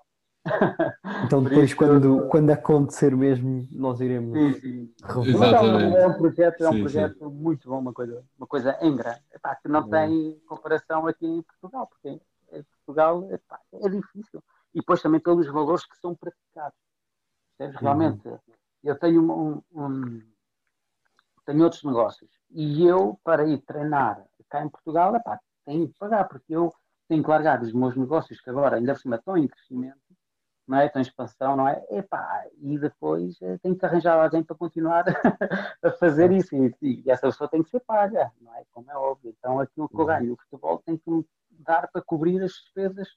então 1.27 1.43
depois 1.43 1.67
isso- 1.67 1.77
quando, 1.77 2.29
quando 2.29 2.51
acontecer 2.51 3.17
mesmo, 3.17 3.67
nós 3.73 4.01
iremos 4.01 4.37
Sim, 4.39 4.61
sim. 4.61 4.95
revelar. 5.03 5.49
Exatamente. 5.49 5.97
É 5.97 6.07
um 6.07 6.13
projeto, 6.19 6.61
é 6.65 6.69
um 6.69 6.73
Sim, 6.73 6.83
projeto 6.83 7.31
muito 7.31 7.69
bom, 7.69 7.79
uma 7.79 7.93
coisa, 7.93 8.25
uma 8.39 8.47
coisa 8.47 8.79
em 8.83 8.97
grande, 8.97 9.21
Epá, 9.35 9.55
que 9.57 9.69
não 9.69 9.83
Bom. 9.83 9.91
tem 9.91 10.41
comparação 10.49 11.07
aqui 11.07 11.27
em 11.27 11.43
Portugal, 11.43 11.87
porque 11.87 12.09
em 12.53 12.63
Portugal 12.65 13.33
epá, 13.33 13.61
é 13.73 13.89
difícil. 13.89 14.43
E 14.75 14.81
depois 14.81 15.01
também 15.03 15.21
pelos 15.21 15.47
valores 15.49 15.85
que 15.87 15.97
são 15.99 16.15
praticados. 16.15 16.79
Uhum. 17.61 17.69
Realmente, 17.81 18.29
eu 18.85 18.99
tenho 18.99 19.23
um, 19.23 19.63
um- 19.73 20.23
tenho 21.47 21.63
outros 21.65 21.83
negócios 21.85 22.31
e 22.51 22.87
eu, 22.87 23.19
para 23.25 23.47
ir 23.47 23.59
treinar 23.63 24.23
cá 24.49 24.65
em 24.65 24.69
Portugal, 24.69 25.15
epá, 25.15 25.39
tenho 25.65 25.89
que 25.89 25.95
pagar, 25.99 26.29
porque 26.29 26.55
eu 26.55 26.73
tenho 27.09 27.23
que 27.23 27.31
largar 27.31 27.63
os 27.63 27.73
meus 27.73 27.97
negócios 27.97 28.41
que 28.41 28.51
agora 28.51 28.77
ainda 28.77 28.95
por 28.95 29.01
cima 29.01 29.17
estão 29.17 29.37
em 29.37 29.47
crescimento, 29.49 29.99
não 30.67 30.79
é? 30.79 30.87
Estão 30.87 31.01
em 31.01 31.05
expansão, 31.05 31.57
não 31.57 31.69
é? 31.69 31.85
Epá, 31.91 32.45
e 32.59 32.79
depois 32.79 33.41
eh, 33.43 33.59
tenho 33.59 33.77
que 33.77 33.87
arranjar 33.87 34.23
alguém 34.23 34.43
para 34.45 34.57
continuar 34.57 35.05
a 35.83 35.91
fazer 35.93 36.33
isso 36.33 36.55
e, 36.57 36.75
e 36.83 37.11
essa 37.11 37.29
pessoa 37.29 37.51
tem 37.51 37.63
que 37.63 37.71
ser 37.71 37.81
paga, 37.81 38.31
não 38.41 38.55
é? 38.57 38.65
Como 38.73 38.91
é 38.91 38.97
óbvio. 38.97 39.35
Então 39.39 39.61
aquilo 39.61 39.89
que 39.89 40.01
eu 40.01 40.01
Uhum. 40.01 40.07
ganho 40.07 40.31
no 40.31 40.37
futebol 40.37 40.83
tem 40.85 40.97
que 40.99 41.11
me 41.11 41.27
dar 41.51 41.89
para 41.93 42.03
cobrir 42.03 42.43
as 42.43 42.53
despesas 42.53 43.09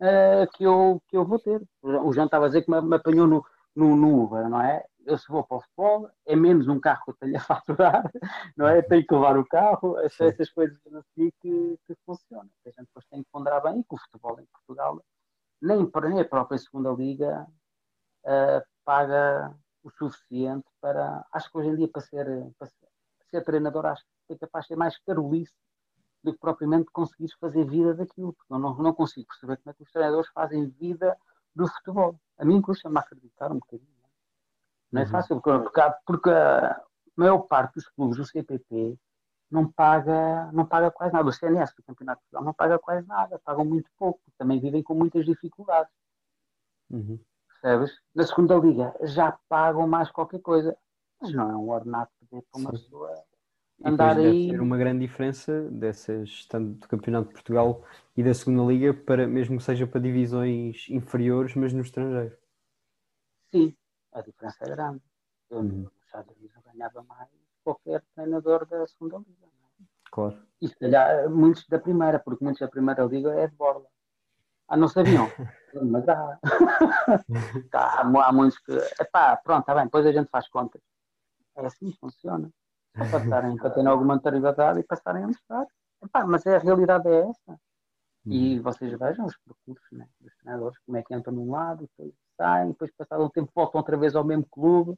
eh, 0.00 0.46
que, 0.54 0.64
eu, 0.64 1.02
que 1.08 1.16
eu 1.16 1.24
vou 1.24 1.38
ter. 1.38 1.62
O 1.82 2.12
João 2.12 2.26
estava 2.26 2.46
a 2.46 2.48
dizer 2.48 2.62
que 2.62 2.70
me, 2.70 2.80
me 2.80 2.96
apanhou 2.96 3.26
no, 3.26 3.44
no, 3.74 3.96
no 3.96 4.24
Uber, 4.24 4.48
não 4.48 4.60
é? 4.60 4.84
Eu 5.10 5.18
se 5.18 5.28
vou 5.28 5.44
para 5.44 5.56
o 5.56 5.60
futebol, 5.60 6.10
é 6.24 6.36
menos 6.36 6.68
um 6.68 6.78
carro 6.78 7.02
que 7.04 7.10
eu 7.10 7.16
tenho 7.16 7.36
a 7.36 7.40
faturar, 7.40 8.04
não 8.56 8.68
é? 8.68 8.80
Tenho 8.80 9.04
que 9.06 9.14
levar 9.14 9.36
o 9.36 9.44
carro, 9.46 9.98
essas, 9.98 10.16
Sim. 10.16 10.24
essas 10.26 10.50
coisas 10.52 10.78
assim 10.94 11.30
que, 11.40 11.78
que 11.86 11.94
funcionam. 12.06 12.48
A 12.64 12.68
gente 12.70 12.86
depois 12.86 13.04
tem 13.06 13.22
que 13.22 13.28
ponderar 13.30 13.62
bem 13.62 13.80
e 13.80 13.84
que 13.84 13.94
o 13.94 13.98
futebol 13.98 14.38
em 14.40 14.46
Portugal, 14.46 15.02
nem, 15.60 15.84
para- 15.90 16.08
nem 16.08 16.20
a 16.20 16.24
própria 16.24 16.58
segunda 16.58 16.90
liga 16.92 17.46
eh, 18.24 18.64
paga 18.84 19.54
o 19.82 19.90
suficiente 19.90 20.66
para. 20.80 21.26
Acho 21.32 21.50
que 21.50 21.58
hoje 21.58 21.68
em 21.70 21.76
dia 21.76 21.88
para 21.88 22.02
ser, 22.02 22.26
para 22.58 22.68
ser, 22.68 22.88
para 23.18 23.28
ser 23.30 23.44
treinador, 23.44 23.86
acho 23.86 24.04
que 24.26 24.34
é 24.34 24.38
capaz 24.38 24.64
de 24.64 24.68
ser 24.68 24.76
mais 24.76 24.98
carolice 24.98 25.54
do 26.22 26.32
que 26.32 26.38
propriamente 26.38 26.90
conseguires 26.92 27.34
fazer 27.40 27.64
vida 27.64 27.94
daquilo, 27.94 28.32
porque 28.34 28.52
eu 28.52 28.58
não, 28.58 28.74
não 28.76 28.94
consigo 28.94 29.26
perceber 29.26 29.56
como 29.56 29.70
é 29.70 29.74
que 29.74 29.82
os 29.82 29.90
treinadores 29.90 30.30
fazem 30.32 30.68
vida 30.68 31.16
do 31.54 31.66
futebol. 31.66 32.20
A 32.38 32.44
mim 32.44 32.60
custa-me 32.60 32.98
acreditar 32.98 33.50
um 33.50 33.58
bocadinho. 33.58 33.89
Não 34.92 35.02
é 35.02 35.04
Uhum. 35.04 35.10
fácil, 35.10 35.40
porque, 35.40 35.80
porque, 36.06 36.30
a 36.30 36.80
maior 37.16 37.40
parte 37.40 37.74
dos 37.74 37.88
clubes 37.88 38.16
do 38.16 38.24
CPP 38.24 38.98
não 39.50 39.70
paga, 39.70 40.50
não 40.52 40.66
paga 40.66 40.90
quase 40.90 41.12
nada. 41.12 41.28
O 41.28 41.32
CNS 41.32 41.74
do 41.76 41.82
Campeonato 41.82 42.20
de 42.20 42.24
Portugal 42.24 42.44
não 42.44 42.54
paga 42.54 42.78
quase 42.78 43.06
nada, 43.06 43.40
pagam 43.44 43.64
muito 43.64 43.90
pouco, 43.98 44.20
também 44.38 44.60
vivem 44.60 44.82
com 44.82 44.94
muitas 44.94 45.24
dificuldades, 45.26 45.92
Uhum. 46.90 47.24
percebes? 47.62 47.98
Na 48.14 48.26
segunda 48.26 48.56
liga 48.56 48.94
já 49.02 49.32
pagam 49.48 49.86
mais 49.88 50.10
qualquer 50.10 50.40
coisa, 50.40 50.76
mas 51.20 51.32
não 51.32 51.50
é 51.50 51.56
um 51.56 51.70
ordenado 51.70 52.10
que 52.18 52.26
dê 52.36 52.42
para 52.42 52.60
uma 52.60 52.70
Sim. 52.70 52.76
pessoa 52.76 53.24
E 53.80 53.90
andar 53.90 54.16
deve 54.16 54.18
aí. 54.18 54.46
ser 54.46 54.60
uma 54.60 54.76
grande 54.78 55.06
diferença 55.06 55.62
dessas, 55.70 56.46
tanto 56.46 56.80
do 56.80 56.88
Campeonato 56.88 57.28
de 57.28 57.34
Portugal 57.34 57.84
e 58.16 58.22
da 58.22 58.34
Segunda 58.34 58.64
Liga, 58.72 58.94
para, 58.94 59.26
mesmo 59.26 59.56
que 59.58 59.64
seja 59.64 59.86
para 59.86 60.00
divisões 60.00 60.86
inferiores, 60.90 61.54
mas 61.54 61.72
no 61.72 61.82
estrangeiro. 61.82 62.36
Sim, 63.52 63.76
a 64.12 64.20
diferença 64.20 64.64
é 64.64 64.68
grande. 64.70 65.02
Eu 65.50 65.58
Uhum. 65.58 65.64
no 65.82 65.92
Estados 66.04 66.36
Unidos 66.36 66.56
ganhava 66.64 67.02
mais 67.04 67.28
que 67.28 67.36
qualquer 67.64 68.02
treinador 68.14 68.66
da 68.66 68.86
segunda 68.86 69.18
liga. 69.18 69.46
é? 69.46 69.84
Claro. 70.12 70.38
E 70.60 70.68
se 70.68 70.76
calhar 70.76 71.28
muitos 71.30 71.66
da 71.68 71.78
primeira, 71.78 72.18
porque 72.18 72.44
muitos 72.44 72.60
da 72.60 72.68
primeira 72.68 73.04
liga 73.04 73.32
é 73.34 73.46
de 73.48 73.56
borla. 73.56 73.86
Ah, 74.68 74.76
não 74.76 74.88
sabiam? 74.88 75.26
Mas 75.90 76.08
há. 76.08 76.38
Tá, 77.70 78.00
há, 78.00 78.28
há 78.28 78.32
muitos 78.32 78.58
que. 78.58 78.72
Epá, 79.00 79.36
pronto, 79.36 79.60
está 79.60 79.74
bem, 79.74 79.84
depois 79.84 80.06
a 80.06 80.12
gente 80.12 80.28
faz 80.30 80.48
contas. 80.48 80.80
É 81.56 81.66
assim 81.66 81.90
que 81.90 81.98
funciona. 81.98 82.50
Só 82.96 83.04
para, 83.08 83.24
estarem, 83.24 83.56
para 83.58 83.70
terem 83.70 83.86
alguma 83.88 84.14
notoriedade 84.14 84.80
e 84.80 84.84
passarem 84.84 85.24
a 85.24 85.28
mostrar. 85.28 85.66
Epá, 86.02 86.24
mas 86.26 86.46
a 86.46 86.58
realidade 86.58 87.08
é 87.08 87.28
essa. 87.28 87.60
E 88.26 88.58
vocês 88.60 88.92
vejam 88.98 89.24
os 89.24 89.36
percursos 89.38 89.86
né, 89.92 90.06
dos 90.20 90.34
treinadores, 90.36 90.78
como 90.84 90.98
é 90.98 91.02
que 91.02 91.14
entram 91.14 91.34
num 91.34 91.50
lado, 91.50 91.88
depois 91.88 92.12
saem, 92.36 92.68
depois 92.68 92.90
passado 92.92 93.24
um 93.24 93.30
tempo 93.30 93.50
voltam 93.54 93.80
outra 93.80 93.96
vez 93.96 94.14
ao 94.14 94.24
mesmo 94.24 94.46
clube, 94.50 94.94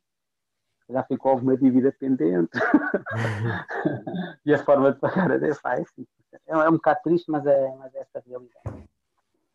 já 0.89 1.03
ficou 1.05 1.33
alguma 1.33 1.57
dívida 1.57 1.93
pendente. 1.93 2.51
e 4.45 4.53
a 4.53 4.59
forma 4.59 4.93
de 4.93 4.99
pagar 4.99 5.31
a 5.31 5.35
é, 5.37 5.51
assim, 5.51 6.07
é, 6.33 6.53
é 6.53 6.69
um 6.69 6.73
bocado 6.73 7.01
triste, 7.05 7.31
mas 7.31 7.47
é, 7.47 7.75
mas 7.77 7.95
é 7.95 8.01
essa 8.01 8.19
a 8.19 8.23
realidade. 8.27 8.89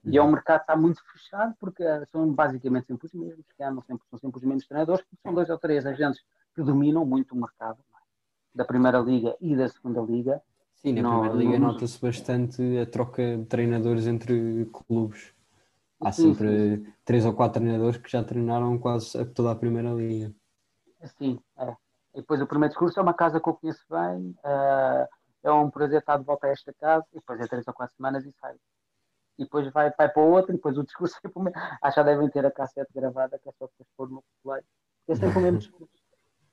E 0.04 0.18
é 0.18 0.24
um 0.24 0.32
mercado 0.32 0.60
que 0.60 0.64
está 0.64 0.76
muito 0.76 1.02
fechado, 1.12 1.54
porque 1.60 1.84
são 2.12 2.32
basicamente 2.34 2.88
sempre 2.88 3.08
os 3.08 3.14
mesmos, 3.14 3.46
que 3.56 3.64
andam 3.64 3.82
sempre, 3.84 4.08
são 4.10 4.18
sempre 4.18 4.38
os 4.38 4.44
mesmos 4.44 4.68
treinadores, 4.68 5.02
porque 5.02 5.22
são 5.22 5.34
dois 5.34 5.50
ou 5.50 5.58
três 5.58 5.86
agentes 5.86 6.24
que 6.56 6.64
dominam 6.64 7.06
muito 7.06 7.34
o 7.34 7.38
mercado 7.38 7.80
é? 7.80 7.98
da 8.56 8.64
Primeira 8.64 9.00
Liga 9.00 9.36
e 9.42 9.56
da 9.56 9.68
Segunda 9.68 10.02
Liga. 10.02 10.42
Sim, 10.78 10.94
na 10.94 11.02
Não, 11.04 11.10
Primeira 11.10 11.36
Liga 11.36 11.60
não- 11.60 11.74
nota-se 11.74 12.00
bastante 12.00 12.62
a 12.80 12.86
troca 12.86 13.38
de 13.38 13.46
treinadores 13.46 14.08
entre 14.08 14.66
clubes. 14.66 15.34
Há 16.00 16.12
Sim, 16.12 16.34
sempre 16.34 16.94
três 17.04 17.26
ou 17.26 17.34
quatro 17.34 17.60
treinadores 17.62 17.98
que 17.98 18.10
já 18.10 18.24
treinaram 18.24 18.78
quase 18.78 19.26
toda 19.34 19.52
a 19.52 19.56
Primeira 19.56 19.92
Liga. 19.92 20.34
Sim, 21.18 21.40
é. 21.58 21.72
E 22.16 22.22
depois 22.22 22.42
o 22.42 22.48
primeiro 22.48 22.72
discurso 22.72 23.00
é 23.00 23.04
uma 23.04 23.14
casa 23.14 23.40
que 23.40 23.48
eu 23.50 23.54
conheço 23.54 23.84
bem, 23.90 24.36
ah, 24.44 25.08
é 25.44 25.52
um 25.52 25.70
prazer 25.70 26.00
estar 26.00 26.18
de 26.18 26.24
volta 26.24 26.48
a 26.48 26.50
esta 26.52 26.74
casa, 26.74 27.06
e 27.14 27.16
depois 27.16 27.40
é 27.40 27.48
três 27.48 27.68
ou 27.68 27.74
quatro 27.74 27.96
semanas 27.96 28.26
e 28.26 28.32
sai. 28.40 28.56
E 29.38 29.44
depois 29.44 29.72
vai, 29.72 29.92
vai 29.98 30.10
para 30.10 30.22
o 30.24 30.32
outro, 30.32 30.52
e 30.52 30.56
depois 30.56 30.78
o 30.78 30.84
discurso 30.84 31.16
é 31.24 31.30
para 31.30 31.40
o 31.40 31.44
mesmo. 31.44 31.60
Ah, 31.82 31.92
já 31.92 32.04
devem 32.04 32.30
ter 32.30 32.46
a 32.46 32.52
cassete 32.52 32.92
gravada, 32.94 33.40
que 33.40 33.50
é 33.50 33.52
só 33.54 33.66
depois 33.68 33.88
pôr 33.98 34.10
no 34.10 34.24
play. 34.44 34.62
É 35.08 35.16
sempre 35.16 35.38
o 35.40 35.42
mesmo 35.42 35.60
discurso. 35.60 35.94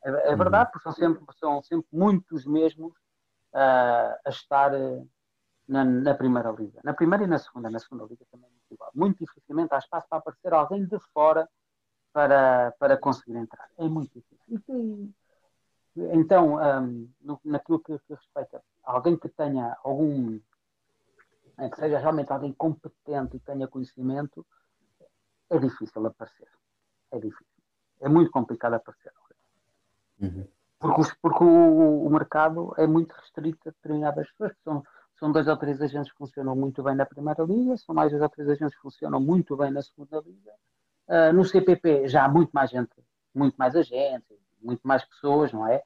É, 0.04 0.32
é 0.32 0.36
verdade, 0.36 0.70
porque 0.72 0.84
são 0.84 0.92
sempre, 0.92 1.24
são 1.38 1.62
sempre 1.62 1.88
muitos 1.92 2.46
mesmos 2.46 2.92
ah, 3.54 4.18
a 4.24 4.30
estar 4.30 4.74
eh, 4.74 5.02
na, 5.68 5.84
na 5.84 6.14
primeira 6.14 6.50
liga. 6.50 6.80
Na 6.84 6.92
primeira 6.94 7.24
e 7.24 7.26
na 7.26 7.38
segunda, 7.38 7.70
na 7.70 7.78
segunda 7.78 8.04
liga 8.04 8.24
também 8.30 8.46
é 8.48 8.50
muito 8.52 8.72
igual. 8.74 8.90
Muito 8.94 9.18
dificilmente 9.18 9.72
há 9.74 9.78
espaço 9.78 10.06
para 10.08 10.18
aparecer 10.18 10.52
alguém 10.52 10.84
de 10.86 10.98
fora 11.12 11.48
para, 12.12 12.72
para 12.78 12.96
conseguir 12.96 13.36
entrar. 13.36 13.68
É 13.78 13.88
muito 13.88 14.12
difícil. 14.14 14.38
Então, 15.96 16.56
hum, 16.56 17.08
no- 17.20 17.40
naquilo 17.44 17.78
que, 17.80 17.96
que 18.00 18.14
respeita 18.14 18.62
a 18.84 18.92
alguém 18.92 19.16
que 19.16 19.28
tenha 19.28 19.76
algum, 19.84 20.40
eh, 21.58 21.68
que 21.70 21.76
seja 21.76 21.98
realmente 21.98 22.32
alguém 22.32 22.52
competente 22.52 23.36
e 23.36 23.40
tenha 23.40 23.68
conhecimento, 23.68 24.44
é 25.50 25.58
difícil 25.58 26.04
aparecer. 26.06 26.48
É 27.12 27.18
difícil. 27.18 27.46
É 28.00 28.08
muito 28.08 28.30
complicado 28.30 28.74
aparecer. 28.74 29.12
Uhum. 30.20 30.46
Porque, 30.84 31.00
os- 31.00 31.14
porque 31.22 31.42
o, 31.44 32.06
o 32.06 32.10
mercado 32.10 32.74
é 32.76 32.86
muito 32.86 33.12
restrito 33.14 33.68
a 33.68 33.72
determinadas 33.72 34.28
pessoas. 34.32 34.52
que 34.52 34.62
São, 34.62 34.82
são 35.18 35.32
dois 35.32 35.46
ou 35.48 35.56
três 35.56 35.80
agentes 35.80 36.12
que 36.12 36.18
funcionam 36.18 36.54
muito 36.54 36.82
bem 36.82 36.94
na 36.94 37.06
primeira 37.06 37.42
liga, 37.44 37.76
são 37.78 37.94
mais 37.94 38.10
dois 38.10 38.22
ou 38.22 38.28
três 38.28 38.48
agentes 38.48 38.74
que 38.76 38.82
funcionam 38.82 39.20
muito 39.20 39.56
bem 39.56 39.70
na 39.70 39.82
segunda 39.82 40.20
liga. 40.20 40.52
Ah, 41.08 41.32
no 41.32 41.44
CPP 41.44 42.08
já 42.08 42.24
há 42.24 42.28
muito 42.28 42.50
mais 42.52 42.70
gente, 42.70 42.92
muito 43.34 43.56
mais 43.56 43.74
agentes, 43.76 44.38
muito 44.62 44.82
mais 44.86 45.04
pessoas, 45.04 45.52
não 45.52 45.66
é? 45.66 45.82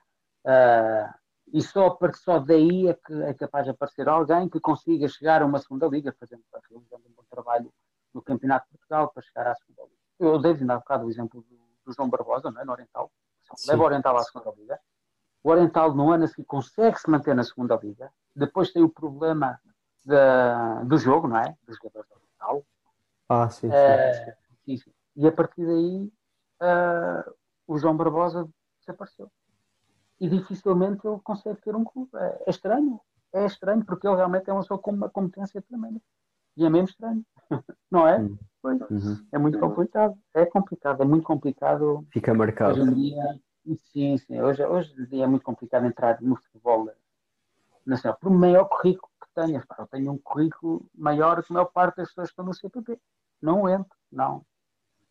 Ah, 0.46 1.14
e 1.52 1.62
só, 1.62 1.96
só 2.14 2.38
daí 2.40 2.88
é 2.88 2.94
que 2.94 3.12
é 3.22 3.34
capaz 3.34 3.64
de 3.64 3.70
aparecer 3.70 4.08
alguém 4.08 4.48
que 4.48 4.60
consiga 4.60 5.08
chegar 5.08 5.42
a 5.42 5.46
uma 5.46 5.58
segunda 5.58 5.86
liga, 5.88 6.14
fazendo, 6.18 6.42
realizando 6.68 7.04
um 7.08 7.12
bom 7.16 7.24
trabalho 7.30 7.72
no 8.12 8.22
Campeonato 8.22 8.66
de 8.66 8.72
Portugal 8.72 9.10
para 9.12 9.22
chegar 9.22 9.46
à 9.48 9.54
segunda 9.54 9.82
liga. 9.84 9.96
Eu 10.20 10.38
dei 10.40 10.52
ainda 10.52 10.74
há 10.74 10.78
bocado 10.78 11.06
o 11.06 11.10
exemplo 11.10 11.42
do, 11.48 11.56
do 11.86 11.92
João 11.94 12.10
Barbosa, 12.10 12.50
não 12.50 12.60
é? 12.60 12.64
no 12.64 12.72
Oriental. 12.72 13.10
Leva 13.66 13.82
o 13.82 13.86
Oriental 13.86 14.16
à 14.18 14.22
segunda 14.22 14.52
liga. 14.56 14.78
O 15.42 15.50
Oriental 15.50 15.94
no 15.94 16.10
ano 16.10 16.24
a 16.24 16.28
seguir 16.28 16.44
consegue 16.44 16.98
se 16.98 17.08
manter 17.10 17.34
na 17.34 17.44
segunda 17.44 17.76
liga. 17.82 18.10
Depois 18.34 18.72
tem 18.72 18.82
o 18.82 18.88
problema 18.88 19.60
da- 20.04 20.82
do 20.84 20.98
jogo, 20.98 21.28
não 21.28 21.38
é? 21.38 21.56
Dos 21.66 21.76
jogadores 21.76 22.08
do 22.08 22.16
Oriental. 22.16 22.66
Ah, 23.28 23.48
sim, 23.48 23.68
sim. 23.68 23.74
Eh, 23.76 24.36
sim, 24.64 24.76
sim. 24.76 24.90
E 25.16 25.26
a 25.26 25.32
partir 25.32 25.64
daí 25.66 26.12
eh, 26.60 27.30
o 27.66 27.78
João 27.78 27.96
Barbosa 27.96 28.48
desapareceu. 28.80 29.30
E 30.20 30.28
dificilmente 30.28 31.06
ele 31.06 31.20
consegue 31.22 31.60
ter 31.60 31.76
um 31.76 31.84
clube. 31.84 32.10
É, 32.16 32.42
é 32.46 32.50
estranho. 32.50 33.00
É 33.32 33.44
estranho, 33.46 33.84
porque 33.84 34.06
ele 34.06 34.16
realmente 34.16 34.48
é 34.48 34.52
uma 34.52 34.62
pessoa 34.62 34.80
com 34.80 34.90
uma 34.90 35.08
competência 35.08 35.62
tremenda. 35.62 36.00
E 36.56 36.64
é 36.64 36.70
mesmo 36.70 36.88
estranho. 36.88 37.24
Não 37.90 38.06
é? 38.08 38.18
Hum. 38.18 38.36
Pois. 38.60 38.80
Uhum. 38.90 39.26
É 39.30 39.38
muito 39.38 39.58
complicado. 39.60 40.18
É 40.34 40.44
complicado. 40.46 41.02
É 41.02 41.06
muito 41.06 41.24
complicado 41.24 42.06
Fica 42.10 42.34
marcado. 42.34 42.72
Hoje 42.72 42.90
em 42.90 42.94
dia, 42.94 43.40
sim, 43.76 44.16
sim, 44.18 44.40
hoje, 44.40 44.64
hoje 44.64 45.20
é 45.20 45.26
muito 45.26 45.42
complicado 45.42 45.86
entrar 45.86 46.20
no 46.20 46.36
futebol 46.36 46.90
nacional, 47.84 48.18
por 48.20 48.30
maior 48.30 48.64
currículo 48.66 49.10
que 49.20 49.28
tenhas. 49.34 49.64
Eu 49.78 49.86
tenho 49.86 50.12
um 50.12 50.18
currículo 50.18 50.86
maior 50.94 51.42
que 51.42 51.52
a 51.52 51.54
maior 51.54 51.66
parte 51.66 51.96
das 51.96 52.08
pessoas 52.08 52.28
que 52.28 52.32
estão 52.32 52.44
no 52.44 52.54
CPP. 52.54 53.00
Não 53.40 53.68
entro, 53.68 53.96
não. 54.10 54.44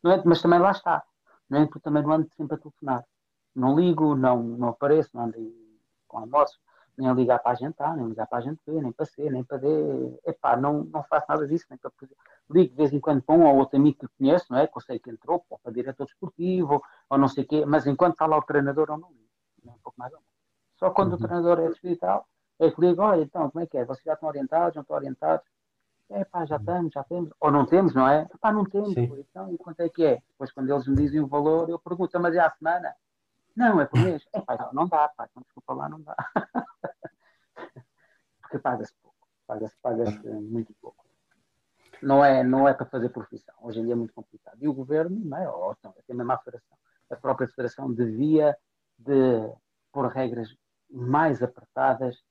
não 0.03 0.11
entro, 0.11 0.27
mas 0.27 0.41
também 0.41 0.59
lá 0.59 0.71
está. 0.71 1.03
Não 1.49 1.61
entro, 1.61 1.79
também 1.79 2.03
não 2.03 2.11
ando 2.11 2.29
sempre 2.35 2.55
a 2.55 2.59
telefonar. 2.59 3.05
Não 3.55 3.75
ligo, 3.75 4.15
não, 4.15 4.43
não 4.43 4.69
apareço, 4.69 5.09
não 5.13 5.25
ando 5.25 5.37
com 6.07 6.19
almoço, 6.19 6.59
nem 6.97 7.13
ligar 7.13 7.39
para 7.39 7.51
a 7.51 7.55
gente 7.55 7.75
A, 7.81 7.95
nem 7.95 8.07
ligar 8.07 8.27
para 8.27 8.39
a 8.39 8.41
gente 8.41 8.59
B, 8.65 8.81
nem 8.81 8.91
para 8.91 9.05
C, 9.05 9.29
nem 9.29 9.43
para 9.43 9.57
D. 9.57 9.67
Epá, 10.25 10.55
não, 10.57 10.83
não 10.85 11.03
faço 11.03 11.25
nada 11.29 11.47
disso, 11.47 11.65
nem 11.69 11.77
para 11.77 11.91
ligo 12.49 12.71
de 12.71 12.75
vez 12.77 12.93
em 12.93 12.99
quando 12.99 13.21
para 13.21 13.35
um 13.35 13.45
ou 13.45 13.57
outro 13.57 13.77
amigo 13.77 13.99
que 13.99 14.07
conheço, 14.17 14.45
não 14.49 14.59
é? 14.59 14.67
Que 14.67 14.77
eu 14.77 14.81
sei 14.81 14.99
que 14.99 15.09
entrou, 15.09 15.45
ou 15.49 15.59
para 15.59 15.71
diretor 15.71 16.05
desportivo, 16.05 16.81
ou 17.09 17.17
não 17.17 17.27
sei 17.27 17.43
o 17.43 17.47
quê, 17.47 17.65
mas 17.65 17.85
enquanto 17.85 18.13
está 18.13 18.25
lá 18.25 18.37
o 18.37 18.41
treinador, 18.41 18.87
eu 18.89 18.97
não 18.97 19.09
ligo. 19.09 19.29
Nem 19.63 19.73
um 19.75 19.79
pouco 19.79 19.99
mais 19.99 20.11
ou 20.13 20.19
menos. 20.19 20.31
Só 20.77 20.89
quando 20.91 21.09
o 21.09 21.11
Uhum. 21.13 21.19
treinador 21.19 21.59
é 21.59 21.67
despedido 21.69 21.97
e 21.97 21.99
tal, 21.99 22.27
é 22.59 22.71
que 22.71 22.81
ligo, 22.81 23.01
olha, 23.01 23.21
então, 23.21 23.49
como 23.51 23.63
é 23.63 23.67
que 23.67 23.77
é? 23.77 23.85
Vocês 23.85 24.03
já 24.05 24.13
estão 24.13 24.29
orientados, 24.29 24.75
não 24.75 24.81
estão 24.81 24.95
orientados? 24.97 25.45
É 26.09 26.23
pá, 26.23 26.45
já 26.45 26.55
estamos, 26.55 26.93
já 26.93 27.03
temos. 27.03 27.29
Ou 27.39 27.51
não 27.51 27.65
temos, 27.65 27.93
não 27.93 28.07
é? 28.07 28.27
Pá, 28.39 28.51
não 28.51 28.63
temos. 28.63 28.93
Sim. 28.93 29.11
Então, 29.29 29.51
e 29.53 29.57
quanto 29.57 29.81
é 29.81 29.89
que 29.89 30.05
é? 30.05 30.21
Depois, 30.29 30.51
quando 30.51 30.69
eles 30.71 30.87
me 30.87 30.95
dizem 30.95 31.19
o 31.19 31.27
valor, 31.27 31.69
eu 31.69 31.77
pergunto, 31.77 32.17
mas 32.19 32.33
é 32.33 32.39
à 32.39 32.49
semana? 32.49 32.95
Não, 33.55 33.81
é 33.81 33.85
por 33.85 33.99
mês. 33.99 34.23
É 34.33 34.39
pá, 34.39 34.55
não, 34.57 34.73
não 34.73 34.87
dá, 34.87 35.09
pá, 35.09 35.27
então, 35.29 35.43
desculpa 35.43 35.73
lá, 35.73 35.89
não 35.89 35.99
dá. 36.01 36.15
Porque 38.47 38.59
paga-se 38.59 38.93
pouco. 39.01 39.27
Paga-se 39.45 39.77
paga 39.81 40.05
muito 40.39 40.73
pouco. 40.81 41.05
Não 42.01 42.23
é, 42.23 42.43
não 42.43 42.67
é 42.67 42.73
para 42.73 42.85
fazer 42.85 43.09
profissão. 43.09 43.53
Hoje 43.61 43.79
em 43.79 43.83
dia 43.83 43.93
é 43.93 43.95
muito 43.95 44.13
complicado. 44.13 44.57
E 44.61 44.67
o 44.67 44.73
governo, 44.73 45.19
não 45.19 45.37
é? 45.37 45.49
Ou, 45.49 45.75
então, 45.77 45.93
até 45.97 46.13
mesmo 46.13 46.31
a 46.31 46.37
federação. 46.37 46.77
A 47.09 47.15
própria 47.17 47.47
federação 47.47 47.93
devia 47.93 48.57
de 48.97 49.51
pôr 49.91 50.07
regras 50.07 50.55
mais 50.89 51.43
apertadas, 51.43 52.23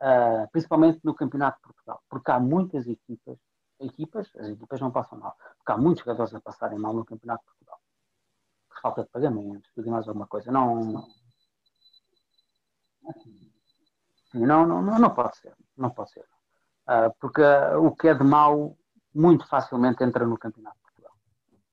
ah, 0.00 0.48
principalmente 0.50 1.00
no 1.04 1.14
Campeonato 1.14 1.58
de 1.58 1.62
Portugal. 1.62 2.02
Porque 2.08 2.30
há 2.30 2.40
muitas 2.40 2.88
equipas, 2.88 3.38
equipas, 3.78 4.34
as 4.36 4.48
equipas 4.48 4.80
não 4.80 4.90
passam 4.90 5.18
mal, 5.18 5.36
porque 5.58 5.72
há 5.72 5.76
muitos 5.76 6.02
jogadores 6.02 6.34
a 6.34 6.40
passarem 6.40 6.78
mal 6.78 6.92
no 6.92 7.04
Campeonato 7.04 7.42
de 7.42 7.46
Portugal. 7.46 7.80
Por 8.68 8.80
falta 8.80 9.02
de 9.04 9.10
pagamentos, 9.10 9.70
tudo 9.74 9.86
e 9.86 9.90
mais 9.90 10.08
alguma 10.08 10.26
coisa. 10.26 10.50
Não, 10.50 10.80
não, 10.80 11.08
não, 14.34 14.66
não, 14.66 14.82
não, 14.82 14.98
não 14.98 15.10
pode 15.10 15.36
ser. 15.36 15.54
Não 15.76 15.90
pode 15.90 16.10
ser. 16.12 16.24
Ah, 16.86 17.10
porque 17.20 17.42
ah, 17.42 17.78
o 17.78 17.94
que 17.94 18.08
é 18.08 18.14
de 18.14 18.24
mau 18.24 18.76
muito 19.14 19.46
facilmente 19.46 20.02
entra 20.02 20.26
no 20.26 20.38
Campeonato 20.38 20.76
de 20.76 20.82
Portugal. 20.82 21.12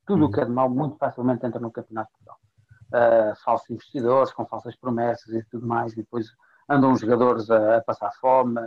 Tudo 0.06 0.26
o 0.26 0.32
que 0.32 0.42
é 0.42 0.46
de 0.46 0.52
mau 0.52 0.70
muito 0.70 0.98
facilmente 0.98 1.46
entra 1.46 1.60
no 1.60 1.72
Campeonato 1.72 2.12
de 2.12 2.14
Portugal. 2.14 2.40
Ah, 2.94 3.34
falsos 3.44 3.70
investidores 3.70 4.34
com 4.34 4.46
falsas 4.46 4.76
promessas 4.76 5.34
e 5.34 5.44
tudo 5.46 5.66
mais, 5.66 5.94
e 5.94 5.98
depois 5.98 6.28
andam 6.70 6.92
os 6.92 7.00
jogadores 7.00 7.50
a, 7.50 7.78
a 7.78 7.82
passar 7.82 8.12
fome. 8.20 8.62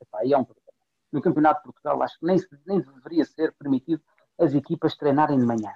Epá, 0.00 0.24
e 0.24 0.32
é 0.32 0.38
um 0.38 0.44
problema. 0.44 0.66
No 1.12 1.22
Campeonato 1.22 1.60
de 1.60 1.64
Portugal, 1.64 2.02
acho 2.02 2.18
que 2.18 2.26
nem, 2.26 2.38
nem 2.66 2.80
deveria 2.80 3.24
ser 3.24 3.54
permitido 3.54 4.02
as 4.38 4.54
equipas 4.54 4.96
treinarem 4.96 5.38
de 5.38 5.44
manhã. 5.44 5.72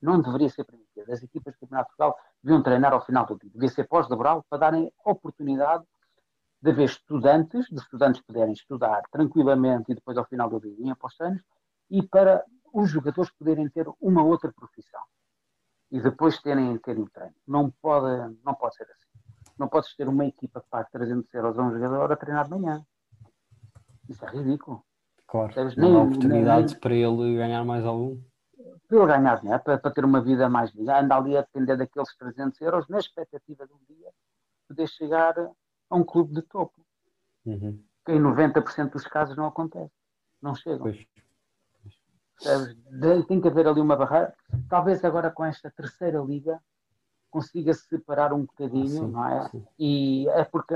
Não 0.00 0.20
deveria 0.20 0.48
ser 0.48 0.64
permitido. 0.64 1.10
As 1.12 1.22
equipas 1.22 1.54
do 1.54 1.60
Campeonato 1.60 1.90
de 1.90 1.96
Portugal 1.96 2.18
deviam 2.42 2.62
treinar 2.62 2.92
ao 2.92 3.04
final 3.04 3.26
do 3.26 3.38
dia. 3.38 3.50
Devia 3.52 3.68
ser 3.68 3.84
pós-laboral 3.88 4.44
para 4.48 4.58
darem 4.58 4.92
oportunidade 5.04 5.84
de 6.60 6.70
haver 6.70 6.84
estudantes, 6.86 7.66
de 7.66 7.76
estudantes 7.76 8.20
poderem 8.22 8.52
estudar 8.52 9.02
tranquilamente 9.10 9.92
e 9.92 9.94
depois 9.94 10.16
ao 10.16 10.24
final 10.26 10.48
do 10.50 10.60
dia 10.60 10.72
irem 10.72 10.90
após 10.90 11.14
treinos, 11.16 11.42
e 11.90 12.02
para 12.02 12.44
os 12.72 12.90
jogadores 12.90 13.30
poderem 13.32 13.68
ter 13.68 13.86
uma 14.00 14.22
outra 14.22 14.52
profissão 14.52 15.00
e 15.90 16.00
depois 16.00 16.40
terem, 16.42 16.76
terem 16.78 17.06
treino. 17.06 17.34
Não 17.46 17.70
pode, 17.70 18.36
não 18.44 18.54
pode 18.54 18.74
ser 18.76 18.84
assim. 18.84 19.06
Não 19.58 19.68
podes 19.68 19.94
ter 19.96 20.06
uma 20.08 20.26
equipa 20.26 20.60
que 20.60 20.68
pague 20.68 20.90
300 20.92 21.32
euros 21.34 21.58
a 21.58 21.62
um 21.62 21.72
jogador 21.72 22.12
a 22.12 22.16
treinar 22.16 22.44
de 22.44 22.50
manhã. 22.50 22.84
Isso 24.08 24.24
é 24.24 24.28
ridículo. 24.30 24.84
Claro, 25.26 25.52
Percebes? 25.52 25.76
não 25.76 25.88
há 25.88 25.90
Nem- 25.92 26.02
oportunidades 26.06 26.72
nem- 26.72 26.80
para 26.80 26.94
ele 26.94 27.36
ganhar 27.36 27.64
mais 27.64 27.84
algum. 27.84 28.20
Para 28.86 28.98
ele 28.98 29.06
ganhar 29.06 29.40
dinheiro, 29.40 29.62
para, 29.62 29.78
para 29.78 29.90
ter 29.90 30.04
uma 30.04 30.20
vida 30.20 30.48
mais 30.48 30.72
digna, 30.72 31.00
anda 31.00 31.16
ali 31.16 31.36
a 31.36 31.42
depender 31.42 31.76
daqueles 31.76 32.14
300 32.16 32.60
euros 32.60 32.88
na 32.88 32.98
expectativa 32.98 33.66
de 33.66 33.72
um 33.72 33.80
dia 33.88 34.10
poder 34.66 34.86
chegar 34.88 35.34
a 35.90 35.96
um 35.96 36.04
clube 36.04 36.34
de 36.34 36.42
topo, 36.42 36.84
Uhum. 37.46 37.82
que 38.04 38.12
em 38.12 38.20
90% 38.20 38.92
dos 38.92 39.04
casos 39.04 39.36
não 39.36 39.46
acontece. 39.46 39.92
Não 40.40 40.54
chegam. 40.54 40.80
Pois. 40.82 41.06
Tem 43.26 43.40
que 43.40 43.48
haver 43.48 43.66
ali 43.66 43.80
uma 43.80 43.96
barreira. 43.96 44.34
Talvez 44.68 45.04
agora 45.04 45.30
com 45.30 45.44
esta 45.44 45.70
terceira 45.70 46.20
liga 46.20 46.60
consiga 47.30 47.74
se 47.74 47.86
separar 47.88 48.32
um 48.32 48.44
bocadinho, 48.44 48.88
Sim, 48.88 49.06
não 49.08 49.26
é? 49.26 49.48
sim. 49.48 49.66
E 49.78 50.28
é 50.30 50.44
porque, 50.44 50.74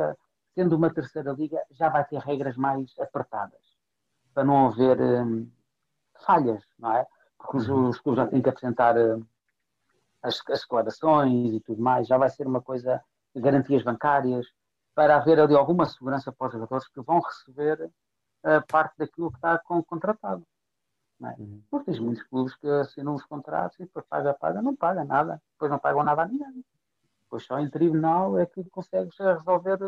sendo 0.54 0.76
uma 0.76 0.92
terceira 0.92 1.32
liga, 1.32 1.60
já 1.70 1.88
vai 1.88 2.04
ter 2.04 2.18
regras 2.18 2.56
mais 2.56 2.92
apertadas 2.98 3.60
para 4.34 4.44
não 4.44 4.66
haver 4.68 5.00
hum, 5.00 5.48
falhas, 6.26 6.62
não 6.78 6.92
é? 6.92 7.06
Porque 7.38 7.58
os, 7.58 7.68
os 7.68 8.00
clubes 8.00 8.24
já 8.24 8.26
têm 8.28 8.42
que 8.42 8.48
apresentar 8.48 8.96
hum, 8.96 9.24
as, 10.22 10.40
as 10.48 10.60
declarações 10.60 11.52
e 11.52 11.60
tudo 11.60 11.80
mais, 11.82 12.06
já 12.08 12.18
vai 12.18 12.28
ser 12.28 12.46
uma 12.46 12.60
coisa 12.60 13.02
de 13.34 13.40
garantias 13.40 13.82
bancárias 13.82 14.46
para 14.94 15.16
haver 15.16 15.40
ali 15.40 15.54
alguma 15.54 15.86
segurança 15.86 16.32
para 16.32 16.48
os 16.48 16.52
jogadores 16.52 16.88
que 16.88 17.00
vão 17.00 17.20
receber 17.20 17.90
a 18.42 18.60
parte 18.60 18.96
daquilo 18.98 19.30
que 19.30 19.38
está 19.38 19.58
com, 19.58 19.82
contratado. 19.82 20.46
Não 21.18 21.30
é? 21.30 21.36
Uhum. 21.38 21.62
Porque 21.70 21.86
tens 21.86 22.00
muitos 22.00 22.24
clubes 22.24 22.54
que 22.56 22.66
assinam 22.66 23.14
os 23.14 23.24
contratos 23.24 23.78
e 23.78 23.84
depois 23.84 24.04
paga, 24.06 24.34
paga, 24.34 24.60
não 24.60 24.74
paga 24.74 25.04
nada. 25.04 25.40
Depois 25.52 25.70
não 25.70 25.78
pagam 25.78 26.02
nada 26.02 26.22
a 26.22 26.26
ninguém. 26.26 26.64
Depois 27.22 27.44
só 27.44 27.58
em 27.58 27.70
tribunal 27.70 28.38
é 28.38 28.46
que 28.46 28.68
consegues 28.70 29.16
resolver 29.18 29.78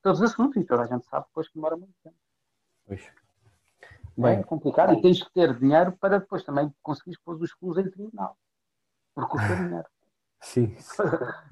todos 0.00 0.20
os 0.20 0.30
assuntos 0.30 0.62
e 0.62 0.64
toda 0.64 0.82
a 0.82 0.86
gente 0.86 1.04
sabe 1.06 1.26
depois 1.26 1.48
que 1.48 1.54
demora 1.54 1.76
muito 1.76 1.92
tempo. 2.02 2.16
Pois. 2.86 3.02
é 3.02 4.20
Bem, 4.20 4.42
complicado 4.42 4.94
e 4.94 5.02
tens 5.02 5.22
que 5.22 5.30
ter 5.32 5.58
dinheiro 5.58 5.92
para 5.98 6.20
depois 6.20 6.44
também 6.44 6.72
conseguires 6.82 7.20
pôr 7.22 7.36
os 7.36 7.52
clubes 7.52 7.84
em 7.84 7.90
tribunal. 7.90 8.38
Porque 9.14 9.30
custa 9.30 9.56
dinheiro. 9.56 9.88
Sim. 10.40 10.76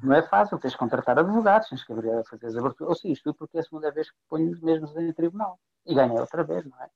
Não 0.03 0.14
é 0.14 0.22
fácil, 0.22 0.59
tens 0.59 0.72
que 0.72 0.78
contratar 0.78 1.18
advogados, 1.18 1.68
tens 1.68 1.85
que 1.85 1.93
abrir, 1.93 2.24
fazer 2.24 2.47
as 2.47 2.57
aberturas. 2.57 2.91
Ou 2.91 2.95
seja, 2.97 3.12
isto 3.12 3.24
tudo 3.24 3.37
porque 3.37 3.57
é 3.57 3.61
a 3.61 3.64
segunda 3.64 3.91
vez 3.91 4.11
que 4.11 4.16
ponho 4.28 4.51
os 4.51 4.61
mesmos 4.61 4.97
em 4.97 5.12
tribunal. 5.12 5.59
E 5.87 5.95
ganhei 5.95 6.18
outra 6.18 6.45
vez, 6.45 6.64
não 6.64 6.78
é? 6.82 6.89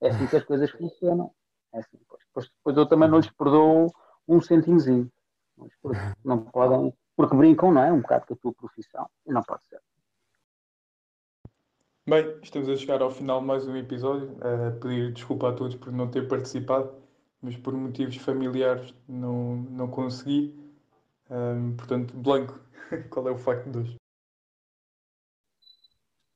É 0.00 0.08
assim 0.10 0.26
que 0.26 0.36
as 0.36 0.44
coisas 0.44 0.70
funcionam. 0.70 1.32
É 1.72 1.78
assim, 1.78 1.98
pois. 2.08 2.22
Depois, 2.26 2.50
depois 2.56 2.76
eu 2.76 2.86
também 2.86 3.08
não 3.08 3.18
lhes 3.18 3.30
perdoo 3.30 3.92
um 4.26 4.40
centimozinho. 4.40 5.10
Não 6.24 6.44
podem, 6.44 6.92
porque 7.16 7.36
brincam, 7.36 7.72
não 7.72 7.82
é? 7.82 7.92
Um 7.92 8.00
bocado 8.00 8.26
com 8.26 8.34
a 8.34 8.36
tua 8.36 8.52
profissão. 8.54 9.08
E 9.26 9.32
não 9.32 9.42
pode 9.42 9.64
ser. 9.66 9.80
Bem, 12.08 12.36
estamos 12.42 12.68
a 12.68 12.76
chegar 12.76 13.00
ao 13.00 13.10
final 13.10 13.40
de 13.40 13.46
mais 13.46 13.66
um 13.66 13.76
episódio. 13.76 14.32
Uh, 14.38 14.78
pedir 14.80 15.12
desculpa 15.12 15.50
a 15.50 15.52
todos 15.52 15.76
por 15.76 15.92
não 15.92 16.10
ter 16.10 16.26
participado, 16.26 16.92
mas 17.40 17.56
por 17.56 17.72
motivos 17.74 18.16
familiares 18.16 18.92
não, 19.06 19.56
não 19.56 19.88
consegui. 19.88 20.61
Um, 21.32 21.74
portanto, 21.76 22.14
Blanco, 22.16 22.60
qual 23.10 23.26
é 23.28 23.32
o 23.32 23.38
facto 23.38 23.68
de 23.70 23.78
hoje? 23.78 23.96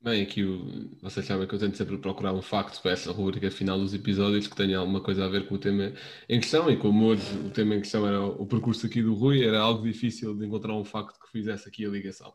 Bem, 0.01 0.23
aqui 0.23 0.45
o- 0.45 0.91
vocês 1.03 1.27
sabem 1.27 1.49
que 1.49 1.55
eu 1.55 1.59
tento 1.59 1.77
sempre 1.77 1.99
procurar 1.99 2.33
um 2.33 2.43
facto 2.43 2.81
para 2.81 2.93
essa 2.93 3.11
rubrica 3.11 3.51
final 3.51 3.79
dos 3.79 3.93
episódios 3.95 4.47
que 4.47 4.55
tenha 4.55 4.79
alguma 4.79 5.01
coisa 5.03 5.25
a 5.25 5.29
ver 5.29 5.49
com 5.49 5.57
o 5.57 5.59
tema 5.59 5.93
em 6.29 6.39
questão, 6.41 6.71
e 6.71 6.77
como 6.77 7.07
hoje 7.07 7.23
o 7.39 7.51
tema 7.51 7.75
em 7.75 7.81
questão 7.81 8.07
era 8.07 8.23
o 8.25 8.47
percurso 8.47 8.87
aqui 8.87 9.03
do 9.03 9.15
Rui, 9.15 9.45
era 9.45 9.59
algo 9.61 9.83
difícil 9.83 10.35
de 10.37 10.47
encontrar 10.47 10.75
um 10.75 10.85
facto 10.85 11.19
que 11.21 11.31
fizesse 11.33 11.69
aqui 11.69 11.85
a 11.85 11.89
ligação. 11.89 12.33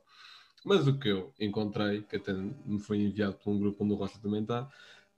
Mas 0.66 0.88
o 0.88 0.98
que 1.00 1.10
eu 1.10 1.34
encontrei, 1.40 2.04
que 2.04 2.18
até 2.18 2.34
me 2.34 2.80
foi 2.80 3.00
enviado 3.02 3.36
por 3.38 3.52
um 3.52 3.60
grupo 3.60 3.84
onde 3.84 3.94
o 3.94 3.98
Rocha 3.98 4.20
também 4.22 4.42
está, 4.44 4.70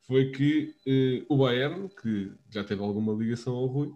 foi 0.01 0.31
que 0.31 0.75
eh, 0.87 1.25
o 1.29 1.37
Bayern, 1.37 1.89
que 2.01 2.31
já 2.51 2.63
teve 2.63 2.81
alguma 2.83 3.13
ligação 3.13 3.53
ao 3.55 3.65
Rui, 3.67 3.91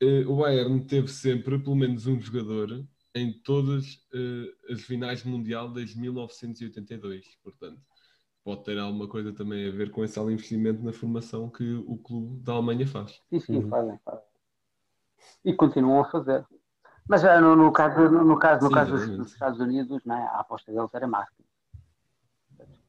eh, 0.00 0.24
o 0.26 0.36
Bayern 0.36 0.84
teve 0.86 1.08
sempre 1.08 1.58
pelo 1.58 1.76
menos 1.76 2.06
um 2.06 2.20
jogador 2.20 2.84
em 3.14 3.32
todas 3.42 3.84
eh, 4.14 4.72
as 4.72 4.82
finais 4.82 5.22
do 5.22 5.30
Mundial 5.30 5.72
desde 5.72 5.98
1982. 6.00 7.36
Portanto, 7.42 7.80
pode 8.44 8.64
ter 8.64 8.78
alguma 8.78 9.08
coisa 9.08 9.32
também 9.34 9.68
a 9.68 9.72
ver 9.72 9.90
com 9.90 10.04
esse 10.04 10.20
investimento 10.20 10.82
na 10.84 10.92
formação 10.92 11.50
que 11.50 11.74
o 11.74 11.98
clube 11.98 12.42
da 12.44 12.54
Alemanha 12.54 12.86
faz. 12.86 13.20
Sim, 13.28 13.40
sim, 13.40 13.62
Uhum. 13.62 13.68
fazem, 13.68 13.98
fazem. 14.02 14.24
E 15.44 15.54
continuam 15.54 16.00
a 16.00 16.10
fazer. 16.10 16.44
Mas 17.08 17.22
já 17.22 17.40
no, 17.40 17.56
no 17.56 17.72
caso, 17.72 18.10
no, 18.10 18.24
no 18.24 18.38
caso, 18.38 18.64
no 18.64 18.70
Sim, 18.70 18.74
caso 18.76 18.92
dos, 18.92 19.10
dos 19.12 19.32
Estados 19.32 19.60
Unidos, 19.60 20.04
não 20.04 20.16
é? 20.16 20.24
a 20.26 20.40
aposta 20.40 20.72
deles 20.72 20.94
era 20.94 21.06
marketing. 21.08 21.44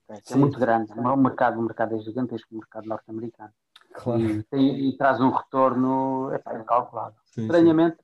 É, 0.10 0.34
é 0.34 0.36
Sim. 0.36 0.42
muito 0.42 0.60
grande. 0.60 0.92
O 0.94 1.16
mercado, 1.18 1.60
o 1.60 1.64
mercado 1.64 1.96
é 1.96 2.00
gigantesco, 2.00 2.48
o 2.54 2.58
mercado 2.60 2.88
norte-americano. 2.88 3.54
Claro. 3.96 4.22
E, 4.54 4.90
e 4.90 4.98
traz 4.98 5.20
um 5.22 5.30
retorno 5.30 6.34
epá, 6.34 6.58
incalculável. 6.60 7.18
Sim, 7.26 7.34
sim. 7.34 7.42
Estranhamente, 7.44 7.98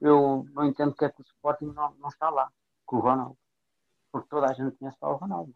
eu 0.00 0.46
não 0.52 0.64
entendo 0.64 0.90
porque 0.92 1.06
é 1.06 1.08
que 1.08 1.20
o 1.20 1.24
Sporting 1.24 1.66
não, 1.74 1.94
não 1.98 2.08
está 2.08 2.30
lá 2.30 2.50
com 2.86 2.96
o 2.96 3.00
Ronaldo. 3.00 3.36
Porque 4.12 4.28
toda 4.28 4.46
a 4.46 4.52
gente 4.52 4.76
conhece 4.76 4.96
lá 5.02 5.10
o 5.10 5.16
Ronaldo. 5.16 5.54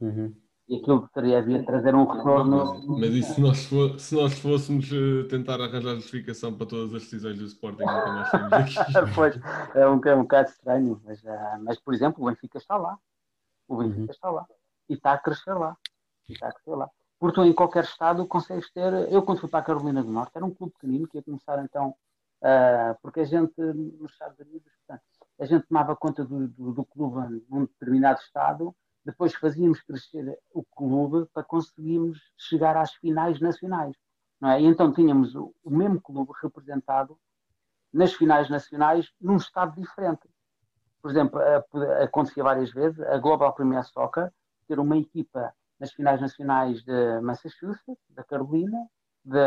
Uhum. 0.00 0.34
E 0.68 0.76
aquilo 0.76 1.06
que 1.06 1.12
teria 1.12 1.38
havia 1.38 1.58
de 1.58 1.66
trazer 1.66 1.94
um 1.94 2.04
retorno. 2.06 2.64
Mas, 2.86 2.86
mas 2.86 3.10
isso 3.14 3.34
se 3.34 3.40
nós, 3.40 3.64
fo- 3.66 3.98
se 3.98 4.14
nós 4.14 4.38
fôssemos 4.38 4.88
eh, 4.92 5.26
tentar 5.28 5.60
arranjar 5.60 5.96
justificação 5.96 6.54
para 6.56 6.66
todas 6.66 6.94
as 6.94 7.02
decisões 7.02 7.38
do 7.38 7.44
Sporting, 7.44 7.82
nunca 7.82 8.12
mais 8.12 8.28
saímos 8.30 8.50
daqui. 8.50 8.74
pois, 9.14 9.36
é 9.74 9.88
um, 9.88 10.00
é 10.04 10.14
um 10.14 10.22
bocado 10.22 10.48
estranho, 10.50 11.00
mas, 11.04 11.26
ah, 11.26 11.58
mas, 11.62 11.80
por 11.80 11.92
exemplo, 11.92 12.22
o 12.22 12.26
Benfica 12.28 12.58
está 12.58 12.76
lá. 12.76 12.96
O 13.66 13.78
Benfica 13.78 14.00
Uhum. 14.02 14.10
está 14.10 14.30
lá. 14.30 14.46
E 14.88 14.94
está 14.94 15.12
a 15.12 15.18
crescer 15.18 15.54
lá. 15.54 15.76
E 16.28 16.32
está 16.34 16.48
a 16.48 16.52
crescer 16.52 16.74
lá. 16.76 16.88
Porque 17.20 17.34
tu 17.34 17.44
em 17.44 17.52
qualquer 17.52 17.84
estado 17.84 18.26
consegues 18.26 18.72
ter. 18.72 18.92
Eu, 19.12 19.22
quando 19.22 19.40
fui 19.40 19.48
para 19.48 19.60
a 19.60 19.62
Carolina 19.62 20.02
do 20.02 20.10
Norte, 20.10 20.32
era 20.34 20.44
um 20.44 20.54
clube 20.54 20.72
pequenino 20.72 21.06
que 21.06 21.18
ia 21.18 21.22
começar 21.22 21.62
então. 21.62 21.94
ah, 22.42 22.96
porque 23.02 23.20
a 23.20 23.24
gente, 23.24 23.52
nos 23.60 24.10
Estados 24.12 24.38
Unidos, 24.40 24.72
a 25.38 25.44
gente 25.44 25.66
tomava 25.68 25.94
conta 25.94 26.24
do, 26.24 26.48
do, 26.48 26.72
do 26.72 26.84
clube 26.84 27.44
num 27.48 27.66
determinado 27.66 28.20
estado, 28.20 28.74
depois 29.04 29.34
fazíamos 29.34 29.82
crescer 29.82 30.38
o 30.52 30.64
clube 30.64 31.26
para 31.32 31.44
conseguirmos 31.44 32.18
chegar 32.38 32.76
às 32.76 32.94
finais 32.94 33.38
nacionais. 33.38 33.94
Não 34.40 34.50
é? 34.50 34.62
E 34.62 34.64
então 34.64 34.90
tínhamos 34.90 35.34
o, 35.34 35.54
o 35.62 35.70
mesmo 35.70 36.00
clube 36.00 36.32
representado 36.42 37.18
nas 37.92 38.14
finais 38.14 38.48
nacionais 38.48 39.12
num 39.20 39.36
estado 39.36 39.78
diferente. 39.78 40.26
Por 41.02 41.10
exemplo, 41.10 41.38
acontecia 42.02 42.42
várias 42.42 42.70
vezes 42.70 42.98
a 43.00 43.18
Global 43.18 43.52
Premier 43.54 43.84
Soccer 43.84 44.32
ter 44.66 44.78
uma 44.78 44.96
equipa 44.96 45.52
nas 45.80 45.92
finais 45.92 46.20
nacionais 46.20 46.82
de 46.84 47.20
Massachusetts, 47.22 48.04
da 48.10 48.22
Carolina, 48.24 48.86
de, 49.24 49.38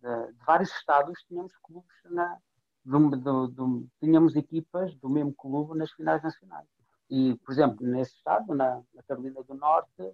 de- 0.00 0.32
de 0.32 0.44
vários 0.46 0.70
estados, 0.70 1.18
tínhamos 1.28 1.52
clubes 1.62 1.96
na, 2.10 2.38
do- 2.84 3.48
do- 3.48 3.88
tínhamos 4.00 4.36
equipas 4.36 4.94
do 4.96 5.08
mesmo 5.08 5.34
clube 5.34 5.76
nas 5.78 5.90
finais 5.92 6.22
nacionais. 6.22 6.68
E, 7.10 7.36
por 7.44 7.52
exemplo, 7.52 7.86
nesse 7.86 8.14
estado, 8.16 8.54
na, 8.54 8.80
na 8.94 9.02
Carolina 9.02 9.42
do 9.42 9.54
Norte, 9.54 10.12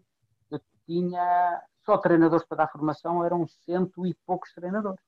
eu 0.50 0.60
tinha 0.86 1.62
só 1.84 1.98
treinadores 1.98 2.44
para 2.46 2.58
dar 2.58 2.68
formação, 2.68 3.24
eram 3.24 3.46
cento 3.46 4.06
e 4.06 4.14
poucos 4.26 4.52
treinadores. 4.52 5.00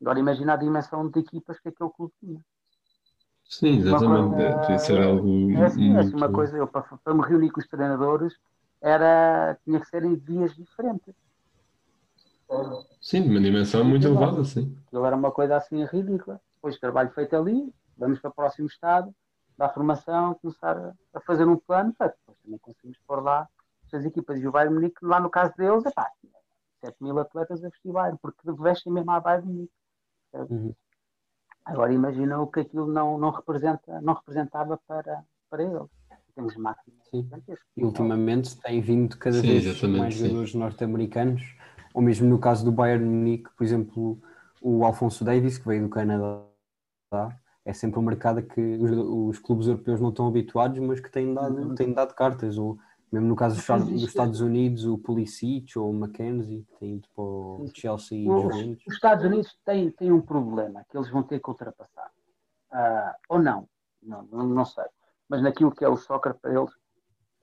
Agora 0.00 0.18
imagina 0.18 0.54
a 0.54 0.56
dimensão 0.56 1.08
de 1.10 1.20
equipas 1.20 1.58
que 1.60 1.68
aquele 1.68 1.90
clube 1.90 2.12
tinha. 2.20 2.40
Sim, 3.44 3.78
exatamente. 3.78 4.34
Uma 4.34 4.54
coisa- 4.62 4.74
Isso 4.76 4.92
era 4.92 5.06
algo 5.06 5.50
É 5.52 5.64
assim, 5.64 5.94
é 5.94 5.98
assim 5.98 6.10
muito... 6.10 6.16
uma 6.16 6.32
coisa, 6.32 6.56
eu 6.56 6.68
para, 6.68 6.82
para 6.82 7.14
me 7.14 7.22
reunir 7.22 7.50
com 7.50 7.60
os 7.60 7.66
treinadores 7.66 8.34
era, 8.80 9.58
tinha 9.64 9.80
que 9.80 9.88
ser 9.88 10.04
em 10.04 10.16
dias 10.16 10.54
diferentes. 10.54 11.14
Sim, 13.00 13.28
uma 13.28 13.40
dimensão 13.40 13.84
muito 13.84 14.06
elevada, 14.06 14.42
sim. 14.44 14.76
Aquilo 14.86 15.04
era 15.04 15.16
uma 15.16 15.30
coisa 15.30 15.56
assim 15.56 15.84
ridícula. 15.84 16.40
Depois 16.54 16.78
trabalho 16.78 17.10
feito 17.10 17.36
ali, 17.36 17.72
vamos 17.96 18.18
para 18.20 18.30
o 18.30 18.34
próximo 18.34 18.66
estado, 18.66 19.14
dar 19.56 19.68
formação, 19.68 20.34
começar 20.34 20.94
a, 21.14 21.20
fazer 21.20 21.46
um 21.46 21.56
plano, 21.56 21.92
para 21.92 22.08
depois 22.08 22.38
também 22.42 22.58
conseguimos 22.58 22.98
pôr 23.06 23.22
lá 23.22 23.48
as 23.92 24.04
equipas. 24.04 24.40
E 24.40 24.46
o 24.46 24.52
Bayern 24.52 24.74
Munique, 24.74 25.04
lá 25.04 25.20
no 25.20 25.30
caso 25.30 25.52
deles, 25.56 25.84
é 25.84 25.90
pá, 25.90 26.10
7 26.84 26.96
mil 27.02 27.18
atletas 27.18 27.62
a 27.64 27.68
vestir 27.68 27.92
Bayern, 27.92 28.18
porque 28.20 28.40
vestem 28.52 28.92
mesmo 28.92 29.10
a 29.10 29.20
Bayern 29.20 29.46
Munique. 29.46 29.72
Uhum. 30.32 30.74
Agora 31.64 31.92
imagina 31.92 32.40
o 32.40 32.46
que 32.46 32.60
aquilo 32.60 32.86
não, 32.86 33.18
não, 33.18 33.30
representa, 33.30 34.00
não 34.00 34.14
representava 34.14 34.80
para, 34.86 35.22
para 35.50 35.62
eles, 35.62 35.88
temos 36.38 36.56
máquinas 36.56 37.00
gigantescas. 37.12 37.66
E 37.76 37.84
ultimamente 37.84 38.56
tem 38.60 38.80
vindo 38.80 39.18
cada 39.18 39.40
Sim, 39.40 39.48
vez 39.48 39.82
mais 39.82 40.14
sim. 40.14 40.20
jogadores 40.22 40.54
norte-americanos, 40.54 41.42
ou 41.92 42.00
mesmo 42.00 42.28
no 42.28 42.38
caso 42.38 42.64
do 42.64 42.70
Bayern 42.70 43.04
Munique, 43.04 43.50
por 43.56 43.64
exemplo, 43.64 44.20
o 44.60 44.84
Alfonso 44.84 45.24
Davis, 45.24 45.58
que 45.58 45.66
veio 45.66 45.82
do 45.82 45.88
Canadá, 45.88 46.44
é 47.64 47.72
sempre 47.72 47.98
um 47.98 48.02
mercado 48.02 48.42
que 48.42 48.60
os, 48.60 48.90
os 49.36 49.38
clubes 49.40 49.66
europeus 49.66 50.00
não 50.00 50.10
estão 50.10 50.28
habituados, 50.28 50.78
mas 50.78 51.00
que 51.00 51.10
têm 51.10 51.34
dado, 51.34 51.74
têm 51.74 51.92
dado 51.92 52.14
cartas, 52.14 52.56
ou 52.56 52.78
mesmo 53.10 53.26
no 53.26 53.34
caso 53.34 53.56
dos, 53.56 53.64
Estados- 53.64 53.88
dos 53.90 54.02
Estados 54.04 54.40
Unidos, 54.40 54.84
o 54.84 54.96
Pulisic 54.96 55.76
ou 55.78 55.90
o 55.90 55.94
Mackenzie, 55.94 56.64
que 56.70 56.78
tem 56.78 56.94
ido 56.96 57.08
para 57.14 57.24
o 57.24 57.66
Chelsea 57.74 58.18
e 58.18 58.28
Os, 58.28 58.42
Juventus. 58.42 58.84
os 58.86 58.94
Estados 58.94 59.24
Unidos 59.24 59.58
têm, 59.64 59.90
têm 59.90 60.12
um 60.12 60.20
problema 60.20 60.84
que 60.88 60.96
eles 60.96 61.10
vão 61.10 61.22
ter 61.22 61.40
que 61.40 61.48
ultrapassar. 61.50 62.10
Ah, 62.70 63.16
ou 63.28 63.40
não. 63.40 63.68
não, 64.02 64.22
não, 64.30 64.46
não 64.46 64.64
sei. 64.64 64.84
Mas 65.28 65.42
naquilo 65.42 65.72
que 65.74 65.84
é 65.84 65.88
o 65.88 65.96
soccer 65.96 66.34
para 66.34 66.52
eles, 66.54 66.72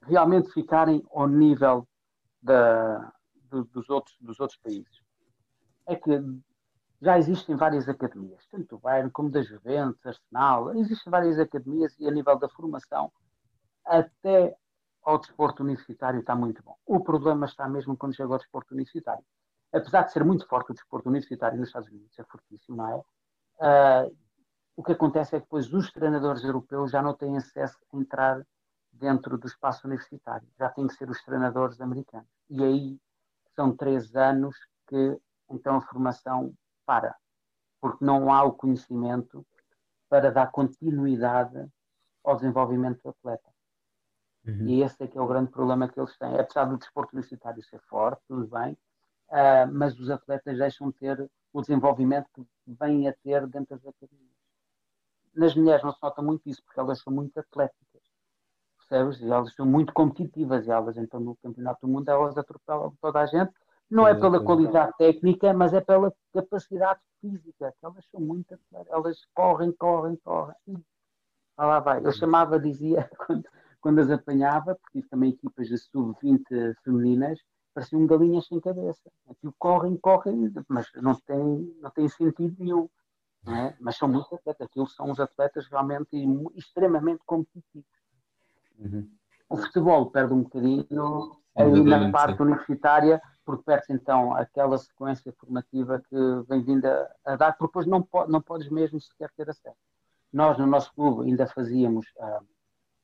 realmente 0.04 0.52
ficarem 0.52 1.04
ao 1.12 1.28
nível 1.28 1.88
da, 2.42 3.14
do- 3.52 3.66
dos, 3.66 3.90
outros, 3.90 4.16
dos 4.22 4.40
outros 4.40 4.60
países. 4.60 5.02
É 5.88 5.96
que 5.96 6.12
já 7.02 7.18
existem 7.18 7.56
várias 7.56 7.88
academias, 7.90 8.46
tanto 8.52 8.76
do 8.76 8.80
Bayern 8.80 9.12
como 9.12 9.30
da 9.30 9.42
Juventus, 9.44 10.06
Arsenal, 10.06 10.76
existem 10.76 11.12
várias 11.12 11.40
academias 11.40 11.96
e 12.00 12.08
a 12.08 12.12
nível 12.12 12.38
da 12.40 12.50
formação, 12.50 13.12
até 13.86 14.56
ao 15.04 15.20
desporto 15.20 15.64
universitário 15.64 16.20
está 16.22 16.36
muito 16.36 16.64
bom. 16.64 16.76
O 16.86 17.00
problema 17.02 17.46
está 17.46 17.68
mesmo 17.70 17.98
quando 17.98 18.16
chega 18.16 18.34
ao 18.34 18.40
desporto 18.40 18.74
universitário. 18.74 19.24
Apesar 19.74 20.04
de 20.04 20.12
ser 20.14 20.24
muito 20.26 20.48
forte 20.48 20.72
o 20.72 20.76
desporto 20.76 21.10
universitário 21.10 21.60
nos 21.60 21.70
Estados 21.70 21.90
Unidos, 21.90 22.18
é 22.18 22.24
fortíssimo, 22.26 22.78
não 22.78 22.90
é? 22.90 23.04
Ah, 23.62 24.08
o 24.76 24.84
que 24.84 24.92
acontece 24.92 25.36
é 25.36 25.40
que 25.40 25.46
depois 25.46 25.72
os 25.74 25.92
treinadores 25.92 26.44
europeus 26.44 26.92
já 26.92 27.02
não 27.02 27.14
têm 27.14 27.38
acesso 27.38 27.78
a 27.94 27.98
entrar 27.98 28.46
dentro 28.92 29.38
do 29.38 29.48
espaço 29.48 29.88
universitário. 29.88 30.48
Já 30.58 30.70
têm 30.70 30.88
que 30.88 30.96
ser 30.96 31.10
os 31.10 31.22
treinadores 31.24 31.80
americanos. 31.80 32.30
E 32.50 32.64
aí 32.64 33.00
são 33.56 33.76
três 33.76 34.16
anos 34.16 34.56
que 34.88 35.20
então 35.50 35.78
a 35.78 35.82
formação 35.82 36.54
para. 36.86 37.16
Porque 37.80 38.04
não 38.04 38.34
há 38.34 38.44
o 38.44 38.54
conhecimento 38.54 39.46
para 40.10 40.32
dar 40.32 40.52
continuidade 40.52 41.68
ao 42.24 42.36
desenvolvimento 42.36 43.02
do 43.04 43.10
atleta. 43.10 43.50
Uhum. 44.46 44.68
E 44.68 44.84
esse 44.84 45.04
é 45.04 45.08
que 45.08 45.18
é 45.18 45.22
o 45.22 45.28
grande 45.28 45.52
problema 45.52 45.88
que 45.88 46.00
eles 46.00 46.18
têm. 46.18 46.40
Apesar 46.40 46.66
do 46.66 46.78
desporto 46.78 47.14
universitário 47.14 47.64
ser 47.64 47.80
forte, 47.82 48.22
tudo 48.28 48.48
bem, 48.48 48.78
ah, 49.30 49.66
mas 49.72 50.00
os 50.00 50.10
atletas 50.10 50.58
deixam 50.58 50.90
de 50.90 50.98
ter 50.98 51.32
o 51.52 51.62
desenvolvimento 51.62 52.30
que 52.34 52.46
vêm 52.68 53.08
a 53.08 53.14
ter 53.14 53.48
dentro 53.48 53.76
das 53.78 53.86
academias. 53.86 54.25
Nas 55.36 55.56
mulheres 55.56 55.84
não 55.84 55.92
se 55.92 56.02
nota 56.02 56.22
muito 56.22 56.48
isso, 56.50 56.64
porque 56.64 56.80
elas 56.80 57.02
são 57.02 57.12
muito 57.12 57.38
atléticas, 57.38 58.02
percebes? 58.78 59.20
E 59.20 59.30
elas 59.30 59.54
são 59.54 59.66
muito 59.66 59.94
competitivas, 59.94 60.66
e 60.66 60.72
elas 60.72 60.98
então 60.98 61.20
no 61.20 61.36
Campeonato 61.38 61.86
do 61.86 61.92
Mundo 61.92 62.10
elas 62.10 62.38
atropelam 62.38 62.94
toda 63.02 63.20
a 63.20 63.26
gente. 63.26 63.52
Não 63.90 64.08
é 64.08 64.16
pela 64.16 64.44
qualidade 64.44 64.94
técnica, 64.98 65.54
mas 65.54 65.74
é 65.74 65.80
pela 65.82 66.12
capacidade 66.34 67.00
física, 67.22 67.74
que 67.80 67.86
elas 67.86 68.06
são 68.10 68.20
muito 68.20 68.54
atléticas. 68.54 68.94
Elas 68.94 69.18
correm, 69.34 69.72
correm, 69.74 70.16
correm. 70.24 70.56
Lá, 71.58 71.66
lá 71.66 71.80
vai. 71.80 72.06
Eu 72.06 72.12
chamava, 72.12 72.60
dizia, 72.60 73.10
quando, 73.28 73.48
quando 73.80 74.00
as 74.00 74.10
apanhava, 74.10 74.76
porque 74.76 75.00
tive 75.00 75.10
também 75.10 75.30
equipas 75.30 75.68
de 75.68 75.78
sub-20 75.78 76.76
femininas, 76.84 77.40
pareciam 77.76 78.08
galinhas 78.08 78.48
sem 78.48 78.60
cabeça. 78.60 79.12
Aquilo 79.30 79.54
correm, 79.60 79.98
correm, 79.98 80.52
mas 80.68 80.90
não 80.96 81.14
tem, 81.14 81.76
não 81.82 81.92
tem 81.92 82.08
sentido 82.08 82.56
nenhum. 82.58 82.90
É? 83.48 83.76
Mas 83.80 83.98
são 83.98 84.08
muito 84.08 84.34
atletas. 84.34 84.68
Aquilo 84.68 84.88
são 84.88 85.12
os 85.12 85.20
atletas 85.20 85.68
realmente 85.68 86.18
extremamente 86.56 87.22
competitivos. 87.26 87.86
Uhum. 88.80 89.10
O 89.50 89.58
futebol 89.58 90.10
perde 90.10 90.34
um 90.34 90.44
bocadinho 90.44 91.38
aí 91.56 91.84
na 91.84 92.12
parte 92.12 92.42
universitária, 92.42 93.22
porque 93.46 93.64
perde 93.64 93.86
então 93.90 94.34
aquela 94.34 94.78
sequência 94.78 95.32
formativa 95.40 96.02
que 96.10 96.16
vem 96.50 96.64
vindo 96.64 96.86
a, 96.86 97.10
a 97.26 97.36
dar, 97.36 97.54
porque 97.54 97.68
depois 97.68 97.86
não, 97.86 98.02
po 98.02 98.26
não 98.28 98.42
podes 98.42 98.70
mesmo 98.70 99.00
sequer 99.00 99.30
ter 99.32 99.50
acesso. 99.50 99.78
Nós, 100.34 100.58
no 100.58 100.66
nosso 100.66 100.94
clube, 100.94 101.30
ainda 101.30 101.48
fazíamos, 101.48 102.08
ah, 102.20 102.42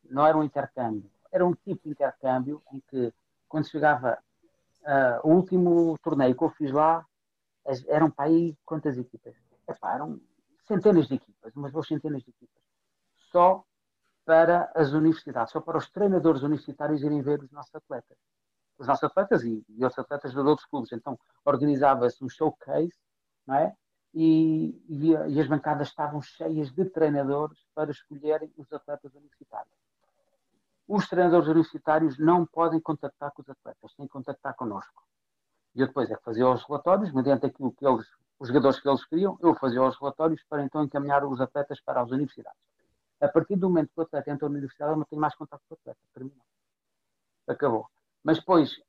não 0.10 0.26
era 0.26 0.38
um 0.38 0.44
intercâmbio, 0.44 1.10
era 1.32 1.46
um 1.46 1.54
tipo 1.54 1.84
de 1.84 1.92
intercâmbio 1.92 2.62
em 2.74 2.82
que, 2.90 3.14
quando 3.48 3.70
chegava 3.70 4.18
ah, 4.84 5.22
o 5.24 5.30
último 5.30 5.98
torneio 6.04 6.36
que 6.36 6.44
eu 6.44 6.50
fiz 6.50 6.72
lá, 6.72 7.06
eram 7.88 8.10
para 8.10 8.26
aí 8.26 8.58
quantas 8.66 8.98
equipas? 8.98 9.36
Epá, 9.70 9.94
eram 9.94 10.20
centenas 10.72 11.08
de 11.08 11.16
equipas, 11.16 11.54
umas 11.56 11.72
boas 11.72 11.88
centenas 11.88 12.24
de 12.24 12.30
equipas. 12.30 12.64
Só 13.32 13.64
para 14.26 14.72
as 14.76 14.92
universidades, 14.94 15.52
só 15.52 15.60
para 15.60 15.78
os 15.78 15.90
treinadores 15.90 16.44
universitários 16.44 17.02
irem 17.04 17.22
ver 17.22 17.42
os 17.42 17.52
nossos 17.52 17.74
atletas. 17.76 18.18
Os 18.78 18.88
nossos 18.88 19.04
atletas 19.04 19.44
e, 19.44 19.64
e 19.68 19.84
outros 19.84 20.00
atletas 20.00 20.32
de 20.32 20.40
outros 20.40 20.68
clubes. 20.68 20.92
Então, 20.92 21.20
organizava-se 21.44 22.24
um 22.24 22.30
showcase, 22.30 22.98
não 23.46 23.56
é? 23.56 23.76
E, 24.14 24.82
e, 24.88 25.12
e 25.12 25.40
as 25.40 25.48
bancadas 25.48 25.90
estavam 25.90 26.22
cheias 26.22 26.72
de 26.72 26.86
treinadores 26.86 27.60
para 27.74 27.92
escolherem 27.92 28.52
os 28.58 28.72
atletas 28.72 29.14
universitários. 29.14 29.74
Os 30.88 31.08
treinadores 31.08 31.48
universitários 31.48 32.18
não 32.18 32.46
podem 32.46 32.80
contactar 32.80 33.32
com 33.34 33.42
os 33.42 33.50
atletas, 33.50 33.94
têm 33.96 34.08
que 34.08 34.14
contactar 34.14 34.56
connosco. 34.56 35.04
E 35.76 35.82
eu 35.82 35.88
depois 35.88 36.10
é 36.12 36.16
que 36.16 36.24
fazia 36.24 36.50
os 36.50 36.64
relatórios, 36.64 37.14
mediante 37.14 37.46
aquilo 37.46 37.72
que 37.72 37.86
eles, 37.86 38.06
os 38.42 38.48
jogadores 38.48 38.80
que 38.80 38.90
eles 38.90 39.06
queriam, 39.06 39.38
eu 39.40 39.54
fazia 39.54 39.84
os 39.84 39.96
relatórios 40.00 40.44
para 40.50 40.64
então 40.64 40.84
encaminhar 40.84 41.24
os 41.24 41.40
atletas 41.40 41.80
para 41.80 42.02
as 42.02 42.10
universidades. 42.10 42.60
A 43.22 43.28
partir 43.28 43.56
do 43.56 43.70
momento 43.70 43.92
que 43.94 44.00
o 44.00 44.02
atleta 44.02 44.32
entra 44.32 44.50
na 44.50 44.54
universidade, 44.54 44.94
eu 44.94 44.98
não 44.98 45.06
tenho 45.06 45.22
mais 45.22 45.36
contato 45.36 45.62
com 45.70 45.76
o 45.76 45.78
atleta. 45.80 46.00
Terminou. 46.12 46.42
Acabou. 47.48 47.86
Mas 48.24 48.40
depois 48.40 48.82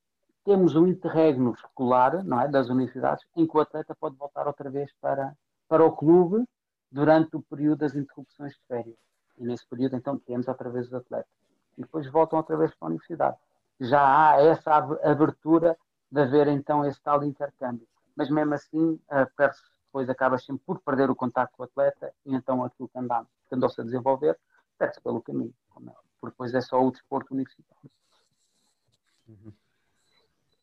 temos 0.42 0.74
um 0.74 0.86
interregno 0.86 1.52
escolar, 1.52 2.24
não 2.24 2.40
é, 2.40 2.48
das 2.48 2.70
universidades, 2.70 3.26
em 3.36 3.46
que 3.46 3.54
o 3.54 3.60
atleta 3.60 3.94
pode 3.94 4.16
voltar 4.16 4.46
outra 4.46 4.70
vez 4.70 4.90
para, 5.02 5.36
para 5.68 5.84
o 5.84 5.92
clube 5.92 6.48
durante 6.90 7.36
o 7.36 7.42
período 7.42 7.80
das 7.80 7.94
interrupções 7.94 8.54
de 8.54 8.60
férias. 8.66 8.96
E 9.36 9.44
nesse 9.44 9.66
período, 9.66 9.96
então, 9.96 10.18
temos 10.18 10.48
outra 10.48 10.70
vez 10.70 10.86
os 10.86 10.94
atletas. 10.94 11.30
E 11.76 11.82
depois 11.82 12.10
voltam 12.10 12.38
outra 12.38 12.56
vez 12.56 12.74
para 12.74 12.86
a 12.86 12.90
universidade. 12.90 13.36
Já 13.78 14.00
há 14.30 14.40
essa 14.40 14.72
ab- 14.76 14.98
abertura 15.04 15.76
de 16.10 16.22
haver, 16.22 16.48
então, 16.48 16.86
esse 16.86 17.02
tal 17.02 17.22
intercâmbio. 17.22 17.86
Mas 18.16 18.30
mesmo 18.30 18.54
assim, 18.54 19.00
perde-se 19.36 19.62
depois 19.86 20.08
acaba 20.08 20.38
sempre 20.38 20.62
por 20.64 20.80
perder 20.80 21.10
o 21.10 21.14
contacto 21.14 21.54
com 21.54 21.62
o 21.62 21.66
atleta 21.66 22.12
e 22.24 22.34
então 22.34 22.64
aquilo 22.64 22.88
que 22.88 22.98
andava, 22.98 23.28
que 23.46 23.54
andou-se 23.54 23.78
a 23.78 23.84
desenvolver, 23.84 24.38
perde-se 24.78 25.02
pelo 25.02 25.20
caminho. 25.20 25.52
como 25.68 25.90
é 25.90 25.92
Porque 26.18 26.32
depois 26.32 26.54
é 26.54 26.60
só 26.62 26.82
o 26.82 26.90
desporto 26.90 27.34
universitário. 27.34 27.90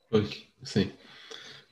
Pois, 0.10 0.47
sim. 0.64 0.91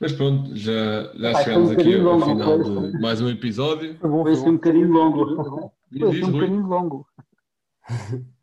Mas 0.00 0.12
pronto, 0.12 0.54
já, 0.54 1.12
já 1.14 1.32
Vai, 1.32 1.44
chegamos 1.44 1.70
um 1.70 1.72
aqui 1.72 1.94
ao 1.96 2.00
longo, 2.02 2.24
final 2.24 2.62
foi. 2.62 2.92
de 2.92 3.00
mais 3.00 3.20
um 3.20 3.28
episódio. 3.28 3.98
Foi 3.98 4.08
um 4.08 4.52
bocadinho 4.52 4.92
longo. 4.92 5.34
Foi 5.34 6.22
um 6.22 6.30
bocadinho 6.32 6.66
longo. 6.66 7.06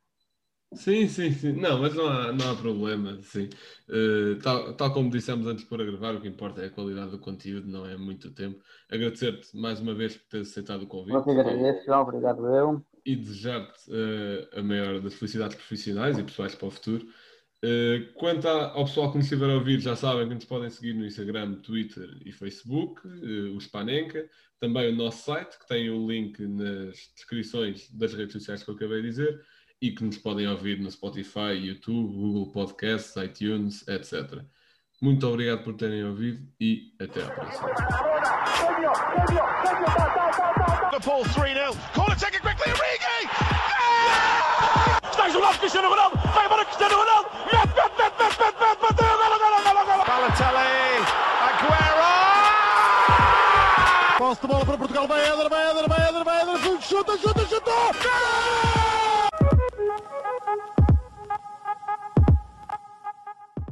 Sim, 0.76 1.07
sim, 1.07 1.32
sim. 1.32 1.53
Não, 1.53 1.80
mas 1.80 1.95
não 1.95 2.07
há, 2.07 2.32
não 2.34 2.51
há 2.51 2.55
problema, 2.55 3.19
sim. 3.21 3.49
Eh, 3.89 4.36
tal, 4.43 4.73
tal 4.76 4.93
como 4.93 5.09
dissemos 5.09 5.47
antes 5.47 5.63
por 5.63 5.78
gravar, 5.84 6.15
o 6.15 6.21
que 6.21 6.28
importa 6.28 6.61
é 6.61 6.65
a 6.67 6.69
qualidade 6.69 7.11
do 7.11 7.19
conteúdo, 7.19 7.67
não 7.67 7.86
é 7.86 7.95
muito 7.97 8.32
tempo. 8.32 8.61
Agradecer-te 8.89 9.55
mais 9.57 9.80
uma 9.80 9.93
vez 9.93 10.17
por 10.17 10.28
teres 10.28 10.49
aceitado 10.51 10.84
o 10.84 10.88
convite 10.88 11.15
Eu 11.15 11.23
que 11.23 11.30
agradeço, 11.32 11.86
João, 11.86 12.01
obrigado 12.01 12.45
eu. 12.47 12.86
e 13.05 13.15
desejar-te 13.15 13.80
eh, 13.89 14.49
a 14.59 14.61
maior 14.61 14.99
das 14.99 15.13
felicidades 15.15 15.55
profissionais 15.55 16.17
e 16.17 16.23
pessoais 16.23 16.55
para 16.55 16.67
o 16.67 16.71
futuro. 16.71 17.07
Eh, 17.63 18.09
quanto 18.15 18.47
ao 18.47 18.86
pessoal 18.86 19.11
que 19.11 19.17
nos 19.17 19.26
estiver 19.26 19.49
a 19.49 19.55
ouvir, 19.55 19.80
já 19.80 19.95
sabem 19.95 20.28
que 20.28 20.36
nos 20.36 20.45
podem 20.45 20.69
seguir 20.69 20.93
no 20.93 21.05
Instagram, 21.05 21.55
Twitter 21.61 22.09
e 22.26 22.32
Facebook, 22.32 23.01
eh, 23.07 23.49
o 23.55 23.59
Spanenka, 23.61 24.30
também 24.59 24.91
o 24.91 24.95
nosso 24.95 25.23
site, 25.26 25.57
que 25.57 25.67
tem 25.67 25.89
o 25.89 26.07
link 26.07 26.39
nas 26.45 27.11
descrições 27.15 27.89
das 27.91 28.13
redes 28.13 28.34
sociais 28.34 28.63
que 28.63 28.69
eu 28.69 28.76
acabei 28.76 29.01
de 29.01 29.07
dizer, 29.09 29.41
e 29.86 29.91
que 29.91 30.03
nos 30.03 30.17
podem 30.17 30.47
ouvir 30.47 30.79
no 30.79 30.89
Spotify, 30.89 31.53
YouTube, 31.53 32.11
Google 32.11 32.51
Podcasts, 32.51 33.15
iTunes, 33.17 33.88
etc. 33.88 34.41
Muito 34.99 35.27
obrigado 35.27 35.63
por 35.63 35.75
terem 35.75 36.03
ouvido 36.03 36.41
e 36.59 36.91
até 36.99 37.21
à 37.21 37.29
próxima. 37.29 37.69
Liverpool 40.86 41.23
3-0. 41.23 41.75
Corner 41.93 42.17
taken 42.17 42.41
quickly, 42.41 42.71
Origi! 42.71 43.29
Stage 45.11 45.38
last 45.38 45.59
Cristiano 45.59 45.89
Ronaldo. 45.89 46.17
Vai 46.33 46.45
embora 46.45 46.65
Cristiano 46.65 46.95
Ronaldo. 46.95 47.29
Mete, 47.45 47.75
mete, 47.75 47.93
mete, 47.99 48.17
mete, 48.17 48.39
mete, 48.39 48.57
mete, 48.59 48.81
bateu. 48.81 49.05
Golo, 49.05 49.38
golo, 49.38 49.57
golo, 49.63 49.86
golo. 49.86 50.03
Balotelli. 50.05 51.05
Aguero. 51.45 52.05
Posse 54.17 54.41
de 54.41 54.47
bola 54.47 54.65
para 54.65 54.77
Portugal, 54.77 55.07
vai 55.07 55.21
Éder, 55.21 55.49
vai 55.49 55.69
Éder, 55.69 55.88
vai 55.88 56.09
Éder, 56.09 56.23
vai 56.23 56.41
Éder, 56.41 56.81
chuta, 56.81 57.17
chuta! 57.19 57.71
Gol! 58.01 59.14
Thank 59.97 60.59
you. 60.67 60.74